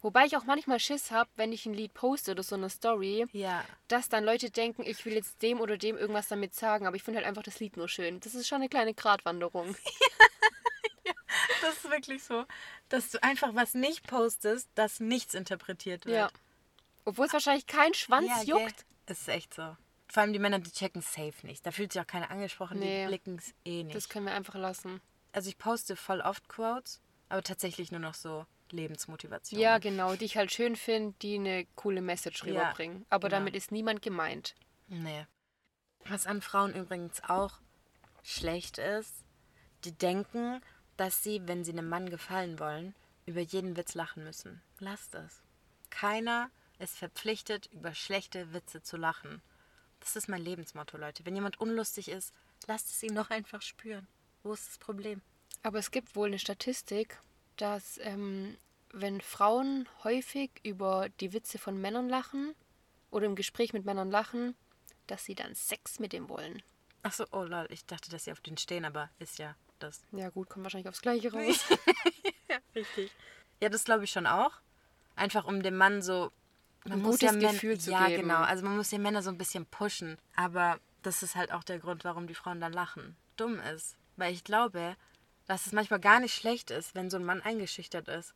Wobei 0.00 0.26
ich 0.26 0.36
auch 0.36 0.44
manchmal 0.44 0.78
Schiss 0.80 1.10
habe, 1.10 1.30
wenn 1.36 1.52
ich 1.52 1.66
ein 1.66 1.74
Lied 1.74 1.94
poste 1.94 2.32
oder 2.32 2.42
so 2.42 2.54
eine 2.56 2.70
Story, 2.70 3.26
Ja. 3.32 3.64
dass 3.88 4.08
dann 4.08 4.24
Leute 4.24 4.50
denken, 4.50 4.82
ich 4.84 5.04
will 5.04 5.14
jetzt 5.14 5.42
dem 5.42 5.60
oder 5.60 5.76
dem 5.76 5.96
irgendwas 5.96 6.28
damit 6.28 6.54
sagen, 6.54 6.86
aber 6.86 6.96
ich 6.96 7.02
finde 7.04 7.18
halt 7.18 7.26
einfach 7.26 7.42
das 7.42 7.60
Lied 7.60 7.76
nur 7.76 7.88
schön. 7.88 8.18
Das 8.20 8.34
ist 8.34 8.46
schon 8.48 8.56
eine 8.62 8.68
kleine 8.68 8.94
Gratwanderung. 8.94 9.74
Das 11.66 11.76
ist 11.76 11.90
wirklich 11.90 12.22
so, 12.24 12.44
dass 12.88 13.10
du 13.10 13.22
einfach 13.22 13.54
was 13.54 13.74
nicht 13.74 14.06
postest, 14.06 14.68
das 14.74 15.00
nichts 15.00 15.34
interpretiert 15.34 16.06
wird. 16.06 16.16
Ja. 16.16 16.30
Obwohl 17.04 17.26
es 17.26 17.32
wahrscheinlich 17.32 17.66
kein 17.66 17.94
Schwanz 17.94 18.28
Ja, 18.28 18.38
gell? 18.38 18.48
juckt. 18.66 18.84
Ist 19.06 19.28
echt 19.28 19.54
so. 19.54 19.76
Vor 20.08 20.22
allem 20.22 20.32
die 20.32 20.38
Männer, 20.38 20.58
die 20.58 20.70
checken 20.70 21.00
safe 21.02 21.46
nicht. 21.46 21.64
Da 21.64 21.70
fühlt 21.72 21.92
sich 21.92 22.02
auch 22.02 22.06
keiner 22.06 22.30
angesprochen, 22.30 22.78
Nee. 22.78 23.02
die 23.02 23.08
blicken 23.08 23.38
es 23.38 23.54
eh 23.64 23.82
nicht. 23.82 23.96
Das 23.96 24.08
können 24.08 24.26
wir 24.26 24.34
einfach 24.34 24.54
lassen. 24.54 25.00
also 25.32 25.48
ich 25.48 25.56
poste 25.58 25.96
voll 25.96 26.20
oft 26.20 26.48
Quotes, 26.48 27.00
aber 27.30 27.42
tatsächlich 27.42 27.90
nur 27.90 28.00
noch 28.00 28.14
so 28.14 28.44
Lebensmotivation. 28.70 29.58
Ja, 29.60 29.78
genau, 29.78 30.14
die 30.16 30.24
ich 30.26 30.36
halt 30.36 30.52
schön 30.52 30.76
finde, 30.76 31.14
die 31.22 31.36
eine 31.36 31.66
coole 31.76 32.00
Message 32.02 32.44
rüberbringen. 32.44 33.06
Aber 33.08 33.28
genau. 33.28 33.38
damit 33.40 33.54
ist 33.56 33.72
niemand 33.72 34.02
gemeint. 34.02 34.54
Nee. 34.88 35.26
Was 36.04 36.26
an 36.26 36.42
Frauen 36.42 36.74
übrigens 36.74 37.22
auch 37.24 37.54
schlecht 38.22 38.78
ist, 38.78 39.14
die 39.84 39.92
denken, 39.92 40.60
dass 40.96 41.22
sie, 41.22 41.46
wenn 41.46 41.64
sie 41.64 41.72
einem 41.72 41.88
Mann 41.88 42.10
gefallen 42.10 42.58
wollen, 42.58 42.94
über 43.26 43.40
jeden 43.40 43.76
Witz 43.76 43.94
lachen 43.94 44.24
müssen. 44.24 44.60
Lasst 44.78 45.14
es. 45.14 45.42
Keiner 45.90 46.50
ist 46.78 46.96
verpflichtet, 46.96 47.68
über 47.72 47.94
schlechte 47.94 48.52
Witze 48.52 48.82
zu 48.82 48.96
lachen. 48.96 49.42
Das 50.00 50.16
ist 50.16 50.28
mein 50.28 50.42
Lebensmotto, 50.42 50.96
Leute. 50.96 51.24
Wenn 51.24 51.36
jemand 51.36 51.60
unlustig 51.60 52.08
ist, 52.08 52.32
lasst 52.66 52.90
es 52.90 53.02
ihn 53.02 53.14
doch 53.14 53.30
einfach 53.30 53.62
spüren. 53.62 54.08
Wo 54.42 54.52
ist 54.52 54.66
das 54.66 54.78
Problem? 54.78 55.22
Aber 55.62 55.78
es 55.78 55.92
gibt 55.92 56.16
wohl 56.16 56.28
eine 56.28 56.40
Statistik, 56.40 57.20
dass 57.56 57.98
ähm, 57.98 58.56
wenn 58.92 59.20
Frauen 59.20 59.88
häufig 60.02 60.50
über 60.64 61.08
die 61.20 61.32
Witze 61.32 61.58
von 61.58 61.80
Männern 61.80 62.08
lachen 62.08 62.54
oder 63.10 63.26
im 63.26 63.36
Gespräch 63.36 63.72
mit 63.72 63.84
Männern 63.84 64.10
lachen, 64.10 64.56
dass 65.06 65.24
sie 65.24 65.34
dann 65.34 65.54
Sex 65.54 66.00
mit 66.00 66.12
dem 66.12 66.28
wollen. 66.28 66.62
Achso, 67.02 67.26
oh 67.32 67.42
lol, 67.42 67.66
ich 67.70 67.84
dachte, 67.86 68.10
dass 68.10 68.24
sie 68.24 68.32
auf 68.32 68.40
den 68.40 68.56
stehen, 68.56 68.84
aber 68.84 69.10
ist 69.18 69.38
ja 69.38 69.54
das. 69.82 70.02
Ja 70.12 70.30
gut, 70.30 70.48
kommt 70.48 70.64
wahrscheinlich 70.64 70.88
aufs 70.88 71.02
Gleiche 71.02 71.32
raus. 71.32 71.64
Richtig. 72.74 73.10
Ja, 73.60 73.68
das 73.68 73.84
glaube 73.84 74.04
ich 74.04 74.10
schon 74.10 74.26
auch. 74.26 74.52
Einfach 75.16 75.44
um 75.44 75.62
dem 75.62 75.76
Mann 75.76 76.02
so. 76.02 76.32
Man 76.84 76.94
Ein 76.98 77.02
muss 77.02 77.20
gutes 77.20 77.34
ja 77.34 77.38
Män- 77.38 77.52
Gefühl 77.52 77.78
zu 77.78 77.90
Ja, 77.92 78.06
geben. 78.08 78.22
genau. 78.22 78.40
Also 78.40 78.64
man 78.64 78.76
muss 78.76 78.88
die 78.88 78.98
Männer 78.98 79.22
so 79.22 79.30
ein 79.30 79.38
bisschen 79.38 79.66
pushen. 79.66 80.18
Aber 80.34 80.80
das 81.02 81.22
ist 81.22 81.36
halt 81.36 81.52
auch 81.52 81.62
der 81.62 81.78
Grund, 81.78 82.04
warum 82.04 82.26
die 82.26 82.34
Frauen 82.34 82.60
dann 82.60 82.72
lachen. 82.72 83.16
Dumm 83.36 83.60
ist. 83.60 83.96
Weil 84.16 84.32
ich 84.32 84.42
glaube, 84.42 84.96
dass 85.46 85.66
es 85.66 85.72
manchmal 85.72 86.00
gar 86.00 86.18
nicht 86.18 86.34
schlecht 86.34 86.70
ist, 86.70 86.94
wenn 86.94 87.08
so 87.10 87.18
ein 87.18 87.24
Mann 87.24 87.40
eingeschüchtert 87.40 88.08
ist. 88.08 88.34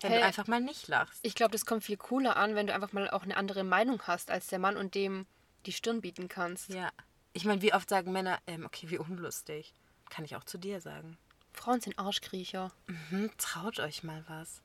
Wenn 0.00 0.12
Hä? 0.12 0.18
du 0.20 0.24
einfach 0.24 0.46
mal 0.46 0.60
nicht 0.60 0.88
lachst. 0.88 1.20
Ich 1.22 1.34
glaube, 1.34 1.52
das 1.52 1.66
kommt 1.66 1.84
viel 1.84 1.96
cooler 1.98 2.36
an, 2.36 2.54
wenn 2.54 2.66
du 2.66 2.74
einfach 2.74 2.92
mal 2.92 3.10
auch 3.10 3.22
eine 3.24 3.36
andere 3.36 3.62
Meinung 3.62 4.02
hast 4.06 4.30
als 4.30 4.46
der 4.46 4.58
Mann 4.58 4.76
und 4.76 4.94
dem 4.94 5.26
die 5.66 5.72
Stirn 5.72 6.00
bieten 6.00 6.28
kannst. 6.28 6.70
Ja. 6.70 6.90
Ich 7.34 7.44
meine, 7.44 7.62
wie 7.62 7.72
oft 7.74 7.88
sagen 7.88 8.10
Männer, 8.12 8.38
ähm, 8.46 8.64
okay, 8.66 8.88
wie 8.90 8.98
unlustig. 8.98 9.74
Kann 10.12 10.26
ich 10.26 10.36
auch 10.36 10.44
zu 10.44 10.58
dir 10.58 10.78
sagen. 10.82 11.16
Frauen 11.54 11.80
sind 11.80 11.98
Arschkriecher. 11.98 12.70
Hm, 13.08 13.30
traut 13.38 13.80
euch 13.80 14.02
mal 14.02 14.22
was. 14.28 14.60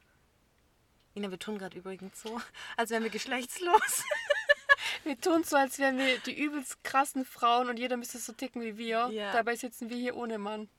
Ina, 1.15 1.31
wir 1.31 1.39
tun 1.39 1.57
gerade 1.57 1.77
übrigens 1.77 2.21
so, 2.21 2.41
als 2.75 2.89
wären 2.89 3.03
wir 3.03 3.10
geschlechtslos. 3.10 4.03
Wir 5.03 5.19
tun 5.19 5.43
so, 5.45 5.55
als 5.55 5.79
wären 5.79 5.97
wir 5.97 6.19
die 6.19 6.38
übelst 6.38 6.83
krassen 6.83 7.23
Frauen 7.23 7.69
und 7.69 7.77
jeder 7.77 7.95
müsste 7.95 8.17
so 8.17 8.33
ticken 8.33 8.62
wie 8.62 8.77
wir. 8.77 9.07
Ja. 9.12 9.31
Dabei 9.31 9.55
sitzen 9.55 9.89
wir 9.89 9.95
hier 9.95 10.17
ohne 10.17 10.38
Mann. 10.38 10.69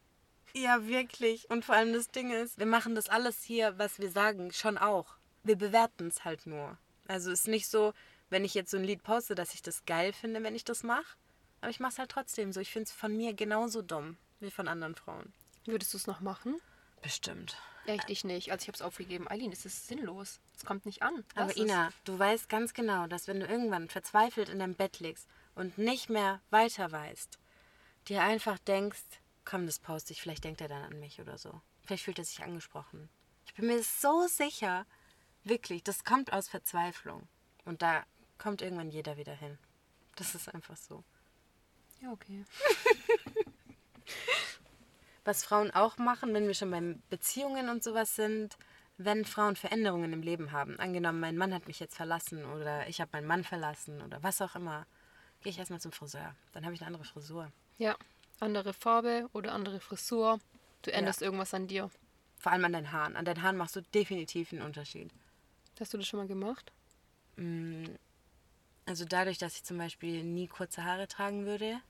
Ja, 0.53 0.87
wirklich. 0.87 1.49
Und 1.49 1.65
vor 1.65 1.75
allem 1.75 1.95
das 1.95 2.09
Ding 2.09 2.31
ist, 2.31 2.59
wir 2.59 2.67
machen 2.67 2.95
das 2.95 3.09
alles 3.09 3.43
hier, 3.43 3.79
was 3.79 3.99
wir 3.99 4.11
sagen, 4.11 4.53
schon 4.53 4.77
auch. 4.77 5.15
Wir 5.45 5.57
bewerten 5.57 6.09
es 6.09 6.25
halt 6.25 6.47
nur. 6.47 6.77
Also 7.07 7.31
ist 7.31 7.49
nicht 7.49 7.69
so, 7.69 7.95
wenn 8.29 8.45
ich 8.45 8.55
jetzt 8.55 8.71
so 8.71 8.77
ein 8.77 8.85
Lied 8.85 9.03
poste, 9.03 9.35
dass 9.35 9.55
ich 9.55 9.63
das 9.63 9.87
geil 9.87 10.13
finde, 10.13 10.43
wenn 10.43 10.55
ich 10.55 10.65
das 10.65 10.83
mache. 10.83 11.17
Aber 11.63 11.71
ich 11.71 11.81
mache 11.81 11.93
es 11.93 11.99
halt 11.99 12.11
trotzdem 12.11 12.53
so. 12.53 12.61
Ich 12.61 12.71
finde 12.71 12.85
es 12.85 12.93
von 12.93 13.17
mir 13.17 13.33
genauso 13.33 13.81
dumm 13.81 14.19
wie 14.41 14.51
von 14.51 14.69
anderen 14.69 14.95
Frauen. 14.95 15.33
Würdest 15.67 15.93
du 15.93 15.99
es 15.99 16.07
noch 16.07 16.21
machen? 16.21 16.61
Bestimmt. 17.03 17.57
Echt, 17.87 18.11
ich 18.11 18.25
nicht. 18.25 18.51
Also 18.53 18.63
ich 18.63 18.69
habe 18.69 18.77
es 18.77 18.83
aufgegeben. 18.83 19.29
Eileen, 19.29 19.51
das 19.51 19.65
ist 19.65 19.87
sinnlos. 19.87 20.41
Es 20.57 20.65
kommt 20.65 20.85
nicht 20.85 21.03
an. 21.03 21.25
Aber 21.35 21.47
Lass 21.47 21.57
es. 21.57 21.63
Ina, 21.63 21.91
du 22.05 22.19
weißt 22.19 22.49
ganz 22.49 22.75
genau, 22.75 23.07
dass 23.07 23.29
wenn 23.29 23.41
du 23.41 23.47
irgendwann 23.47 23.89
verzweifelt 23.89 24.49
in 24.49 24.59
deinem 24.59 24.75
Bett 24.75 25.01
liegst 25.01 25.27
und 25.55 25.79
nicht 25.79 26.11
mehr 26.11 26.41
weiter 26.51 26.91
weißt, 26.93 27.39
dir 28.09 28.23
einfach 28.23 28.59
denkst, 28.59 29.03
komm, 29.45 29.67
das 29.67 29.79
poste 29.79 30.13
ich, 30.13 30.21
vielleicht 30.21 30.45
denkt 30.45 30.61
er 30.61 30.69
dann 30.69 30.85
an 30.85 31.01
mich 31.01 31.21
oder 31.21 31.39
so. 31.39 31.61
Vielleicht 31.85 32.05
fühlt 32.05 32.19
er 32.19 32.25
sich 32.25 32.43
angesprochen. 32.43 33.09
Ich 33.47 33.55
bin 33.55 33.67
mir 33.67 33.83
so 33.83 34.27
sicher, 34.27 34.85
wirklich, 35.45 35.83
das 35.83 36.05
kommt 36.05 36.33
aus 36.33 36.49
Verzweiflung. 36.49 37.27
Und 37.65 37.81
da 37.81 38.05
kommt 38.37 38.61
irgendwann 38.61 38.91
jeder 38.91 39.17
wieder 39.17 39.35
hin. 39.35 39.59
Das 40.17 40.35
ist 40.35 40.53
einfach 40.55 40.77
so. 40.77 41.05
Ja, 42.01 42.13
okay. 42.13 42.45
Was 45.29 45.45
Frauen 45.45 45.71
auch 45.73 45.99
machen, 45.99 46.33
wenn 46.33 46.47
wir 46.47 46.55
schon 46.55 46.71
beim 46.71 47.03
Beziehungen 47.11 47.69
und 47.69 47.85
sowas 47.85 48.17
sind, 48.17 48.57
wenn 48.97 49.27
Frauen 49.27 49.57
Veränderungen 49.57 50.15
im 50.15 50.23
Leben 50.23 50.53
haben. 50.53 50.81
Angenommen, 50.81 51.21
mein 51.21 51.37
Mann 51.37 51.53
hat 51.53 51.67
mich 51.67 51.81
jetzt 51.81 51.97
verlassen 51.97 52.47
oder 52.47 52.89
ich 52.89 52.99
habe 53.03 53.11
meinen 53.13 53.27
Mann 53.27 53.45
verlassen 53.45 54.01
oder 54.01 54.23
was 54.23 54.41
auch 54.41 54.55
immer, 54.55 54.87
gehe 55.43 55.51
ich 55.51 55.59
erstmal 55.59 55.83
zum 55.83 55.93
Friseur. 55.93 56.35
Dann 56.53 56.65
habe 56.65 56.75
ich 56.75 56.81
eine 56.81 56.87
andere 56.87 57.05
Frisur. 57.05 57.53
Ja. 57.77 57.95
Andere 58.41 58.73
Farbe 58.73 59.29
oder 59.35 59.53
andere 59.53 59.81
Frisur. 59.81 60.41
Du 60.81 60.91
änderst 60.95 61.21
irgendwas 61.21 61.53
an 61.53 61.67
dir. 61.67 61.91
Vor 62.39 62.53
allem 62.53 62.65
an 62.65 62.73
deinen 62.73 62.91
Haaren. 62.91 63.15
An 63.15 63.27
deinen 63.27 63.43
Haaren 63.43 63.59
machst 63.59 63.77
du 63.77 63.83
definitiv 63.83 64.51
einen 64.55 64.63
Unterschied. 64.63 65.11
Hast 65.79 65.93
du 65.93 65.99
das 65.99 66.07
schon 66.09 66.21
mal 66.21 66.27
gemacht? 66.27 66.73
Also 68.87 69.05
dadurch, 69.05 69.37
dass 69.37 69.57
ich 69.57 69.65
zum 69.65 69.77
Beispiel 69.77 70.25
nie 70.25 70.49
kurze 70.49 70.85
Haare 70.85 71.07
tragen 71.07 71.45
würde, 71.45 71.83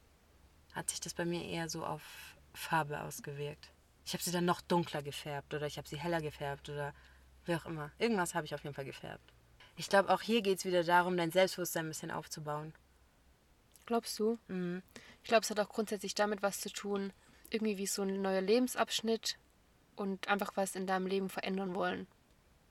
hat 0.72 0.90
sich 0.90 0.98
das 0.98 1.14
bei 1.14 1.24
mir 1.24 1.44
eher 1.44 1.68
so 1.68 1.86
auf 1.86 2.27
Farbe 2.54 3.00
ausgewirkt. 3.02 3.70
Ich 4.04 4.12
habe 4.14 4.22
sie 4.22 4.30
dann 4.30 4.44
noch 4.44 4.60
dunkler 4.60 5.02
gefärbt 5.02 5.52
oder 5.54 5.66
ich 5.66 5.76
habe 5.76 5.88
sie 5.88 5.98
heller 5.98 6.20
gefärbt 6.20 6.68
oder 6.68 6.94
wie 7.44 7.54
auch 7.54 7.66
immer. 7.66 7.90
Irgendwas 7.98 8.34
habe 8.34 8.46
ich 8.46 8.54
auf 8.54 8.62
jeden 8.62 8.74
Fall 8.74 8.84
gefärbt. 8.84 9.32
Ich 9.76 9.88
glaube, 9.88 10.10
auch 10.10 10.22
hier 10.22 10.42
geht 10.42 10.58
es 10.58 10.64
wieder 10.64 10.82
darum, 10.82 11.16
dein 11.16 11.30
Selbstbewusstsein 11.30 11.86
ein 11.86 11.88
bisschen 11.88 12.10
aufzubauen. 12.10 12.74
Glaubst 13.86 14.18
du? 14.18 14.38
Mhm. 14.48 14.82
Ich 15.22 15.28
glaube, 15.28 15.44
es 15.44 15.50
hat 15.50 15.60
auch 15.60 15.68
grundsätzlich 15.68 16.14
damit 16.14 16.42
was 16.42 16.60
zu 16.60 16.70
tun, 16.70 17.12
irgendwie 17.50 17.78
wie 17.78 17.86
so 17.86 18.02
ein 18.02 18.20
neuer 18.20 18.40
Lebensabschnitt 18.40 19.38
und 19.96 20.28
einfach 20.28 20.52
was 20.56 20.74
in 20.74 20.86
deinem 20.86 21.06
Leben 21.06 21.28
verändern 21.28 21.74
wollen. 21.74 22.06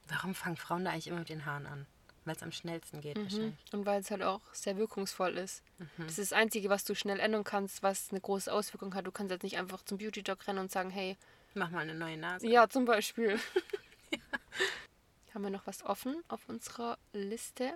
Warum 0.07 0.35
fangen 0.35 0.57
Frauen 0.57 0.85
da 0.85 0.91
eigentlich 0.91 1.07
immer 1.07 1.19
mit 1.19 1.29
den 1.29 1.45
Haaren 1.45 1.65
an? 1.65 1.87
Weil 2.27 2.35
es 2.35 2.43
am 2.43 2.51
schnellsten 2.51 2.99
geht 2.99 3.17
wahrscheinlich. 3.17 3.55
Und 3.71 3.85
weil 3.85 4.01
es 4.01 4.11
halt 4.11 4.21
auch 4.21 4.41
sehr 4.51 4.75
wirkungsvoll 4.75 5.37
ist. 5.37 5.63
Das 5.97 6.19
ist 6.19 6.31
das 6.31 6.33
Einzige, 6.33 6.67
was 6.69 6.83
du 6.83 6.93
schnell 6.93 7.21
ändern 7.21 7.45
kannst, 7.45 7.83
was 7.83 8.09
eine 8.11 8.19
große 8.19 8.51
Auswirkung 8.51 8.93
hat. 8.95 9.07
Du 9.07 9.11
kannst 9.11 9.31
jetzt 9.31 9.43
nicht 9.43 9.57
einfach 9.57 9.81
zum 9.83 9.97
Beauty-Doc 9.97 10.45
rennen 10.45 10.59
und 10.59 10.69
sagen, 10.71 10.89
hey, 10.89 11.15
Mach 11.53 11.69
mal 11.71 11.79
eine 11.79 11.95
neue 11.95 12.17
Nase. 12.17 12.45
ja, 12.47 12.67
zum 12.67 12.83
Beispiel. 12.85 13.39
Haben 15.33 15.43
wir 15.43 15.49
noch 15.51 15.65
was 15.67 15.83
offen 15.85 16.21
auf 16.27 16.47
unserer 16.49 16.97
Liste? 17.13 17.73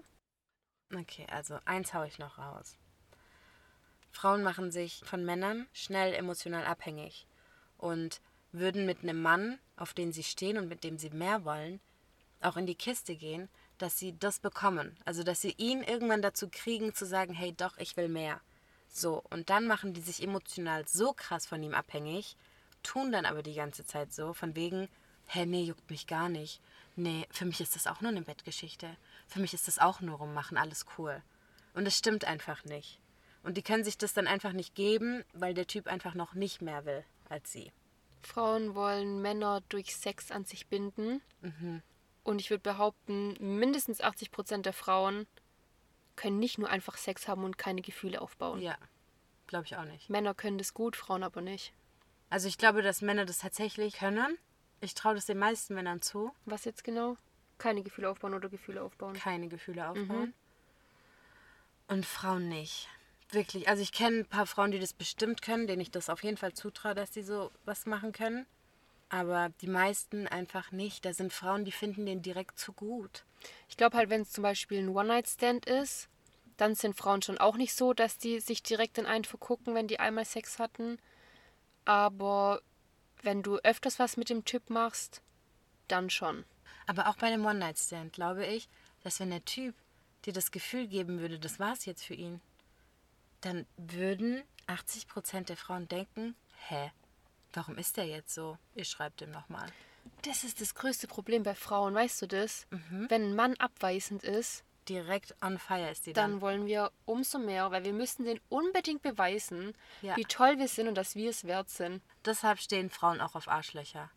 Okay, 0.93 1.25
also 1.31 1.57
eins 1.63 1.93
haue 1.93 2.07
ich 2.07 2.19
noch 2.19 2.37
raus. 2.37 2.77
Frauen 4.11 4.43
machen 4.43 4.71
sich 4.71 5.01
von 5.05 5.23
Männern 5.23 5.67
schnell 5.71 6.13
emotional 6.13 6.65
abhängig 6.65 7.25
und 7.77 8.19
würden 8.51 8.85
mit 8.85 9.01
einem 9.03 9.21
Mann, 9.21 9.59
auf 9.77 9.93
den 9.93 10.11
sie 10.11 10.23
stehen 10.23 10.57
und 10.57 10.67
mit 10.67 10.83
dem 10.83 10.97
sie 10.97 11.09
mehr 11.11 11.45
wollen, 11.45 11.79
auch 12.41 12.57
in 12.57 12.65
die 12.65 12.75
Kiste 12.75 13.15
gehen, 13.15 13.47
dass 13.81 13.97
sie 13.97 14.17
das 14.17 14.39
bekommen. 14.39 14.95
Also, 15.05 15.23
dass 15.23 15.41
sie 15.41 15.53
ihn 15.57 15.83
irgendwann 15.83 16.21
dazu 16.21 16.49
kriegen, 16.49 16.93
zu 16.93 17.05
sagen, 17.05 17.33
hey, 17.33 17.53
doch, 17.53 17.77
ich 17.77 17.97
will 17.97 18.07
mehr. 18.07 18.41
So, 18.89 19.23
und 19.29 19.49
dann 19.49 19.67
machen 19.67 19.93
die 19.93 20.01
sich 20.01 20.21
emotional 20.21 20.87
so 20.87 21.13
krass 21.13 21.45
von 21.45 21.63
ihm 21.63 21.73
abhängig, 21.73 22.35
tun 22.83 23.11
dann 23.11 23.25
aber 23.25 23.41
die 23.41 23.53
ganze 23.53 23.85
Zeit 23.85 24.13
so, 24.13 24.33
von 24.33 24.55
wegen, 24.55 24.89
hä, 25.27 25.45
nee, 25.45 25.63
juckt 25.63 25.89
mich 25.89 26.07
gar 26.07 26.29
nicht. 26.29 26.61
Nee, 26.95 27.25
für 27.31 27.45
mich 27.45 27.61
ist 27.61 27.75
das 27.75 27.87
auch 27.87 28.01
nur 28.01 28.11
eine 28.11 28.21
Bettgeschichte. 28.21 28.97
Für 29.27 29.39
mich 29.39 29.53
ist 29.53 29.67
das 29.67 29.79
auch 29.79 30.01
nur 30.01 30.17
rummachen, 30.17 30.57
alles 30.57 30.85
cool. 30.97 31.21
Und 31.73 31.85
es 31.85 31.97
stimmt 31.97 32.25
einfach 32.25 32.65
nicht. 32.65 32.99
Und 33.43 33.55
die 33.57 33.63
können 33.63 33.83
sich 33.83 33.97
das 33.97 34.13
dann 34.13 34.27
einfach 34.27 34.51
nicht 34.51 34.75
geben, 34.75 35.23
weil 35.33 35.53
der 35.53 35.67
Typ 35.67 35.87
einfach 35.87 36.13
noch 36.13 36.33
nicht 36.33 36.61
mehr 36.61 36.85
will 36.85 37.03
als 37.29 37.51
sie. 37.51 37.71
Frauen 38.23 38.75
wollen 38.75 39.21
Männer 39.21 39.61
durch 39.69 39.95
Sex 39.95 40.31
an 40.31 40.45
sich 40.45 40.67
binden. 40.67 41.21
Und 42.23 42.39
ich 42.39 42.49
würde 42.49 42.61
behaupten, 42.61 43.35
mindestens 43.39 44.01
80 44.01 44.31
Prozent 44.31 44.65
der 44.65 44.73
Frauen 44.73 45.27
können 46.15 46.39
nicht 46.39 46.57
nur 46.57 46.69
einfach 46.69 46.97
Sex 46.97 47.27
haben 47.27 47.43
und 47.43 47.57
keine 47.57 47.81
Gefühle 47.81 48.21
aufbauen. 48.21 48.61
Ja, 48.61 48.77
glaube 49.47 49.65
ich 49.65 49.75
auch 49.75 49.85
nicht. 49.85 50.09
Männer 50.09 50.33
können 50.33 50.57
das 50.57 50.73
gut, 50.73 50.95
Frauen 50.95 51.23
aber 51.23 51.41
nicht. 51.41 51.73
Also 52.29 52.47
ich 52.47 52.57
glaube, 52.57 52.81
dass 52.81 53.01
Männer 53.01 53.25
das 53.25 53.39
tatsächlich 53.39 53.95
können. 53.95 54.37
Ich 54.81 54.93
traue 54.93 55.15
das 55.15 55.25
den 55.25 55.39
meisten 55.39 55.73
Männern 55.73 56.01
zu, 56.01 56.31
Was 56.45 56.65
jetzt 56.65 56.83
genau? 56.83 57.17
Keine 57.57 57.83
Gefühle 57.83 58.09
aufbauen 58.09 58.33
oder 58.33 58.49
Gefühle 58.49 58.81
aufbauen. 58.81 59.13
keine 59.13 59.47
Gefühle 59.47 59.87
aufbauen. 59.87 60.33
Und 61.87 62.05
Frauen 62.05 62.49
nicht. 62.49 62.87
Wirklich. 63.31 63.67
Also 63.67 63.81
ich 63.83 63.91
kenne 63.91 64.19
ein 64.19 64.25
paar 64.25 64.47
Frauen, 64.47 64.71
die 64.71 64.79
das 64.79 64.93
bestimmt 64.93 65.41
können, 65.41 65.67
denen 65.67 65.81
ich 65.81 65.91
das 65.91 66.09
auf 66.09 66.23
jeden 66.23 66.37
Fall 66.37 66.53
zutraue, 66.53 66.95
dass 66.95 67.13
sie 67.13 67.21
so 67.21 67.51
was 67.65 67.85
machen 67.85 68.11
können. 68.11 68.45
Aber 69.13 69.49
die 69.59 69.67
meisten 69.67 70.25
einfach 70.25 70.71
nicht. 70.71 71.03
Da 71.03 71.11
sind 71.11 71.33
Frauen, 71.33 71.65
die 71.65 71.73
finden 71.73 72.05
den 72.05 72.21
direkt 72.21 72.57
zu 72.57 72.71
gut. 72.71 73.25
Ich 73.67 73.75
glaube 73.75 73.97
halt, 73.97 74.09
wenn 74.09 74.21
es 74.21 74.31
zum 74.31 74.41
Beispiel 74.41 74.79
ein 74.79 74.95
One-Night-Stand 74.95 75.65
ist, 75.65 76.07
dann 76.55 76.75
sind 76.75 76.95
Frauen 76.95 77.21
schon 77.21 77.37
auch 77.37 77.57
nicht 77.57 77.73
so, 77.73 77.93
dass 77.93 78.17
die 78.17 78.39
sich 78.39 78.63
direkt 78.63 78.97
in 78.97 79.05
einen 79.05 79.25
vergucken, 79.25 79.75
wenn 79.75 79.89
die 79.89 79.99
einmal 79.99 80.23
Sex 80.23 80.59
hatten. 80.59 80.97
Aber 81.83 82.61
wenn 83.21 83.43
du 83.43 83.57
öfters 83.57 83.99
was 83.99 84.15
mit 84.15 84.29
dem 84.29 84.45
Typ 84.45 84.69
machst, 84.69 85.21
dann 85.89 86.09
schon. 86.09 86.45
Aber 86.87 87.09
auch 87.09 87.17
bei 87.17 87.29
dem 87.29 87.45
One-Night-Stand 87.45 88.13
glaube 88.13 88.45
ich, 88.45 88.69
dass 89.03 89.19
wenn 89.19 89.31
der 89.31 89.43
Typ 89.43 89.75
dir 90.23 90.31
das 90.31 90.51
Gefühl 90.51 90.87
geben 90.87 91.19
würde, 91.19 91.37
das 91.37 91.59
war's 91.59 91.83
jetzt 91.83 92.05
für 92.05 92.13
ihn, 92.13 92.39
dann 93.41 93.65
würden 93.75 94.41
80% 94.67 95.47
der 95.47 95.57
Frauen 95.57 95.89
denken, 95.89 96.33
hä, 96.69 96.91
warum 97.53 97.77
ist 97.77 97.97
der 97.97 98.05
jetzt 98.05 98.33
so? 98.33 98.57
Ich 98.75 98.89
schreibe 98.89 99.15
dem 99.17 99.31
nochmal. 99.31 99.67
Das 100.23 100.43
ist 100.43 100.61
das 100.61 100.73
größte 100.75 101.07
Problem 101.07 101.43
bei 101.43 101.55
Frauen, 101.55 101.93
weißt 101.93 102.21
du 102.23 102.27
das? 102.27 102.67
Wenn 102.89 103.23
ein 103.29 103.35
Mann 103.35 103.55
abweisend 103.57 104.23
ist, 104.23 104.63
Direkt 104.89 105.35
on 105.43 105.59
fire 105.59 105.91
ist 105.91 106.07
die 106.07 106.13
dann. 106.13 106.31
dann 106.31 106.41
wollen 106.41 106.65
wir 106.65 106.91
umso 107.05 107.37
mehr, 107.37 107.69
weil 107.69 107.83
wir 107.83 107.93
müssen 107.93 108.25
den 108.25 108.39
unbedingt 108.49 109.03
beweisen, 109.03 109.75
Ja. 110.01 110.17
wie 110.17 110.25
toll 110.25 110.57
wir 110.57 110.67
sind 110.67 110.87
und 110.87 110.95
dass 110.95 111.13
wir 111.15 111.29
es 111.29 111.43
wert 111.43 111.69
sind. 111.69 112.01
Deshalb 112.25 112.59
stehen 112.59 112.89
Frauen 112.89 113.21
auch 113.21 113.35
auf 113.35 113.47
Arschlöcher. 113.47 114.09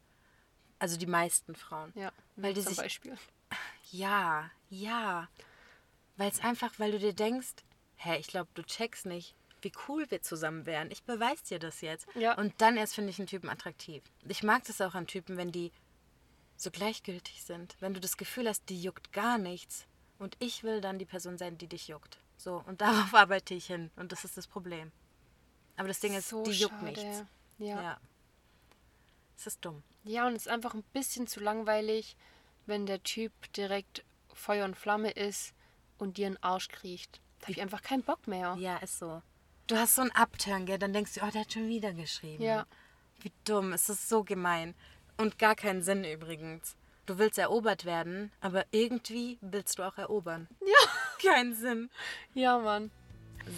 Also 0.78 0.96
die 0.96 1.06
meisten 1.06 1.54
Frauen. 1.54 1.92
Ja, 1.94 2.12
Weil 2.36 2.54
die 2.54 2.62
zum 2.62 2.70
sich 2.70 2.78
Beispiel. 2.78 3.16
Ja, 3.90 4.50
ja. 4.70 5.28
Weil 6.16 6.30
es 6.30 6.40
einfach, 6.40 6.72
weil 6.78 6.92
du 6.92 6.98
dir 6.98 7.12
denkst, 7.12 7.52
hä, 7.96 8.16
ich 8.18 8.26
glaube, 8.26 8.48
du 8.54 8.62
checkst 8.64 9.04
nicht, 9.04 9.34
wie 9.64 9.72
cool 9.88 10.10
wir 10.10 10.22
zusammen 10.22 10.66
wären. 10.66 10.90
Ich 10.90 11.02
beweise 11.02 11.44
dir 11.44 11.58
das 11.58 11.80
jetzt. 11.80 12.06
Ja. 12.14 12.36
Und 12.36 12.54
dann 12.58 12.76
erst 12.76 12.94
finde 12.94 13.10
ich 13.10 13.18
einen 13.18 13.26
Typen 13.26 13.48
attraktiv. 13.48 14.02
Ich 14.28 14.42
mag 14.42 14.64
das 14.64 14.80
auch 14.80 14.94
an 14.94 15.06
Typen, 15.06 15.36
wenn 15.36 15.52
die 15.52 15.72
so 16.56 16.70
gleichgültig 16.70 17.42
sind. 17.42 17.76
Wenn 17.80 17.94
du 17.94 18.00
das 18.00 18.16
Gefühl 18.16 18.48
hast, 18.48 18.68
die 18.68 18.80
juckt 18.80 19.12
gar 19.12 19.38
nichts. 19.38 19.86
Und 20.18 20.36
ich 20.38 20.62
will 20.62 20.80
dann 20.80 20.98
die 20.98 21.04
Person 21.04 21.38
sein, 21.38 21.58
die 21.58 21.66
dich 21.66 21.88
juckt. 21.88 22.18
So, 22.36 22.62
und 22.66 22.80
darauf 22.80 23.14
arbeite 23.14 23.54
ich 23.54 23.66
hin. 23.66 23.90
Und 23.96 24.12
das 24.12 24.24
ist 24.24 24.36
das 24.36 24.46
Problem. 24.46 24.92
Aber 25.76 25.88
das 25.88 26.00
Ding 26.00 26.14
ist, 26.14 26.28
so 26.28 26.44
die 26.44 26.52
juckt 26.52 26.74
schade. 26.74 26.84
nichts. 26.84 27.24
Ja. 27.58 27.82
ja. 27.82 28.00
Es 29.36 29.46
ist 29.46 29.64
dumm. 29.64 29.82
Ja, 30.04 30.26
und 30.26 30.34
es 30.34 30.42
ist 30.42 30.52
einfach 30.52 30.74
ein 30.74 30.84
bisschen 30.92 31.26
zu 31.26 31.40
langweilig, 31.40 32.16
wenn 32.66 32.86
der 32.86 33.02
Typ 33.02 33.32
direkt 33.54 34.04
Feuer 34.32 34.64
und 34.64 34.76
Flamme 34.76 35.10
ist 35.10 35.54
und 35.98 36.16
dir 36.16 36.26
einen 36.26 36.42
Arsch 36.42 36.68
kriecht. 36.68 37.20
Da 37.40 37.46
habe 37.46 37.52
ich 37.52 37.62
einfach 37.62 37.82
keinen 37.82 38.02
Bock 38.02 38.26
mehr. 38.26 38.56
Ja, 38.58 38.76
ist 38.78 38.98
so. 38.98 39.22
Du 39.66 39.76
hast 39.76 39.94
so 39.94 40.02
einen 40.02 40.10
Upturn, 40.10 40.66
gell? 40.66 40.78
Dann 40.78 40.92
denkst 40.92 41.14
du, 41.14 41.20
oh, 41.22 41.30
der 41.30 41.42
hat 41.42 41.52
schon 41.52 41.68
wieder 41.68 41.92
geschrieben. 41.92 42.42
Ja. 42.42 42.66
Wie 43.20 43.32
dumm, 43.44 43.72
es 43.72 43.88
ist 43.88 44.08
so 44.08 44.22
gemein. 44.22 44.74
Und 45.16 45.38
gar 45.38 45.54
keinen 45.54 45.82
Sinn 45.82 46.04
übrigens. 46.04 46.76
Du 47.06 47.18
willst 47.18 47.38
erobert 47.38 47.84
werden, 47.84 48.30
aber 48.40 48.64
irgendwie 48.70 49.38
willst 49.40 49.78
du 49.78 49.82
auch 49.82 49.98
erobern. 49.98 50.48
Ja. 50.60 51.32
Kein 51.32 51.54
Sinn. 51.54 51.88
Ja, 52.34 52.58
Mann. 52.58 52.90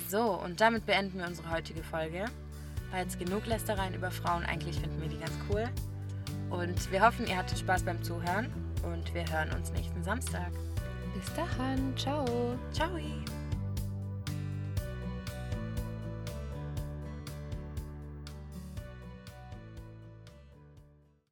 So, 0.08 0.32
und 0.34 0.60
damit 0.60 0.86
beenden 0.86 1.18
wir 1.18 1.26
unsere 1.26 1.50
heutige 1.50 1.82
Folge. 1.82 2.26
War 2.90 3.00
jetzt 3.00 3.18
genug 3.18 3.46
Lästereien 3.46 3.94
über 3.94 4.10
Frauen. 4.10 4.44
Eigentlich 4.44 4.78
finden 4.78 5.00
wir 5.00 5.08
die 5.08 5.18
ganz 5.18 5.32
cool. 5.50 5.68
Und 6.50 6.92
wir 6.92 7.02
hoffen, 7.04 7.26
ihr 7.26 7.36
hattet 7.36 7.58
Spaß 7.58 7.82
beim 7.82 8.02
Zuhören. 8.04 8.52
Und 8.84 9.12
wir 9.14 9.24
hören 9.32 9.52
uns 9.52 9.72
nächsten 9.72 10.04
Samstag. 10.04 10.52
Bis 11.14 11.32
dahin. 11.34 11.96
Ciao. 11.96 12.56
Ciao. 12.72 12.96